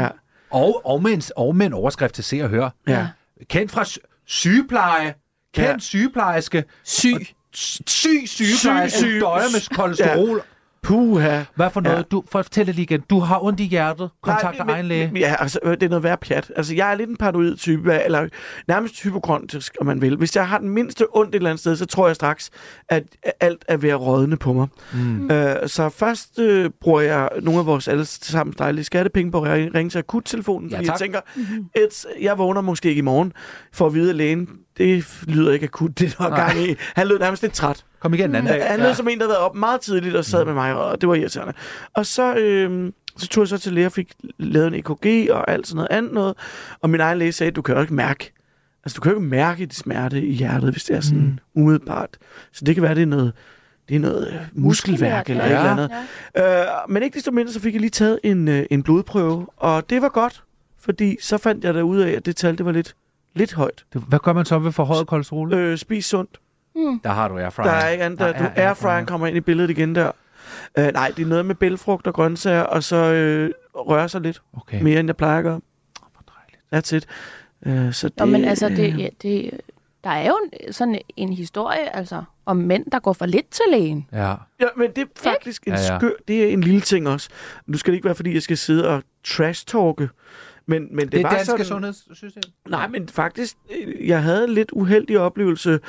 Ja. 0.02 0.08
Og, 0.50 0.80
og, 0.86 1.02
med 1.02 1.12
en, 1.12 1.22
og 1.36 1.56
med 1.56 1.66
en 1.66 1.72
overskrift 1.72 2.14
til 2.14 2.24
se 2.24 2.40
og 2.42 2.48
høre. 2.48 2.70
ja. 2.88 3.06
Kendt 3.50 3.72
fra 3.72 3.84
sy- 3.84 3.98
sygepleje. 4.26 5.14
Kendt 5.54 5.68
Ja. 5.68 5.78
sygeplejerske. 5.78 6.64
Syg. 6.84 7.14
Syg 7.54 7.82
sygeplejerske. 8.26 8.98
Syg, 8.98 8.98
Syg, 8.98 9.10
syg. 9.12 9.20
døjer 9.20 9.42
med 9.52 9.76
kolesterol. 9.76 10.42
Puha. 10.82 11.42
Hvad 11.56 11.70
for 11.70 11.80
noget? 11.80 11.96
Ja. 11.96 12.02
Du, 12.02 12.22
fortæl 12.32 12.66
det 12.66 12.74
lige 12.74 12.82
igen. 12.82 13.00
Du 13.10 13.18
har 13.18 13.44
ondt 13.44 13.60
i 13.60 13.64
hjertet. 13.64 14.10
Kontakter 14.22 14.64
Nej, 14.64 14.74
egen 14.74 14.86
læge. 14.86 15.06
men- 15.12 15.16
Ja, 15.16 15.34
altså, 15.38 15.58
øh, 15.62 15.70
det 15.72 15.82
er 15.82 15.88
noget 15.88 16.02
værd 16.02 16.20
pjat. 16.20 16.52
Altså, 16.56 16.74
jeg 16.74 16.90
er 16.90 16.94
lidt 16.94 17.10
en 17.10 17.16
paranoid 17.16 17.56
type, 17.56 17.94
eller 18.04 18.28
nærmest 18.68 19.02
hypokondrisk, 19.02 19.76
om 19.80 19.86
man 19.86 20.00
vil. 20.00 20.16
Hvis 20.16 20.36
jeg 20.36 20.48
har 20.48 20.58
den 20.58 20.68
mindste 20.68 21.16
ondt 21.16 21.28
et 21.28 21.34
eller 21.34 21.50
andet 21.50 21.60
sted, 21.60 21.76
så 21.76 21.86
tror 21.86 22.06
jeg 22.06 22.16
straks, 22.16 22.50
at 22.88 23.02
alt 23.40 23.64
er 23.68 23.76
ved 23.76 23.90
at 23.90 24.00
rådne 24.00 24.36
på 24.36 24.52
mig. 24.52 24.66
Mm. 24.94 25.30
Øh, 25.30 25.56
så 25.68 25.88
først 25.88 26.38
øh, 26.38 26.70
bruger 26.80 27.00
jeg 27.00 27.28
nogle 27.42 27.60
af 27.60 27.66
vores 27.66 27.88
alle 27.88 28.04
sammen 28.04 28.54
dejlige 28.58 28.84
skattepenge 28.84 29.32
på 29.32 29.42
at 29.42 29.52
ringe 29.52 29.70
ringe 29.78 29.90
til 29.90 29.98
akuttelefonen, 29.98 30.70
Ja, 30.70 30.76
fordi 30.76 30.86
tak. 30.86 30.92
jeg 30.94 31.00
tænker, 31.00 31.20
et, 31.76 32.06
jeg 32.22 32.38
vågner 32.38 32.60
måske 32.60 32.88
ikke 32.88 32.98
i 32.98 33.02
morgen, 33.02 33.32
for 33.72 33.86
at 33.86 33.94
vide 33.94 34.10
at 34.10 34.16
lægen, 34.16 34.48
det 34.78 35.06
lyder 35.26 35.52
ikke 35.52 35.64
akut, 35.64 35.98
det 35.98 36.16
der 36.18 36.24
er 36.24 36.36
gang 36.36 36.58
i. 36.70 36.76
Han 36.94 37.06
lød 37.06 37.18
nærmest 37.18 37.42
lidt 37.42 37.54
træt. 37.54 37.84
Kom 38.00 38.14
igen 38.14 38.30
en 38.30 38.34
anden 38.34 38.52
dag. 38.52 38.68
Han 38.70 38.80
lød 38.80 38.94
som 38.94 39.08
en, 39.08 39.18
der 39.18 39.24
havde 39.24 39.28
været 39.28 39.42
op 39.42 39.54
meget 39.54 39.80
tidligt 39.80 40.16
og 40.16 40.24
sad 40.24 40.44
med 40.44 40.54
mig, 40.54 40.74
og 40.74 41.00
det 41.00 41.08
var 41.08 41.14
irriterende. 41.14 41.52
Og 41.94 42.06
så, 42.06 42.34
øh, 42.34 42.92
så 43.16 43.28
tog 43.28 43.42
jeg 43.42 43.48
så 43.48 43.58
til 43.58 43.72
læge 43.72 43.86
og 43.86 43.92
fik 43.92 44.12
lavet 44.38 44.66
en 44.66 44.74
EKG 44.74 45.30
og 45.30 45.50
alt 45.50 45.66
sådan 45.66 45.76
noget 45.76 45.88
andet 45.90 46.12
noget. 46.12 46.34
Og 46.80 46.90
min 46.90 47.00
egen 47.00 47.18
læge 47.18 47.32
sagde, 47.32 47.50
du 47.50 47.62
kan 47.62 47.74
jo 47.74 47.80
ikke 47.80 47.94
mærke, 47.94 48.32
altså 48.84 48.96
du 48.96 49.00
kan 49.00 49.12
jo 49.12 49.18
ikke 49.18 49.28
mærke 49.28 49.66
de 49.66 49.74
smerte 49.74 50.22
i 50.22 50.32
hjertet, 50.32 50.72
hvis 50.72 50.84
det 50.84 50.96
er 50.96 51.00
sådan 51.00 51.38
mm. 51.54 51.62
umiddelbart. 51.62 52.18
Så 52.52 52.64
det 52.64 52.74
kan 52.74 52.82
være, 52.82 52.94
det 52.94 53.02
er 53.02 53.06
noget, 53.06 53.32
det 53.88 53.96
er 53.96 54.00
noget 54.00 54.48
muskelværk 54.52 55.30
eller 55.30 55.44
ja. 55.44 55.50
et 55.50 55.56
eller 55.56 55.70
andet. 55.70 55.90
Ja. 56.36 56.60
Øh, 56.62 56.66
men 56.88 57.02
ikke 57.02 57.14
desto 57.14 57.30
mindre, 57.30 57.52
så 57.52 57.60
fik 57.60 57.74
jeg 57.74 57.80
lige 57.80 57.90
taget 57.90 58.18
en, 58.24 58.48
øh, 58.48 58.66
en 58.70 58.82
blodprøve, 58.82 59.46
og 59.56 59.90
det 59.90 60.02
var 60.02 60.08
godt, 60.08 60.42
fordi 60.80 61.16
så 61.20 61.38
fandt 61.38 61.64
jeg 61.64 61.74
da 61.74 61.82
ud 61.82 61.98
af, 61.98 62.10
at 62.10 62.26
det 62.26 62.36
tal, 62.36 62.58
det 62.58 62.66
var 62.66 62.72
lidt, 62.72 62.94
lidt 63.34 63.52
højt. 63.52 63.84
Hvad 63.92 64.18
gør 64.18 64.32
man 64.32 64.44
så 64.44 64.58
ved 64.58 64.72
forhøjet 64.72 65.06
kolesterol? 65.06 65.54
Øh, 65.54 65.78
spis 65.78 66.06
sundt. 66.06 66.40
Der 67.04 67.10
har 67.10 67.28
du 67.28 67.38
airfryer. 67.38 67.64
Der 67.66 67.72
er 67.72 67.88
ikke 67.88 68.04
andet. 68.04 68.18
Der, 68.18 68.32
Der 68.32 68.38
du, 68.38 68.44
er 68.56 68.66
airfryeren 68.66 69.06
kommer 69.06 69.26
ind 69.26 69.36
i 69.36 69.40
billedet 69.40 69.70
igen 69.70 69.94
der. 69.94 70.10
Uh, 70.78 70.84
nej, 70.84 71.12
det 71.16 71.22
er 71.22 71.26
noget 71.26 71.46
med 71.46 71.54
bælfrugt 71.54 72.06
og 72.06 72.14
grøntsager, 72.14 72.62
og 72.62 72.82
så 72.82 72.96
øh, 72.96 73.50
røre 73.74 74.08
sig 74.08 74.20
lidt 74.20 74.42
Okay. 74.56 74.82
mere, 74.82 75.00
end 75.00 75.08
jeg 75.08 75.16
plejer 75.16 75.38
at 75.38 75.44
gøre. 75.44 75.60
That's 76.74 76.96
it. 76.96 77.06
Uh, 77.66 77.92
så 77.92 78.08
det, 78.08 78.18
Nå, 78.18 78.24
men 78.26 78.44
altså, 78.44 78.68
det, 78.68 78.78
øh, 78.92 79.00
ja, 79.00 79.08
det, 79.22 79.60
der 80.04 80.10
er 80.10 80.28
jo 80.28 80.38
en, 80.44 80.72
sådan 80.72 80.98
en 81.16 81.32
historie 81.32 81.96
altså, 81.96 82.22
om 82.46 82.56
mænd, 82.56 82.90
der 82.92 82.98
går 82.98 83.12
for 83.12 83.26
lidt 83.26 83.50
til 83.50 83.64
lægen. 83.70 84.06
Ja. 84.12 84.34
Ja, 84.60 84.66
men 84.76 84.90
det 84.96 85.02
er 85.02 85.06
faktisk 85.16 85.66
en 85.66 85.72
Ja, 85.72 85.78
ja. 85.92 85.98
skør... 85.98 86.10
Det 86.28 86.44
er 86.44 86.48
en 86.48 86.60
lille 86.60 86.80
ting 86.80 87.08
også. 87.08 87.28
Nu 87.66 87.78
skal 87.78 87.92
det 87.92 87.96
ikke 87.96 88.04
være, 88.04 88.14
fordi 88.14 88.34
jeg 88.34 88.42
skal 88.42 88.56
sidde 88.56 88.88
og 88.88 89.02
trash-talke. 89.24 90.08
Men, 90.70 90.88
men 90.96 91.04
det, 91.04 91.12
Det, 91.12 91.22
var 91.22 91.30
danske 91.30 91.46
sådan... 91.50 91.64
sundhedssystem. 91.66 92.42
Nej, 92.68 92.88
men 92.88 93.08
faktisk, 93.08 93.56
øh, 93.70 94.08
jeg 94.08 94.22
havde 94.22 94.44
en 94.44 94.50
lidt 94.50 94.70
uheldig 94.72 95.18
oplevelse 95.18 95.80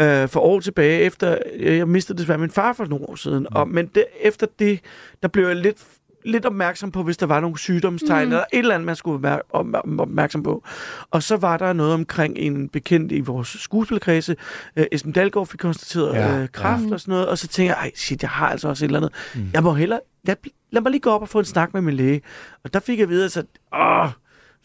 øh, 0.00 0.28
for 0.28 0.40
år 0.40 0.60
tilbage, 0.60 1.00
efter 1.00 1.38
øh, 1.54 1.76
jeg 1.76 1.88
mistede 1.88 2.18
desværre 2.18 2.38
min 2.38 2.50
far 2.50 2.72
for 2.72 2.84
nogle 2.84 3.08
år 3.08 3.14
siden. 3.14 3.46
Og, 3.50 3.68
men 3.68 3.86
det, 3.86 4.04
efter 4.20 4.46
det, 4.58 4.80
der 5.22 5.28
blev 5.28 5.46
jeg 5.46 5.56
lidt 5.56 5.76
lidt 6.24 6.46
opmærksom 6.46 6.90
på, 6.90 7.02
hvis 7.02 7.16
der 7.16 7.26
var 7.26 7.40
nogle 7.40 7.58
sygdomstegn, 7.58 8.28
mm. 8.28 8.32
eller 8.32 8.44
et 8.52 8.58
eller 8.58 8.74
andet, 8.74 8.86
man 8.86 8.96
skulle 8.96 9.22
være 9.22 9.40
opmær- 9.54 10.00
opmærksom 10.00 10.42
på. 10.42 10.64
Og 11.10 11.22
så 11.22 11.36
var 11.36 11.56
der 11.56 11.72
noget 11.72 11.94
omkring 11.94 12.38
en 12.38 12.68
bekendt 12.68 13.12
i 13.12 13.20
vores 13.20 13.48
skuespilkredse. 13.48 14.36
Øh, 14.76 14.86
Esben 14.92 15.12
Dalgaard 15.12 15.46
fik 15.46 15.58
konstateret 15.58 16.14
Ja, 16.14 16.38
øh, 16.38 16.48
kraft 16.48 16.84
ja. 16.88 16.92
og 16.92 17.00
sådan 17.00 17.12
noget, 17.12 17.28
og 17.28 17.38
så 17.38 17.48
tænker 17.48 17.74
jeg, 17.74 17.80
ej 17.80 17.90
shit, 17.94 18.22
jeg 18.22 18.30
har 18.30 18.48
altså 18.48 18.68
også 18.68 18.84
et 18.84 18.88
eller 18.88 18.98
andet. 18.98 19.12
Mm. 19.34 19.50
Jeg 19.52 19.62
må 19.62 19.72
hellere, 19.74 20.00
lad, 20.24 20.36
lad 20.70 20.82
mig 20.82 20.90
lige 20.90 21.00
gå 21.00 21.10
op 21.10 21.22
og 21.22 21.28
få 21.28 21.38
en 21.38 21.44
snak 21.44 21.74
med 21.74 21.82
min 21.82 21.94
læge. 21.94 22.22
Og 22.64 22.74
der 22.74 22.80
fik 22.80 22.98
jeg 22.98 23.02
at 23.02 23.08
vide, 23.08 23.24
at 23.24 23.46
åh, 23.74 24.08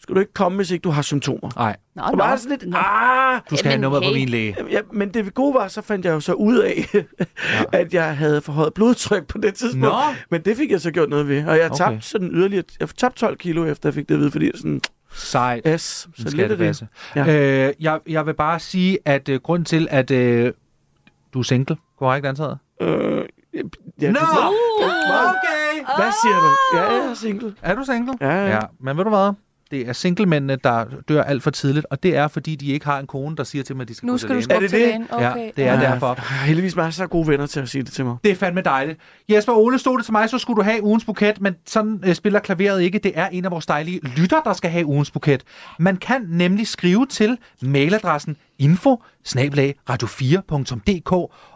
skal 0.00 0.14
du 0.14 0.20
ikke 0.20 0.32
komme, 0.32 0.56
hvis 0.56 0.70
ikke 0.70 0.82
du 0.82 0.90
har 0.90 1.02
symptomer. 1.02 1.50
Nej, 1.56 1.76
Nå, 1.94 2.02
Og 2.02 2.18
var 2.18 2.36
sådan 2.36 2.58
lidt, 2.62 2.74
ah, 2.76 3.40
du 3.50 3.56
skal 3.56 3.70
have 3.70 3.80
nummer 3.80 4.00
på 4.00 4.06
min 4.14 4.28
læge. 4.28 4.56
Ja, 4.70 4.80
men 4.92 5.14
det 5.14 5.34
gode 5.34 5.54
var, 5.54 5.68
så 5.68 5.82
fandt 5.82 6.04
jeg 6.06 6.12
jo 6.12 6.20
så 6.20 6.32
ud 6.32 6.58
af, 6.58 6.84
ja. 6.94 7.02
at 7.80 7.94
jeg 7.94 8.16
havde 8.16 8.40
forhøjet 8.40 8.74
blodtryk 8.74 9.26
på 9.26 9.38
det 9.38 9.54
tidspunkt. 9.54 9.80
Nå. 9.86 9.94
Men 10.30 10.42
det 10.42 10.56
fik 10.56 10.70
jeg 10.70 10.80
så 10.80 10.90
gjort 10.90 11.08
noget 11.08 11.28
ved. 11.28 11.46
Og 11.46 11.56
jeg 11.58 11.70
Okay. 11.70 11.76
tabte 11.90 12.08
sådan 12.08 12.28
yderligere, 12.32 12.64
jeg 12.80 12.88
tabte 12.88 13.20
12 13.20 13.36
kilo 13.36 13.64
efter 13.64 13.88
jeg 13.88 13.94
fik 13.94 14.08
det 14.08 14.14
at 14.14 14.20
vide, 14.20 14.30
fordi 14.30 14.46
er 14.48 14.56
sådan, 14.56 14.80
Sejt. 15.12 15.62
yes, 15.66 16.08
så 16.18 16.36
lidt 16.36 16.52
af 16.52 16.58
det. 16.58 16.80
det. 16.80 17.26
Ja. 17.26 17.66
Øh, 17.68 17.72
jeg, 17.80 18.00
jeg 18.08 18.26
vil 18.26 18.34
bare 18.34 18.58
sige, 18.60 18.98
at 19.04 19.28
øh, 19.28 19.40
grund 19.40 19.64
til, 19.64 19.88
at 19.90 20.10
øh, 20.10 20.52
du 21.34 21.38
er 21.38 21.42
single, 21.42 21.76
korrekt 21.98 22.26
antaget? 22.26 22.58
Øh, 22.80 22.88
ja, 23.54 23.62
Nå! 23.62 23.68
det- 24.00 24.18
Okay! 25.10 25.84
Hvad 25.96 26.12
siger 26.22 26.36
du? 26.40 26.76
Ja, 26.76 26.82
jeg 26.82 27.10
er 27.10 27.14
single. 27.14 27.54
Er 27.62 27.74
du 27.74 27.84
single? 27.84 28.14
Ja, 28.20 28.28
ja. 28.30 28.46
ja. 28.54 28.58
Men 28.80 28.96
ved 28.96 29.04
du 29.04 29.10
hvad? 29.10 29.32
Det 29.70 29.88
er 29.88 29.92
singlemændene, 29.92 30.56
der 30.64 30.84
dør 31.08 31.22
alt 31.22 31.42
for 31.42 31.50
tidligt, 31.50 31.86
og 31.90 32.02
det 32.02 32.16
er, 32.16 32.28
fordi 32.28 32.56
de 32.56 32.66
ikke 32.66 32.86
har 32.86 32.98
en 32.98 33.06
kone, 33.06 33.36
der 33.36 33.44
siger 33.44 33.62
til 33.64 33.74
dem, 33.74 33.80
at 33.80 33.88
de 33.88 33.94
skal 33.94 34.06
Nu 34.06 34.12
gå 34.12 34.16
skal 34.18 34.28
til 34.28 34.34
du 34.34 34.34
lægen. 34.34 34.42
skubbe 34.42 34.54
Er 34.56 34.60
det 34.60 34.70
til 34.70 34.78
det? 34.80 34.88
lægen. 34.88 35.06
Okay. 35.10 35.40
Ja, 35.46 35.50
det 35.56 35.64
er 35.68 35.74
Ja, 35.74 35.80
derfor. 35.92 36.06
Jeg 36.06 36.16
har 36.24 36.46
heldigvis 36.46 36.76
masser 36.76 37.02
af 37.02 37.10
gode 37.10 37.28
venner 37.28 37.46
til 37.46 37.60
at 37.60 37.68
sige 37.68 37.82
det 37.82 37.92
til 37.92 38.04
mig. 38.04 38.16
Det 38.24 38.30
er 38.32 38.36
fandme 38.36 38.60
dejligt. 38.60 38.98
Jesper 39.30 39.52
Ole, 39.52 39.78
stod 39.78 39.96
det 39.98 40.04
til 40.04 40.12
mig, 40.12 40.30
så 40.30 40.38
skulle 40.38 40.56
du 40.56 40.62
have 40.62 40.82
ugens 40.84 41.04
buket, 41.04 41.40
men 41.40 41.54
sådan 41.66 42.00
øh, 42.06 42.14
spiller 42.14 42.38
klaveret 42.40 42.82
ikke. 42.82 42.98
Det 42.98 43.12
er 43.14 43.28
en 43.28 43.44
af 43.44 43.50
vores 43.50 43.66
dejlige 43.66 44.00
lytter, 44.16 44.40
der 44.44 44.52
skal 44.52 44.70
have 44.70 44.86
ugens 44.86 45.10
buket. 45.10 45.42
Man 45.78 45.96
kan 45.96 46.24
nemlig 46.28 46.66
skrive 46.66 47.06
til 47.06 47.38
mailadressen 47.62 48.36
info 48.58 49.02
radio4.dk 49.90 51.12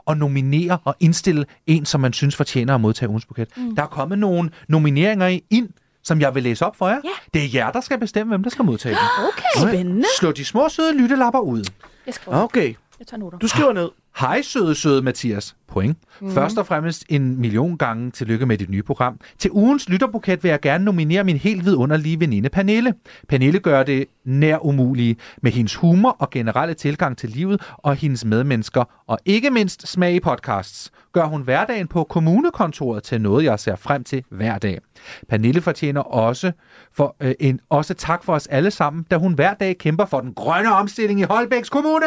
og 0.06 0.16
nominere 0.16 0.78
og 0.84 0.96
indstille 1.00 1.44
en, 1.66 1.84
som 1.84 2.00
man 2.00 2.12
synes 2.12 2.36
fortjener 2.36 2.74
at 2.74 2.80
modtage 2.80 3.08
ugens 3.08 3.26
buket. 3.26 3.48
Mm. 3.56 3.76
Der 3.76 3.82
er 3.82 3.86
kommet 3.86 4.18
nogle 4.18 4.50
nomineringer 4.68 5.38
ind, 5.50 5.68
som 6.04 6.20
jeg 6.20 6.34
vil 6.34 6.42
læse 6.42 6.66
op 6.66 6.76
for 6.76 6.88
jer. 6.88 7.00
Ja. 7.04 7.10
Det 7.34 7.44
er 7.44 7.48
jer, 7.54 7.70
der 7.70 7.80
skal 7.80 7.98
bestemme, 7.98 8.30
hvem 8.30 8.42
der 8.42 8.50
skal 8.50 8.64
modtage 8.64 8.94
dem. 8.94 9.26
Okay. 9.28 9.68
Spændende. 9.72 10.04
Slå 10.18 10.32
de 10.32 10.44
små 10.44 10.68
søde 10.68 10.98
lyttelapper 10.98 11.40
ud. 11.40 11.64
Jeg, 12.06 12.14
skriver. 12.14 12.42
Okay, 12.42 12.74
jeg 12.98 13.06
tager 13.06 13.18
noter. 13.18 13.38
du 13.38 13.48
skriver 13.48 13.72
ned. 13.72 13.88
Hej 14.16 14.42
søde, 14.42 14.74
søde 14.74 15.02
Mathias. 15.02 15.56
Point. 15.68 15.98
Mm. 16.20 16.30
Først 16.30 16.58
og 16.58 16.66
fremmest 16.66 17.04
en 17.08 17.40
million 17.40 17.78
gange 17.78 18.10
tillykke 18.10 18.46
med 18.46 18.58
dit 18.58 18.70
nye 18.70 18.82
program. 18.82 19.20
Til 19.38 19.50
ugens 19.50 19.88
lytterbuket 19.88 20.42
vil 20.42 20.48
jeg 20.48 20.60
gerne 20.60 20.84
nominere 20.84 21.24
min 21.24 21.36
helt 21.36 21.64
vidunderlige 21.64 22.20
veninde 22.20 22.48
Pernille. 22.48 22.94
Pernille 23.28 23.58
gør 23.58 23.82
det 23.82 24.04
nær 24.24 24.58
umulige 24.58 25.16
med 25.42 25.52
hendes 25.52 25.74
humor 25.74 26.16
og 26.18 26.30
generelle 26.30 26.74
tilgang 26.74 27.18
til 27.18 27.30
livet 27.30 27.62
og 27.72 27.96
hendes 27.96 28.24
medmennesker, 28.24 28.84
og 29.06 29.18
ikke 29.24 29.50
mindst 29.50 29.88
smag 29.88 30.14
i 30.14 30.20
podcasts. 30.20 30.90
Gør 31.12 31.24
hun 31.24 31.42
hverdagen 31.42 31.86
på 31.86 32.04
kommunekontoret 32.04 33.02
til 33.02 33.20
noget, 33.20 33.44
jeg 33.44 33.60
ser 33.60 33.76
frem 33.76 34.04
til 34.04 34.24
hver 34.28 34.58
dag. 34.58 34.78
Pernille 35.28 35.60
fortjener 35.60 36.00
også, 36.00 36.52
for, 36.92 37.16
øh, 37.20 37.34
en, 37.40 37.60
også 37.70 37.94
tak 37.94 38.24
for 38.24 38.34
os 38.34 38.46
alle 38.46 38.70
sammen, 38.70 39.06
da 39.10 39.16
hun 39.16 39.32
hver 39.32 39.54
dag 39.54 39.78
kæmper 39.78 40.04
for 40.04 40.20
den 40.20 40.34
grønne 40.34 40.72
omstilling 40.72 41.20
i 41.20 41.22
Holbæks 41.22 41.70
Kommune. 41.70 42.06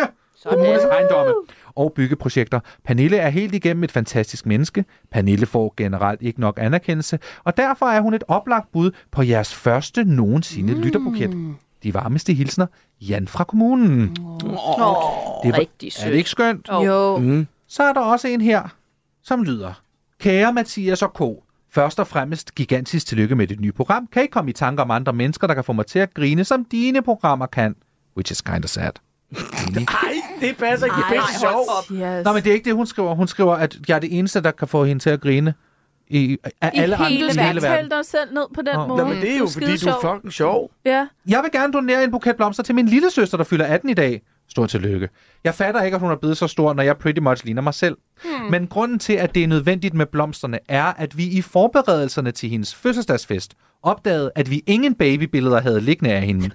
Kommunes 0.49 0.83
ejendomme 0.83 1.33
og 1.75 1.93
byggeprojekter. 1.93 2.59
Pernille 2.85 3.17
er 3.17 3.29
helt 3.29 3.55
igennem 3.55 3.83
et 3.83 3.91
fantastisk 3.91 4.45
menneske. 4.45 4.85
Pernille 5.11 5.45
får 5.45 5.73
generelt 5.77 6.21
ikke 6.21 6.39
nok 6.41 6.57
anerkendelse, 6.61 7.19
og 7.43 7.57
derfor 7.57 7.85
er 7.85 8.01
hun 8.01 8.13
et 8.13 8.23
oplagt 8.27 8.71
bud 8.71 8.91
på 9.11 9.23
jeres 9.23 9.53
første 9.55 10.03
nogensinde 10.03 10.73
mm. 10.75 10.81
lytterbuket. 10.81 11.55
De 11.83 11.93
varmeste 11.93 12.33
hilsner, 12.33 12.65
Jan 13.01 13.27
fra 13.27 13.43
kommunen. 13.43 14.15
Nå, 14.19 14.47
Det 15.43 15.51
var- 15.51 15.59
rigtig 15.59 15.87
Er 15.87 15.91
sødt. 15.91 16.11
det 16.11 16.17
ikke 16.17 16.29
skønt? 16.29 16.69
Jo. 16.85 17.17
Mm. 17.17 17.47
Så 17.67 17.83
er 17.83 17.93
der 17.93 18.01
også 18.01 18.27
en 18.27 18.41
her, 18.41 18.75
som 19.23 19.43
lyder. 19.43 19.81
Kære 20.19 20.53
Mathias 20.53 21.01
og 21.01 21.13
K. 21.13 21.21
Først 21.71 21.99
og 21.99 22.07
fremmest 22.07 22.55
gigantisk 22.55 23.07
tillykke 23.07 23.35
med 23.35 23.47
dit 23.47 23.59
nye 23.59 23.71
program. 23.71 24.07
Kan 24.11 24.23
I 24.23 24.27
komme 24.27 24.49
i 24.49 24.53
tanker 24.53 24.83
om 24.83 24.91
andre 24.91 25.13
mennesker, 25.13 25.47
der 25.47 25.53
kan 25.53 25.63
få 25.63 25.73
mig 25.73 25.85
til 25.85 25.99
at 25.99 26.13
grine, 26.13 26.43
som 26.43 26.65
dine 26.65 27.01
programmer 27.01 27.45
kan? 27.45 27.75
Which 28.17 28.31
is 28.31 28.41
kind 28.41 28.63
of 28.63 28.69
sad. 28.69 28.91
Nej, 29.75 30.14
det 30.47 30.57
passer 30.57 30.85
ikke. 30.85 30.97
Det 31.09 31.17
er 31.17 31.21
pisse 31.21 31.39
sjovt. 31.39 31.85
Yes. 31.91 32.25
Nå, 32.25 32.33
men 32.33 32.43
det 32.43 32.49
er 32.49 32.53
ikke 32.53 32.65
det, 32.65 32.75
hun 32.75 32.87
skriver. 32.87 33.15
Hun 33.15 33.27
skriver, 33.27 33.53
at 33.55 33.77
jeg 33.87 33.95
er 33.95 33.99
det 33.99 34.17
eneste, 34.19 34.41
der 34.41 34.51
kan 34.51 34.67
få 34.67 34.85
hende 34.85 35.03
til 35.03 35.09
at 35.09 35.21
grine 35.21 35.53
i, 36.07 36.37
af 36.61 36.71
I 36.73 36.77
alle 36.77 36.95
hele 36.95 37.05
andre 37.05 37.35
du 37.35 37.41
i 37.41 37.43
hele 37.43 37.61
verden. 37.61 37.61
tale 37.61 37.89
dig 37.89 38.05
selv 38.05 38.33
ned 38.33 38.43
på 38.55 38.61
den 38.61 38.75
Nå. 38.75 38.87
måde. 38.87 39.03
Nå, 39.03 39.07
men 39.09 39.21
det 39.21 39.33
er 39.33 39.37
jo, 39.37 39.47
fordi 39.53 39.77
du 39.77 39.89
er 39.89 40.13
fucking 40.13 40.33
sjov. 40.33 40.71
Ja. 40.85 41.07
Jeg 41.27 41.43
vil 41.43 41.51
gerne 41.51 41.73
donere 41.73 42.03
en 42.03 42.11
buket 42.11 42.35
blomster 42.35 42.63
til 42.63 42.75
min 42.75 42.85
lille 42.85 43.11
søster, 43.11 43.37
der 43.37 43.43
fylder 43.43 43.65
18 43.65 43.89
i 43.89 43.93
dag. 43.93 44.21
Stor 44.49 44.65
tillykke. 44.65 45.09
Jeg 45.43 45.55
fatter 45.55 45.81
ikke, 45.81 45.95
at 45.95 46.01
hun 46.01 46.11
er 46.11 46.15
blevet 46.15 46.37
så 46.37 46.47
stor, 46.47 46.73
når 46.73 46.83
jeg 46.83 46.97
pretty 46.97 47.19
much 47.19 47.45
ligner 47.45 47.61
mig 47.61 47.73
selv. 47.73 47.97
Hmm. 48.23 48.51
Men 48.51 48.67
grunden 48.67 48.99
til, 48.99 49.13
at 49.13 49.35
det 49.35 49.43
er 49.43 49.47
nødvendigt 49.47 49.93
med 49.93 50.05
blomsterne, 50.05 50.59
er, 50.69 50.83
at 50.83 51.17
vi 51.17 51.23
i 51.25 51.41
forberedelserne 51.41 52.31
til 52.31 52.49
hendes 52.49 52.75
fødselsdagsfest 52.75 53.53
opdagede, 53.85 54.31
at 54.35 54.51
vi 54.51 54.63
ingen 54.67 54.95
babybilleder 54.95 55.61
havde 55.61 55.81
liggende 55.81 56.13
af 56.13 56.21
hende. 56.21 56.49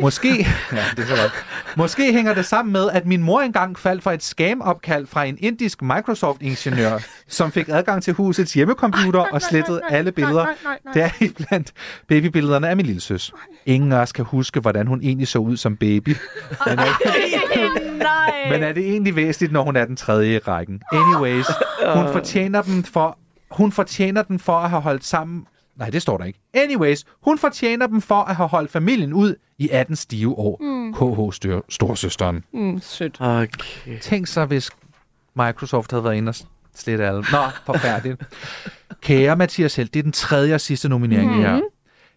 Måske, 0.00 0.28
ja, 0.72 0.84
det 0.96 1.02
er 1.02 1.16
så 1.16 1.22
godt. 1.22 1.44
Måske 1.76 2.12
hænger 2.12 2.34
det 2.34 2.44
sammen 2.46 2.72
med, 2.72 2.90
at 2.90 3.06
min 3.06 3.22
mor 3.22 3.40
engang 3.40 3.78
faldt 3.78 4.02
for 4.02 4.10
et 4.10 4.22
scam-opkald 4.22 5.06
fra 5.06 5.24
en 5.24 5.36
indisk 5.40 5.82
Microsoft-ingeniør, 5.82 6.98
som 7.28 7.52
fik 7.52 7.68
adgang 7.68 8.02
til 8.02 8.12
husets 8.14 8.54
hjemmecomputer 8.54 9.20
og 9.20 9.42
slettede 9.42 9.80
alle 9.90 10.12
billeder. 10.12 10.46
Der 10.94 11.04
er 11.04 11.10
iblandt 11.20 11.72
babybillederne 12.08 12.68
af 12.68 12.76
min 12.76 12.86
lille 12.86 13.00
søs. 13.00 13.32
Ingen 13.66 13.92
af 13.92 13.96
os 13.96 14.12
kan 14.12 14.24
huske, 14.24 14.60
hvordan 14.60 14.86
hun 14.86 15.00
egentlig 15.02 15.28
så 15.28 15.38
ud 15.38 15.56
som 15.56 15.76
baby. 15.76 16.16
Men 16.66 16.78
er, 16.78 17.98
Nej. 17.98 18.50
men 18.50 18.62
er 18.62 18.72
det 18.72 18.90
egentlig 18.90 19.16
væsentligt, 19.16 19.52
når 19.52 19.62
hun 19.62 19.76
er 19.76 19.84
den 19.84 19.96
tredje 19.96 20.34
i 20.34 20.38
rækken? 20.38 20.82
Anyways, 20.92 21.46
hun 21.94 22.12
fortjener 22.12 22.62
dem 22.62 22.84
for... 22.84 23.18
Hun 23.50 23.72
fortjener 23.72 24.22
den 24.22 24.38
for 24.38 24.56
at 24.56 24.70
have 24.70 24.82
holdt 24.82 25.04
sammen... 25.04 25.46
Nej, 25.76 25.90
det 25.90 26.02
står 26.02 26.16
der 26.18 26.24
ikke. 26.24 26.38
Anyways, 26.54 27.04
hun 27.22 27.38
fortjener 27.38 27.86
dem 27.86 28.00
for 28.00 28.14
at 28.22 28.36
have 28.36 28.48
holdt 28.48 28.70
familien 28.70 29.12
ud 29.12 29.34
i 29.58 29.68
18 29.68 29.96
stive 29.96 30.38
år. 30.38 30.56
Mm. 30.60 30.94
KH 30.94 31.34
styr, 31.34 31.60
storsøsteren. 31.68 32.44
Mm, 32.52 32.80
sødt. 32.82 33.16
Okay. 33.20 33.98
Tænk 34.00 34.26
så, 34.26 34.44
hvis 34.44 34.70
Microsoft 35.36 35.90
havde 35.90 36.04
været 36.04 36.14
inde 36.16 36.28
og 36.30 36.34
slette 36.74 37.06
alle. 37.06 37.20
Nå, 37.32 37.38
forfærdeligt. 37.66 38.22
Kære 39.00 39.36
Mathias 39.36 39.76
Held, 39.76 39.88
det 39.88 39.98
er 39.98 40.02
den 40.02 40.12
tredje 40.12 40.54
og 40.54 40.60
sidste 40.60 40.88
nominering 40.88 41.30
mm. 41.30 41.38
her. 41.40 41.60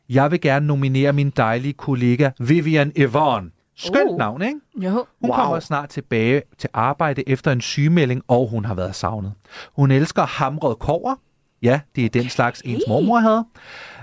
Jeg 0.10 0.32
vil 0.32 0.42
gerne 0.42 0.68
nominere 0.68 1.14
min 1.14 1.30
dejlige 1.30 1.74
kollega 1.74 2.30
Vivian 2.40 2.92
Yvonne. 2.98 3.50
Skønt 3.80 4.10
Oh. 4.12 4.18
navn, 4.18 4.42
ikke? 4.42 4.60
Jo. 4.76 4.90
Hun 4.90 4.96
Wow. 4.96 5.06
wow. 5.30 5.36
kommer 5.36 5.60
snart 5.60 5.90
tilbage 5.90 6.42
til 6.58 6.70
arbejde 6.74 7.30
efter 7.30 7.52
en 7.52 7.62
sygemelding, 7.62 8.22
og 8.28 8.48
hun 8.50 8.66
har 8.66 8.74
været 8.74 8.96
savnet. 8.96 9.34
Hun 9.76 9.92
elsker 9.92 10.24
hamret 10.26 10.80
kover. 10.80 11.16
Ja, 11.62 11.80
det 11.96 12.06
er 12.06 12.10
den 12.10 12.30
slags, 12.30 12.62
ens 12.66 12.84
mormor 12.88 13.20
havde. 13.20 13.46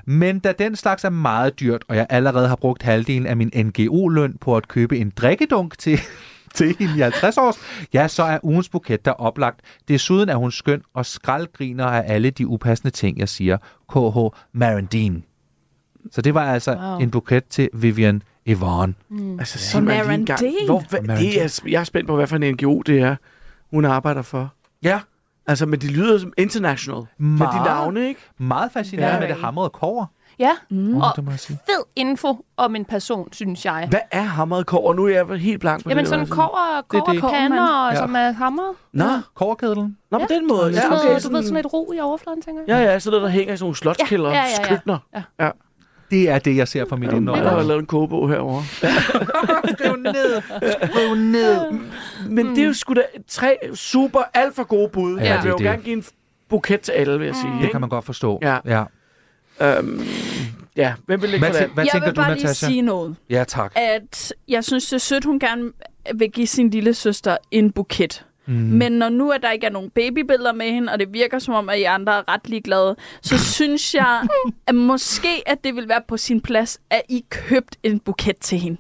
Men 0.07 0.38
da 0.38 0.52
den 0.52 0.76
slags 0.76 1.05
er 1.05 1.11
meget 1.11 1.61
dyrt, 1.61 1.84
og 1.88 1.96
jeg 1.96 2.07
allerede 2.11 2.48
har 2.48 2.57
brugt 2.57 2.82
halvdelen 2.82 3.26
af 3.26 3.36
min 3.36 3.50
NGO-løn 3.57 4.36
på 4.40 4.57
at 4.57 4.68
købe 4.68 4.98
en 4.98 5.11
drikkedunk 5.16 5.78
til, 5.78 5.98
til 6.55 6.76
hende 6.78 6.96
i 6.96 7.00
50 7.00 7.38
års, 7.38 7.57
ja, 7.94 8.09
så 8.09 8.22
er 8.22 8.38
ugens 8.42 8.68
buket 8.68 9.05
der 9.05 9.11
oplagt. 9.11 9.61
Desuden 9.88 10.28
er 10.28 10.36
hun 10.36 10.50
skøn 10.50 10.82
og 10.94 11.07
skraldgriner 11.07 11.84
af 11.86 12.14
alle 12.14 12.30
de 12.30 12.46
upassende 12.46 12.90
ting, 12.90 13.18
jeg 13.18 13.28
siger. 13.28 13.57
KH 13.92 14.36
Marandine. 14.52 15.22
Så 16.11 16.22
det 16.22 16.34
var 16.34 16.52
altså 16.52 16.76
Wow. 16.76 16.98
en 16.98 17.11
buket 17.11 17.44
til 17.44 17.68
Vivian 17.74 18.22
Yvonne. 18.48 18.94
Altså, 19.38 19.59
sig 19.59 19.82
mig 19.82 20.05
lige 20.05 20.14
en 20.14 20.26
gang. 20.26 20.40
Hvor, 20.66 20.82
hvad, 20.90 21.16
det 21.16 21.42
er, 21.42 21.62
jeg 21.68 21.80
er 21.80 21.84
spændt 21.84 22.07
på, 22.09 22.16
hvad 22.16 22.26
for 22.26 22.36
en 22.36 22.55
NGO 22.55 22.82
det 22.82 22.98
er, 23.00 23.16
hun 23.70 23.84
arbejder 23.84 24.22
for. 24.22 24.55
Ja, 24.82 25.00
Altså, 25.47 25.66
men 25.66 25.80
de 25.80 25.86
lyder 25.92 26.18
som 26.18 26.32
international. 26.38 27.03
Med 27.18 27.47
de 27.47 27.64
navne, 27.64 28.09
ikke? 28.09 28.20
meget 28.38 28.72
fascinerende 28.72 29.14
Ja. 29.14 29.20
med 29.20 29.28
det 29.28 29.45
hamrede 29.45 29.70
kover. 29.70 30.07
Ja, 30.38 30.51
Mm. 30.70 30.97
og 30.97 31.12
fed 31.38 31.84
info 31.97 32.45
om 32.57 32.76
en 32.76 32.84
person, 32.84 33.32
synes 33.32 33.64
jeg. 33.64 33.86
Hvad 33.90 34.01
er 34.11 34.22
hamret 34.22 34.66
kår? 34.66 34.95
Nu 34.95 35.05
er 35.05 35.09
jeg 35.09 35.26
helt 35.38 35.61
blank 35.61 35.82
på 35.82 35.88
Jamen 35.88 36.03
det. 36.05 36.09
sådan 36.09 36.26
der. 36.26 36.34
kover, 36.34 36.82
Det 36.92 36.99
er 36.99 37.01
kover 37.05 37.12
det. 37.12 37.22
pander, 37.22 37.86
Ja. 37.90 37.97
som 37.97 38.14
er 38.16 38.30
hamret. 38.32 38.70
Nå, 38.92 39.05
Koverkedlen. 39.34 39.97
Nå 40.11 40.18
på 40.18 40.24
den 40.28 40.49
måde. 40.49 40.66
Ja, 40.72 40.80
Ja, 40.80 40.92
okay, 40.92 41.20
du 41.24 41.32
ved, 41.32 41.42
sådan 41.42 41.57
et 41.57 41.72
ro 41.72 41.92
i 41.97 42.01
overfladen, 42.01 42.42
tænker 42.42 42.62
jeg. 42.68 42.76
Ja, 42.84 42.92
ja, 42.92 42.99
så 42.99 43.11
der, 43.11 43.18
der 43.20 43.28
hænger 43.28 43.55
i 43.55 43.57
sådan 43.57 43.64
nogle 43.64 43.76
slotskælder, 43.76 44.30
Ja, 44.30 44.36
ja, 44.36 44.42
ja, 44.42 44.49
ja. 44.62 44.68
køkkener. 44.68 44.99
Ja. 45.14 45.22
ja. 45.40 45.51
Det 46.11 46.28
er 46.28 46.38
det, 46.38 46.57
jeg 46.57 46.68
ser 46.68 46.84
for 46.88 46.96
mit 46.96 47.09
Jeg 47.09 47.16
indre. 47.16 47.36
har 47.36 47.62
lavet 47.62 47.80
en 47.80 47.86
kogebog 47.86 48.28
herovre. 48.30 48.62
Skriv 49.78 49.96
ned. 49.96 50.42
Skriv 50.72 51.14
ned. 51.14 51.78
Men 52.28 52.46
det 52.46 52.59
er 52.59 52.66
jo 52.66 52.72
sgu 52.72 52.94
da 52.94 53.02
tre 53.28 53.57
super, 53.74 54.20
alt 54.34 54.55
for 54.55 54.64
gode 54.64 54.88
bud. 54.88 55.18
Ja, 55.18 55.22
det 55.22 55.28
jeg 55.28 55.42
vil 55.42 55.50
jo 55.50 55.57
det. 55.57 55.64
gerne 55.64 55.82
give 55.82 55.96
en 55.96 56.05
buket 56.48 56.80
til 56.80 56.92
alle, 56.92 57.18
vil 57.18 57.26
jeg 57.26 57.34
sige. 57.36 57.52
Det 57.52 57.61
ikke? 57.61 57.72
kan 57.72 57.80
man 57.80 57.90
godt 57.90 58.05
forstå. 58.05 58.38
Ja. 58.42 58.59
ja. 58.64 58.84
Øhm, 59.78 60.02
ja, 60.76 60.94
hvem 61.07 61.22
vil 61.22 61.30
lægge 61.30 61.46
Hvad, 61.50 61.61
tæ- 61.61 61.66
hvad 61.74 61.84
jeg 61.84 61.92
tænker 61.92 62.09
vil 62.09 62.16
du, 62.16 62.20
bare 62.20 62.34
lige 62.34 62.42
Natasha? 62.44 62.66
sige 62.66 62.82
noget. 62.82 63.16
Ja, 63.30 63.44
tak. 63.48 63.72
At 63.76 64.32
jeg 64.48 64.64
synes, 64.64 64.86
det 64.86 64.92
er 64.92 64.98
sødt, 64.98 65.24
hun 65.24 65.38
gerne 65.38 65.70
vil 66.14 66.30
give 66.30 66.46
sin 66.46 66.70
lille 66.70 66.94
søster 66.94 67.36
en 67.50 67.72
buket. 67.72 68.24
Mm. 68.47 68.55
Men 68.55 68.92
når 68.92 69.09
nu, 69.09 69.30
at 69.30 69.42
der 69.42 69.51
ikke 69.51 69.66
er 69.66 69.70
nogen 69.70 69.90
babybilleder 69.90 70.53
med 70.53 70.66
hende, 70.70 70.92
og 70.92 70.99
det 70.99 71.09
virker 71.14 71.38
som 71.38 71.55
om, 71.55 71.68
at 71.68 71.78
I 71.78 71.82
andre 71.82 72.12
er 72.18 72.32
ret 72.32 72.49
ligeglade, 72.49 72.97
så 73.22 73.38
synes 73.55 73.95
jeg, 73.95 74.22
at 74.66 74.74
måske, 74.74 75.42
at 75.47 75.64
det 75.64 75.76
vil 75.76 75.88
være 75.88 76.03
på 76.09 76.16
sin 76.16 76.40
plads, 76.40 76.80
at 76.90 77.03
I 77.09 77.24
købt 77.30 77.76
en 77.82 77.99
buket 78.01 78.36
til 78.36 78.59
hende. 78.59 78.78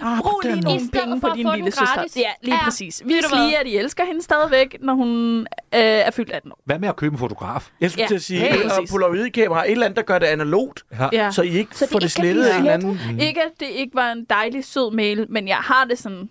Ah, 0.00 0.18
Brug 0.18 0.40
lige 0.44 0.60
nogle 0.60 0.80
penge 0.92 1.20
for 1.20 1.28
på 1.28 1.32
at 1.32 1.36
din 1.36 1.46
lille 1.46 1.64
den 1.64 1.72
søster. 1.72 1.94
gratis. 1.94 2.16
Ja, 2.16 2.30
lige 2.42 2.54
Ja, 2.54 2.64
præcis. 2.64 2.98
hvad? 3.06 3.46
lige, 3.46 3.58
at 3.58 3.66
I 3.66 3.76
elsker 3.76 4.04
hende 4.04 4.22
stadigvæk, 4.22 4.76
når 4.80 4.94
hun 4.94 5.38
øh, 5.40 5.46
er 5.72 6.10
fyldt 6.10 6.30
18 6.30 6.52
år. 6.52 6.60
Hvad 6.64 6.78
med 6.78 6.88
at 6.88 6.96
købe 6.96 7.12
en 7.12 7.18
fotograf? 7.18 7.68
Jeg 7.80 7.90
skulle 7.90 8.02
Ja, 8.02 8.06
til 8.08 8.14
at 8.14 8.22
sige, 8.22 8.40
ja, 8.44 8.68
præcis. 8.68 8.90
polaroid-kamera, 8.90 9.64
et 9.64 9.70
eller 9.70 9.86
andet, 9.86 9.96
der 9.96 10.02
gør 10.02 10.18
det 10.18 10.26
analogt, 10.26 10.84
Ja. 11.00 11.08
Ja. 11.12 11.30
så 11.30 11.42
I 11.42 11.48
ikke 11.48 11.76
Så 11.76 11.84
det 11.84 11.92
får 11.92 11.98
det 11.98 12.04
kan 12.14 12.22
slettet 12.22 12.44
af 12.44 12.52
en 12.54 12.58
eller 12.58 12.72
anden... 12.72 13.00
Mm. 13.12 13.18
Ikke, 13.18 13.42
at 13.42 13.50
det 13.60 13.66
ikke 13.68 13.94
var 13.94 14.12
en 14.12 14.24
dejlig, 14.30 14.64
sød 14.64 14.92
mail, 14.94 15.26
men 15.30 15.48
jeg 15.48 15.56
har 15.56 15.84
det 15.84 15.98
sådan, 15.98 16.28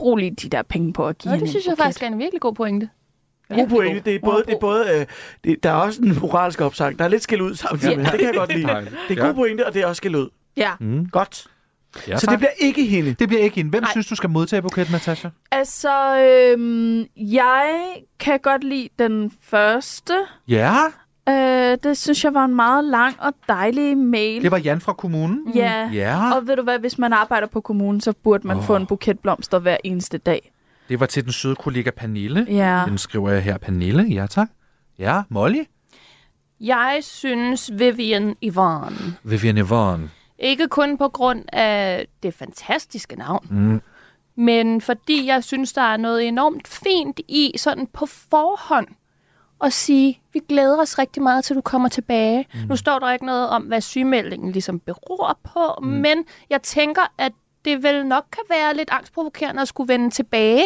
brug 0.00 0.16
lige 0.16 0.30
de 0.30 0.48
der 0.48 0.62
penge 0.62 0.92
på 0.92 1.06
at 1.06 1.18
give 1.18 1.34
Nå, 1.34 1.40
det 1.40 1.48
synes 1.48 1.64
en 1.64 1.70
jeg 1.70 1.76
buket. 1.76 1.84
faktisk 1.84 2.02
er 2.02 2.06
en 2.06 2.18
virkelig 2.18 2.40
god 2.40 2.54
pointe. 2.54 2.88
God 3.54 3.68
pointe. 3.68 4.00
Det 4.00 4.14
er 4.14 4.18
både, 4.24 4.42
det 4.46 4.54
er 4.54 4.58
både 4.60 4.84
øh, 5.00 5.06
det, 5.44 5.62
der 5.62 5.70
er 5.70 5.74
også 5.74 6.02
en 6.02 6.18
moralsk 6.20 6.60
opsang. 6.60 6.98
Der 6.98 7.04
er 7.04 7.08
lidt 7.08 7.22
skæld 7.22 7.40
ud 7.40 7.54
samtidig 7.54 7.90
Ja. 7.92 7.96
med. 7.96 8.04
Det 8.06 8.12
kan 8.18 8.26
jeg 8.26 8.34
godt 8.34 8.54
lide. 8.56 8.66
Det 9.08 9.18
er 9.18 9.26
god 9.26 9.34
pointe, 9.34 9.66
og 9.66 9.74
det 9.74 9.82
er 9.82 9.86
også 9.86 10.00
skæld 10.00 10.16
ud. 10.16 10.28
Ja, 10.56 10.70
Mm. 10.80 11.06
Godt. 11.06 11.46
Ja, 12.08 12.16
Så 12.16 12.26
tak. 12.26 12.30
det 12.30 12.38
bliver 12.38 12.50
ikke 12.58 12.84
hende. 12.86 13.14
det 13.14 13.28
bliver 13.28 13.42
ikke 13.42 13.56
hende. 13.56 13.70
Hvem 13.70 13.82
Nej. 13.82 13.90
synes, 13.90 14.06
du 14.06 14.14
skal 14.14 14.30
modtage 14.30 14.62
buketten, 14.62 14.92
Natasha? 14.92 15.28
altså, 15.50 16.18
øhm, 16.18 17.04
jeg 17.16 17.80
kan 18.20 18.38
godt 18.42 18.64
lide 18.64 18.88
den 18.98 19.32
første. 19.42 20.14
Ja, 20.48 20.76
Øh, 21.30 21.78
det 21.82 21.96
synes 21.96 22.24
jeg 22.24 22.34
var 22.34 22.44
en 22.44 22.54
meget 22.54 22.84
lang 22.84 23.16
og 23.20 23.32
dejlig 23.48 23.98
mail. 23.98 24.42
det 24.42 24.50
var 24.50 24.58
Jan 24.58 24.80
fra 24.80 24.92
kommunen. 24.92 25.52
Ja. 25.54 25.90
Ja, 25.92 26.34
Og 26.34 26.46
ved 26.46 26.56
du 26.56 26.62
hvad, 26.62 26.78
hvis 26.78 26.98
man 26.98 27.12
arbejder 27.12 27.46
på 27.46 27.60
kommunen, 27.60 28.00
så 28.00 28.12
burde 28.12 28.46
man 28.46 28.56
oh. 28.56 28.62
få 28.62 28.76
en 28.76 28.86
buket 28.86 29.18
blomster 29.18 29.58
hver 29.58 29.76
eneste 29.84 30.18
dag. 30.18 30.52
det 30.88 31.00
var 31.00 31.06
til 31.06 31.24
den 31.24 31.32
søde 31.32 31.54
kollega 31.56 31.90
Pernille. 31.90 32.46
Ja. 32.50 32.82
Den 32.86 32.98
skriver 32.98 33.30
jeg 33.30 33.42
her, 33.42 33.58
Pernille. 33.58 34.02
Ja, 34.02 34.26
tak. 34.26 34.48
Ja, 34.98 35.22
Molly. 35.28 35.62
Jeg 36.60 36.98
synes 37.02 37.70
Vivian 37.74 38.36
Yvonne. 38.44 38.96
Vivian 39.24 39.58
Yvonne. 39.58 40.10
Ikke 40.38 40.68
kun 40.68 40.98
på 40.98 41.08
grund 41.08 41.44
af 41.52 42.06
det 42.22 42.34
fantastiske 42.34 43.16
navn, 43.16 43.46
Mm. 43.50 43.80
men 44.36 44.80
fordi 44.80 45.26
jeg 45.26 45.44
synes, 45.44 45.72
der 45.72 45.82
er 45.82 45.96
noget 45.96 46.28
enormt 46.28 46.68
fint 46.68 47.20
i 47.28 47.52
sådan 47.56 47.86
på 47.92 48.06
forhånd 48.06 48.86
at 49.62 49.72
sige, 49.72 50.20
vi 50.32 50.40
glæder 50.48 50.80
os 50.80 50.98
rigtig 50.98 51.22
meget 51.22 51.44
til, 51.44 51.56
du 51.56 51.60
kommer 51.60 51.88
tilbage. 51.88 52.46
Mm. 52.54 52.60
Nu 52.68 52.76
står 52.76 52.98
der 52.98 53.12
ikke 53.12 53.26
noget 53.26 53.48
om, 53.48 53.62
hvad 53.62 53.80
sygemeldingen 53.80 54.52
ligesom 54.52 54.80
beror 54.80 55.38
på, 55.44 55.74
mm. 55.82 55.88
men 55.88 56.24
jeg 56.50 56.62
tænker, 56.62 57.02
at 57.18 57.32
det 57.64 57.82
vel 57.82 58.06
nok 58.06 58.24
kan 58.32 58.42
være 58.50 58.76
lidt 58.76 58.88
angstprovokerende 58.92 59.62
at 59.62 59.68
skulle 59.68 59.88
vende 59.88 60.10
tilbage 60.10 60.62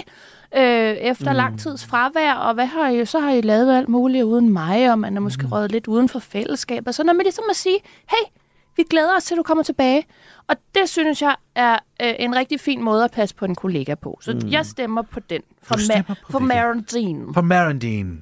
øh, 0.57 0.93
efter 0.93 1.31
mm. 1.31 1.37
lang 1.37 1.61
tids 1.61 1.87
fravær, 1.87 2.33
og 2.35 2.55
hvad 2.55 2.67
har 2.67 2.89
I, 2.89 3.05
så 3.05 3.21
har 3.21 3.31
I 3.31 3.41
lavet 3.41 3.77
alt 3.77 3.89
muligt 3.89 4.25
uden 4.25 4.49
mig, 4.49 4.91
og 4.91 4.99
man 4.99 5.17
er 5.17 5.21
måske 5.21 5.43
mm. 5.47 5.53
røget 5.53 5.73
lidt 5.73 5.87
uden 5.87 6.09
for 6.09 6.19
fællesskabet. 6.19 6.95
Så 6.95 7.05
når 7.05 7.13
man 7.13 7.23
ligesom 7.23 7.45
at 7.51 7.57
sige, 7.57 7.79
hey, 8.11 8.31
vi 8.77 8.83
glæder 8.91 9.17
os 9.17 9.25
til, 9.25 9.37
du 9.37 9.43
kommer 9.43 9.65
tilbage. 9.65 10.05
Og 10.49 10.57
det 10.75 10.89
synes 10.89 11.23
jeg 11.23 11.37
er 11.55 11.79
øh, 12.03 12.15
en 12.19 12.37
rigtig 12.37 12.61
fin 12.61 12.83
måde 12.83 13.05
at 13.05 13.11
passe 13.11 13.35
på 13.35 13.45
en 13.45 13.55
kollega 13.55 13.95
på. 13.95 14.19
Så 14.23 14.33
mm. 14.33 14.49
jeg 14.49 14.67
stemmer 14.67 15.03
på 15.03 15.21
den. 15.21 15.43
For, 15.63 15.75
Ma- 15.75 16.15
på 16.31 16.39
Vivian. 16.39 16.49
Marandine. 16.49 17.35
For 17.35 17.41
Marandine. 17.41 18.17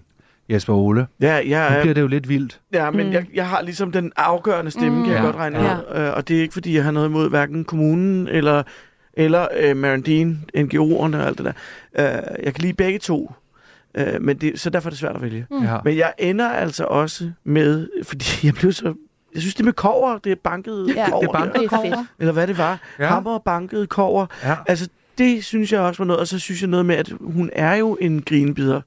Jesper 0.51 0.72
Ole. 0.74 1.07
Ja, 1.20 1.32
jeg 1.49 1.70
Nu 1.70 1.76
er, 1.76 1.80
bliver 1.82 1.95
det 1.95 2.01
jo 2.01 2.07
lidt 2.07 2.28
vildt. 2.28 2.61
ja 2.72 2.90
men 2.90 3.07
Mm. 3.07 3.12
jeg, 3.12 3.26
jeg 3.34 3.49
har 3.49 3.62
ligesom 3.62 3.93
den 3.93 4.12
afgørende 4.16 4.70
stemme, 4.70 4.99
Mm. 4.99 5.05
kan 5.05 5.12
jeg 5.12 5.20
Ja. 5.20 5.24
godt 5.26 5.36
regne 5.36 5.59
Ja. 5.61 5.76
ud. 5.76 6.09
Øh, 6.09 6.12
og 6.16 6.28
det 6.28 6.36
er 6.36 6.40
ikke, 6.40 6.53
fordi 6.55 6.74
jeg 6.76 6.84
har 6.84 6.90
noget 6.90 7.09
imod 7.09 7.28
hverken 7.30 7.64
kommunen 7.64 8.28
eller, 8.28 8.62
eller 9.14 9.47
øh, 9.57 9.76
Marandine, 9.76 10.38
NGO'erne 10.57 11.16
og 11.16 11.26
alt 11.26 11.38
det 11.38 11.45
der. 11.45 11.53
Øh, 11.99 12.22
jeg 12.45 12.55
kan 12.55 12.62
lide 12.62 12.72
begge 12.74 12.99
to, 12.99 13.32
øh, 13.95 14.22
men 14.22 14.36
det, 14.36 14.61
så 14.61 14.70
derfor 14.70 14.88
er 14.88 14.90
det 14.90 14.99
svært 14.99 15.16
at 15.16 15.22
vælge. 15.22 15.47
Mm. 15.51 15.62
Ja. 15.64 15.76
Men 15.84 15.97
jeg 15.97 16.12
ender 16.18 16.49
altså 16.49 16.84
også 16.84 17.30
med, 17.45 17.88
fordi 18.03 18.24
jeg 18.47 18.55
blev 18.55 18.72
så... 18.72 18.95
Jeg 19.34 19.40
synes, 19.43 19.55
det 19.55 19.64
med 19.64 19.72
kover, 19.72 20.18
det 20.18 20.32
er 20.32 20.36
banket 20.45 20.93
Ja, 20.97 21.11
kover, 21.11 21.20
det 21.20 21.28
er 21.28 21.32
banket 21.32 21.61
Det 21.70 21.72
er 21.72 21.82
fedt. 21.97 22.09
eller 22.18 22.32
hvad 22.32 22.47
det 22.47 22.59
var. 22.59 22.78
Ja. 22.99 23.05
Ja. 23.05 23.09
Hammer 23.11 23.30
og 23.34 23.43
banket 23.43 23.88
kover. 23.88 24.26
Ja. 24.45 24.57
Altså, 24.66 24.88
det 25.18 25.45
synes 25.45 25.72
jeg 25.72 25.80
også 25.80 25.99
var 26.03 26.07
noget. 26.07 26.20
Og 26.20 26.26
så 26.28 26.38
synes 26.38 26.61
jeg 26.61 26.68
noget 26.70 26.86
med, 26.86 26.97
at 26.97 27.12
hun 27.20 27.51
er 27.53 27.74
jo 27.74 27.97
en 28.01 28.22
grinbider. 28.22 28.80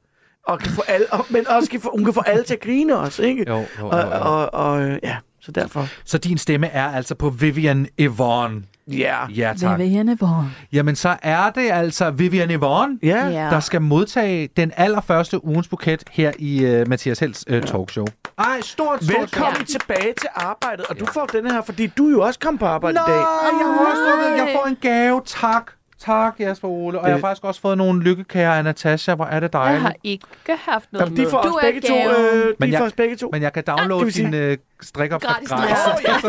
Og 0.48 0.60
kan 0.60 0.72
få 0.72 0.82
alle, 0.88 1.06
og, 1.12 1.26
men 1.30 1.48
også 1.48 1.70
kan 1.70 1.82
få, 1.82 1.90
hun 1.96 2.04
kan 2.06 2.14
få 2.14 2.24
alle 2.26 2.44
til 2.44 2.54
at 2.54 2.60
grine 2.62 2.98
også, 2.98 3.24
ikke? 3.24 3.46
Jo, 3.48 3.56
jo, 3.58 3.64
jo, 3.80 3.88
Og, 3.88 4.00
jo. 4.04 4.10
og, 4.22 4.54
og 4.54 4.82
øh, 4.82 5.00
ja, 5.04 5.18
så 5.42 5.52
derfor. 5.52 5.88
Så 6.06 6.18
din 6.18 6.38
stemme 6.38 6.68
er 6.68 6.86
altså 6.92 7.16
på 7.16 7.30
Vivian 7.30 7.88
Yvonne. 8.00 8.64
Ja. 8.92 9.16
Ja, 9.36 9.54
tak. 9.62 9.80
Vivian 9.80 10.18
Yvonne. 10.18 10.52
Jamen, 10.74 10.96
så 10.96 11.16
er 11.22 11.50
det 11.50 11.72
altså 11.72 12.12
Vivian 12.12 12.50
Yvonne, 12.52 13.00
Ja. 13.04 13.28
Ja. 13.28 13.50
der 13.50 13.60
skal 13.60 13.82
modtage 13.82 14.50
den 14.58 14.72
allerførste 14.78 15.46
ugens 15.46 15.68
buket 15.68 16.04
her 16.12 16.32
i 16.40 16.82
uh, 16.82 16.88
Mathias 16.88 17.20
Hels 17.20 17.46
uh, 17.52 17.62
talkshow. 17.62 18.06
Ej, 18.38 18.62
stort, 18.62 19.04
stort 19.04 19.20
Velkommen 19.22 19.56
Ja. 19.60 19.66
tilbage 19.66 20.14
til 20.22 20.30
arbejdet. 20.36 20.86
Og 20.86 21.00
du 21.00 21.06
får 21.06 21.26
den 21.26 21.52
her, 21.52 21.62
fordi 21.62 21.88
du 21.88 22.08
jo 22.10 22.22
også 22.22 22.40
kommet 22.40 22.60
på 22.60 22.66
arbejde 22.66 22.96
Nej, 22.96 23.06
i 23.08 23.10
dag. 23.12 23.18
jeg 23.18 23.66
har 23.68 23.92
også 23.92 24.44
jeg 24.46 24.50
får 24.62 24.68
en 24.68 24.78
gave. 24.82 25.22
Tak. 25.26 25.72
Tak, 26.00 26.36
Jesper 26.40 26.68
Ole. 26.68 27.00
Og 27.00 27.04
jeg 27.06 27.12
har 27.12 27.18
Det- 27.18 27.22
faktisk 27.22 27.44
også 27.44 27.62
fået 27.62 27.78
nogle 27.78 28.02
lykkekager 28.04 28.52
af 28.52 28.64
Natasha. 28.64 29.16
Hvor 29.16 29.26
er 29.26 29.40
det 29.40 29.42
Jeg 29.42 29.54
dejligt. 29.54 29.82
har 29.82 29.94
ikke 30.04 30.26
haft 30.48 30.94
noget 30.94 31.06
Jamen, 31.06 31.18
de 31.26 31.30
får 31.32 31.42
Du 31.42 31.48
os 31.50 31.56
er 31.56 31.60
begge 31.62 31.82
to. 31.82 31.96
Øh, 31.96 32.48
de 32.48 32.54
Men 32.60 32.72
jeg- 32.72 32.78
får 32.80 32.86
os 32.86 32.94
begge 32.94 33.16
to. 33.16 33.30
Men 33.32 33.42
jeg 33.42 33.54
kan 33.54 33.64
downloade 33.68 34.06
Ah, 34.06 34.12
din 34.14 34.52
uh, 34.52 34.58
strikopskrift 34.82 35.50
Gratis. 35.50 35.50
gratis. 35.50 36.24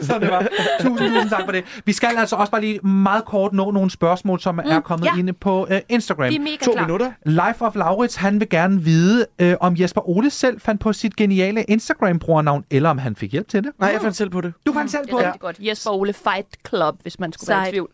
så 0.08 0.18
det 0.20 0.30
var. 0.30 0.46
Tusind, 0.80 0.98
tusind 0.98 1.30
tak 1.30 1.44
for 1.44 1.52
det. 1.52 1.64
Vi 1.84 1.92
skal 1.92 2.08
altså 2.16 2.36
også 2.36 2.50
bare 2.50 2.60
lige 2.60 2.78
meget 2.86 3.24
kort 3.24 3.52
nå 3.52 3.70
nogle 3.70 3.90
spørgsmål, 3.90 4.40
som 4.40 4.60
er 4.64 4.80
kommet 4.80 5.06
ja. 5.06 5.18
inde 5.18 5.32
på 5.32 5.64
uh, 5.70 5.76
Instagram. 5.88 6.28
Vi 6.30 6.36
er 6.36 6.40
mega 6.40 6.56
To 6.64 6.72
klar. 6.72 6.82
minutter. 6.82 7.12
Life 7.26 7.64
of 7.64 7.74
Laurits, 7.76 8.16
han 8.16 8.40
vil 8.40 8.48
gerne 8.48 8.82
vide, 8.82 9.26
øh, 9.38 9.54
om 9.60 9.76
Jesper 9.78 10.08
Ole 10.08 10.30
selv 10.30 10.60
fandt 10.60 10.80
på 10.80 10.92
sit 10.92 11.16
geniale 11.16 11.62
Instagram-brugernavn, 11.62 12.64
eller 12.70 12.90
om 12.90 12.98
han 12.98 13.16
fik 13.16 13.32
hjælp 13.32 13.48
til 13.48 13.64
det. 13.64 13.72
Nej, 13.78 13.90
jeg 13.92 14.00
fandt 14.00 14.16
selv 14.16 14.30
på 14.30 14.40
det. 14.40 14.52
Du 14.66 14.72
fandt 14.72 14.90
selv 14.90 15.02
Det 15.02 15.10
på 15.10 15.18
det. 15.18 15.26
rigtig 15.26 15.40
godt. 15.40 15.56
Jesper 15.60 15.90
Ole 15.90 16.12
Fight 16.12 16.46
Club, 16.68 16.94
hvis 17.02 17.18
man 17.20 17.32
skulle 17.32 17.48
være 17.48 17.56
Sejt. 17.58 17.68
i 17.68 17.72
tvivl. 17.72 17.88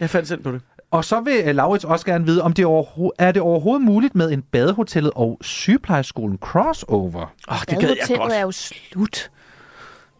Jeg 0.00 0.10
fandt 0.10 0.28
selv 0.28 0.42
på 0.42 0.52
det. 0.52 0.60
Og 0.90 1.04
så 1.04 1.20
vil 1.20 1.42
øh, 1.46 1.54
Laurits 1.54 1.84
også 1.84 2.06
gerne 2.06 2.24
vide, 2.26 2.42
om 2.42 2.52
det 2.52 2.64
overho- 2.66 3.10
er 3.18 3.32
det 3.32 3.42
overhovedet 3.42 3.82
muligt 3.84 4.14
med 4.14 4.32
en 4.32 4.42
badehotellet 4.42 5.12
og 5.14 5.38
sygeplejeskolen 5.42 6.38
crossover. 6.38 7.20
Åh, 7.48 7.54
oh, 7.54 7.58
det 7.70 7.78
gad 7.78 7.88
jeg 8.08 8.18
godt. 8.18 8.32
er 8.32 8.40
jo 8.40 8.50
slut. 8.52 9.30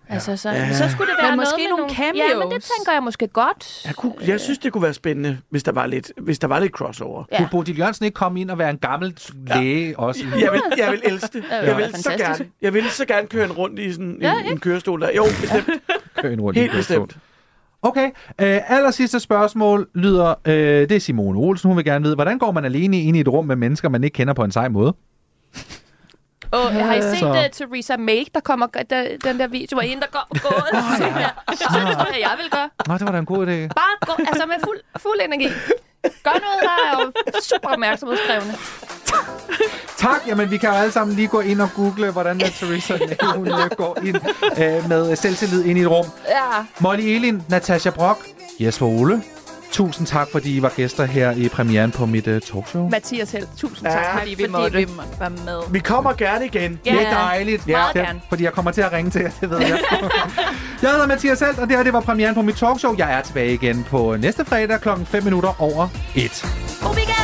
Altså, 0.09 0.37
så, 0.37 0.51
Ja. 0.51 0.73
så 0.73 0.89
skulle 0.91 1.11
det 1.11 1.17
være 1.23 1.31
Men 1.31 1.37
noget 1.37 1.37
måske 1.37 1.63
med 1.63 1.69
nogle 1.69 1.95
Ja, 1.99 2.35
men 2.35 2.43
det 2.43 2.51
cameos. 2.51 2.71
tænker 2.79 2.93
jeg 2.93 3.03
måske 3.03 3.29
godt. 3.29 3.83
Jeg, 3.87 3.95
kunne, 3.95 4.13
jeg 4.27 4.41
synes, 4.41 4.59
det 4.59 4.73
kunne 4.73 4.83
være 4.83 4.95
spændende, 4.95 5.39
hvis 5.51 5.63
der 5.63 5.73
var 5.73 5.87
lidt, 5.87 6.13
hvis 6.23 6.39
der 6.39 6.49
var 6.49 6.59
lidt 6.59 6.73
crossover. 6.73 7.25
Ja. 7.33 7.37
Kunne 7.39 7.49
Bodil 7.51 7.79
Jørgensen 7.79 8.05
ikke 8.05 8.15
komme 8.15 8.41
ind 8.41 8.51
og 8.51 8.59
være 8.59 8.71
en 8.71 8.79
gammel 8.79 9.19
læge 9.47 9.99
også? 9.99 10.25
Jeg 10.41 10.53
vil, 10.53 10.61
jeg 10.79 10.91
vil 10.93 11.01
elske 11.05 11.29
det. 11.39 11.45
Ja, 11.51 11.57
Jeg 11.67 11.77
vil, 11.77 11.83
ja. 11.95 11.99
så 11.99 12.11
gerne, 12.19 12.47
jeg 12.63 12.75
vil 12.75 12.91
så 12.91 13.05
gerne 13.05 13.27
køre 13.27 13.45
en 13.45 13.53
rundt 13.53 13.79
i 13.79 13.93
sådan 13.93 14.07
en, 14.07 14.23
Ja, 14.23 14.35
en 14.51 14.61
kørestol 14.61 15.01
der. 15.01 15.11
Jo, 15.17 15.25
bestemt. 15.41 15.69
Køre 16.23 16.33
en 16.33 16.41
rundt 16.41 16.57
i 16.57 16.61
Helt 16.61 16.73
kørestolen. 16.73 17.07
bestemt. 17.07 17.25
Okay, 17.87 18.07
øh, 18.41 18.61
aller 18.71 18.91
sidste 18.91 19.21
spørgsmål 19.21 19.89
lyder, 19.95 20.35
øh, 20.45 20.55
det 20.89 20.93
er 20.93 21.01
Simone 21.01 21.39
Olsen, 21.39 21.69
hun 21.69 21.77
vil 21.77 21.85
gerne 21.85 22.03
vide, 22.05 22.15
hvordan 22.15 22.39
går 22.39 22.53
man 22.53 22.65
alene 22.65 23.01
ind 23.03 23.17
i 23.17 23.21
et 23.21 23.29
rum 23.29 23.45
med 23.45 23.57
mennesker, 23.57 23.89
man 23.89 24.05
ikke 24.05 24.15
kender 24.15 24.35
på 24.35 24.45
en 24.45 24.53
sej 24.53 24.69
måde? 24.69 24.95
Og 26.51 26.71
har 26.73 26.95
I 26.95 27.03
set 27.03 27.19
Så- 27.19 27.31
uh, 27.31 27.37
Theresa 27.53 27.97
May, 27.97 28.25
der 28.35 28.41
kommer 28.41 28.67
der, 28.67 29.09
den 29.25 29.39
der 29.41 29.47
video 29.47 29.79
af 29.79 29.87
en, 29.87 29.99
der 30.01 30.07
går 30.13 30.27
på 30.31 30.37
gået? 30.49 30.83
Sådan 30.99 31.13
her. 31.13 31.29
Så 31.49 31.65
det 31.89 31.97
tror 31.97 32.07
jeg, 32.13 32.21
jeg 32.21 32.35
vil 32.43 32.51
gøre. 32.51 32.69
Nå, 32.89 32.95
det 32.95 33.05
var 33.07 33.13
da 33.13 33.19
en 33.19 33.27
god 33.27 33.47
idé. 33.47 33.51
Bare 33.51 33.95
gå, 34.01 34.13
altså 34.29 34.47
med 34.47 34.55
fuld, 34.65 34.79
fuld 34.97 35.21
energi. 35.25 35.49
Gør 36.25 36.31
noget, 36.31 36.61
der 36.63 36.71
er 36.87 37.03
jo 37.03 37.13
super 37.43 37.69
opmærksomhedskrævende. 37.69 38.55
Tak, 39.97 40.21
jamen 40.27 40.51
vi 40.51 40.57
kan 40.57 40.69
jo 40.69 40.75
alle 40.75 40.93
sammen 40.93 41.17
lige 41.17 41.29
gå 41.29 41.41
ind 41.41 41.61
og 41.61 41.69
google, 41.77 42.11
hvordan 42.11 42.41
er 42.41 42.49
Theresa 42.49 42.97
May, 43.23 43.37
hun 43.37 43.49
øh, 43.49 43.71
går 43.77 43.99
ind 44.05 44.17
øh, 44.59 44.89
med 44.89 45.17
selvtillid 45.17 45.65
ind 45.65 45.79
i 45.79 45.83
et 45.83 45.91
rum. 45.91 46.07
Ja. 46.29 46.41
Molly 46.79 47.03
Elin, 47.03 47.43
Natasha 47.49 47.91
Brock, 47.91 48.19
Jesper 48.61 48.87
Ole. 48.87 49.23
Tusind 49.75 50.07
tak, 50.07 50.29
fordi 50.33 50.57
I 50.57 50.63
var 50.63 50.69
gæster 50.77 51.05
her 51.05 51.31
i 51.31 51.49
premieren 51.49 51.91
på 51.91 52.07
mit 52.07 52.27
uh, 52.27 52.33
talkshow. 52.39 52.89
Mathias 52.91 53.33
Held, 53.33 53.47
tusind 53.59 53.89
Ja, 53.89 53.95
tak, 53.95 54.19
fordi 54.19 54.31
vi 54.35 54.37
Fordi 54.43 54.53
måtte. 54.53 54.79
vi 54.79 54.87
måtte 54.97 55.21
være 55.21 55.31
med. 55.31 55.61
Vi 55.71 55.79
kommer 55.79 56.13
gerne 56.13 56.47
igen. 56.47 56.81
Ja. 56.87 56.93
Det 56.93 57.07
er 57.07 57.11
dejligt. 57.11 57.67
Meget 57.67 57.95
Det 57.95 58.01
er- 58.01 58.05
gerne. 58.07 58.21
Fordi 58.29 58.45
jeg 58.45 58.53
kommer 58.53 58.71
til 58.71 58.81
at 58.81 58.93
ringe 58.93 59.11
til 59.11 59.21
jer, 59.21 59.31
det 59.41 59.51
ved 59.51 59.59
jeg. 59.59 59.69
jeg 60.83 60.91
hedder 60.91 61.07
Mathias 61.07 61.41
Helt, 61.41 61.59
og 61.59 61.69
det 61.69 61.77
her 61.77 61.85
det 61.85 61.93
var 61.93 62.01
premieren 62.01 62.35
på 62.35 62.43
mit 62.43 62.55
talkshow. 62.57 62.95
Jeg 62.99 63.13
er 63.19 63.21
tilbage 63.23 63.53
igen 63.55 63.85
på 63.91 64.17
næste 64.17 64.45
fredag 64.45 64.81
klokken 64.81 65.07
5 65.07 65.25
minutter 65.25 65.63
over 65.63 65.89
1. 66.15 66.45
God 66.45 66.51
weekend! 66.51 66.83
God 66.83 66.97
weekend! 66.97 67.24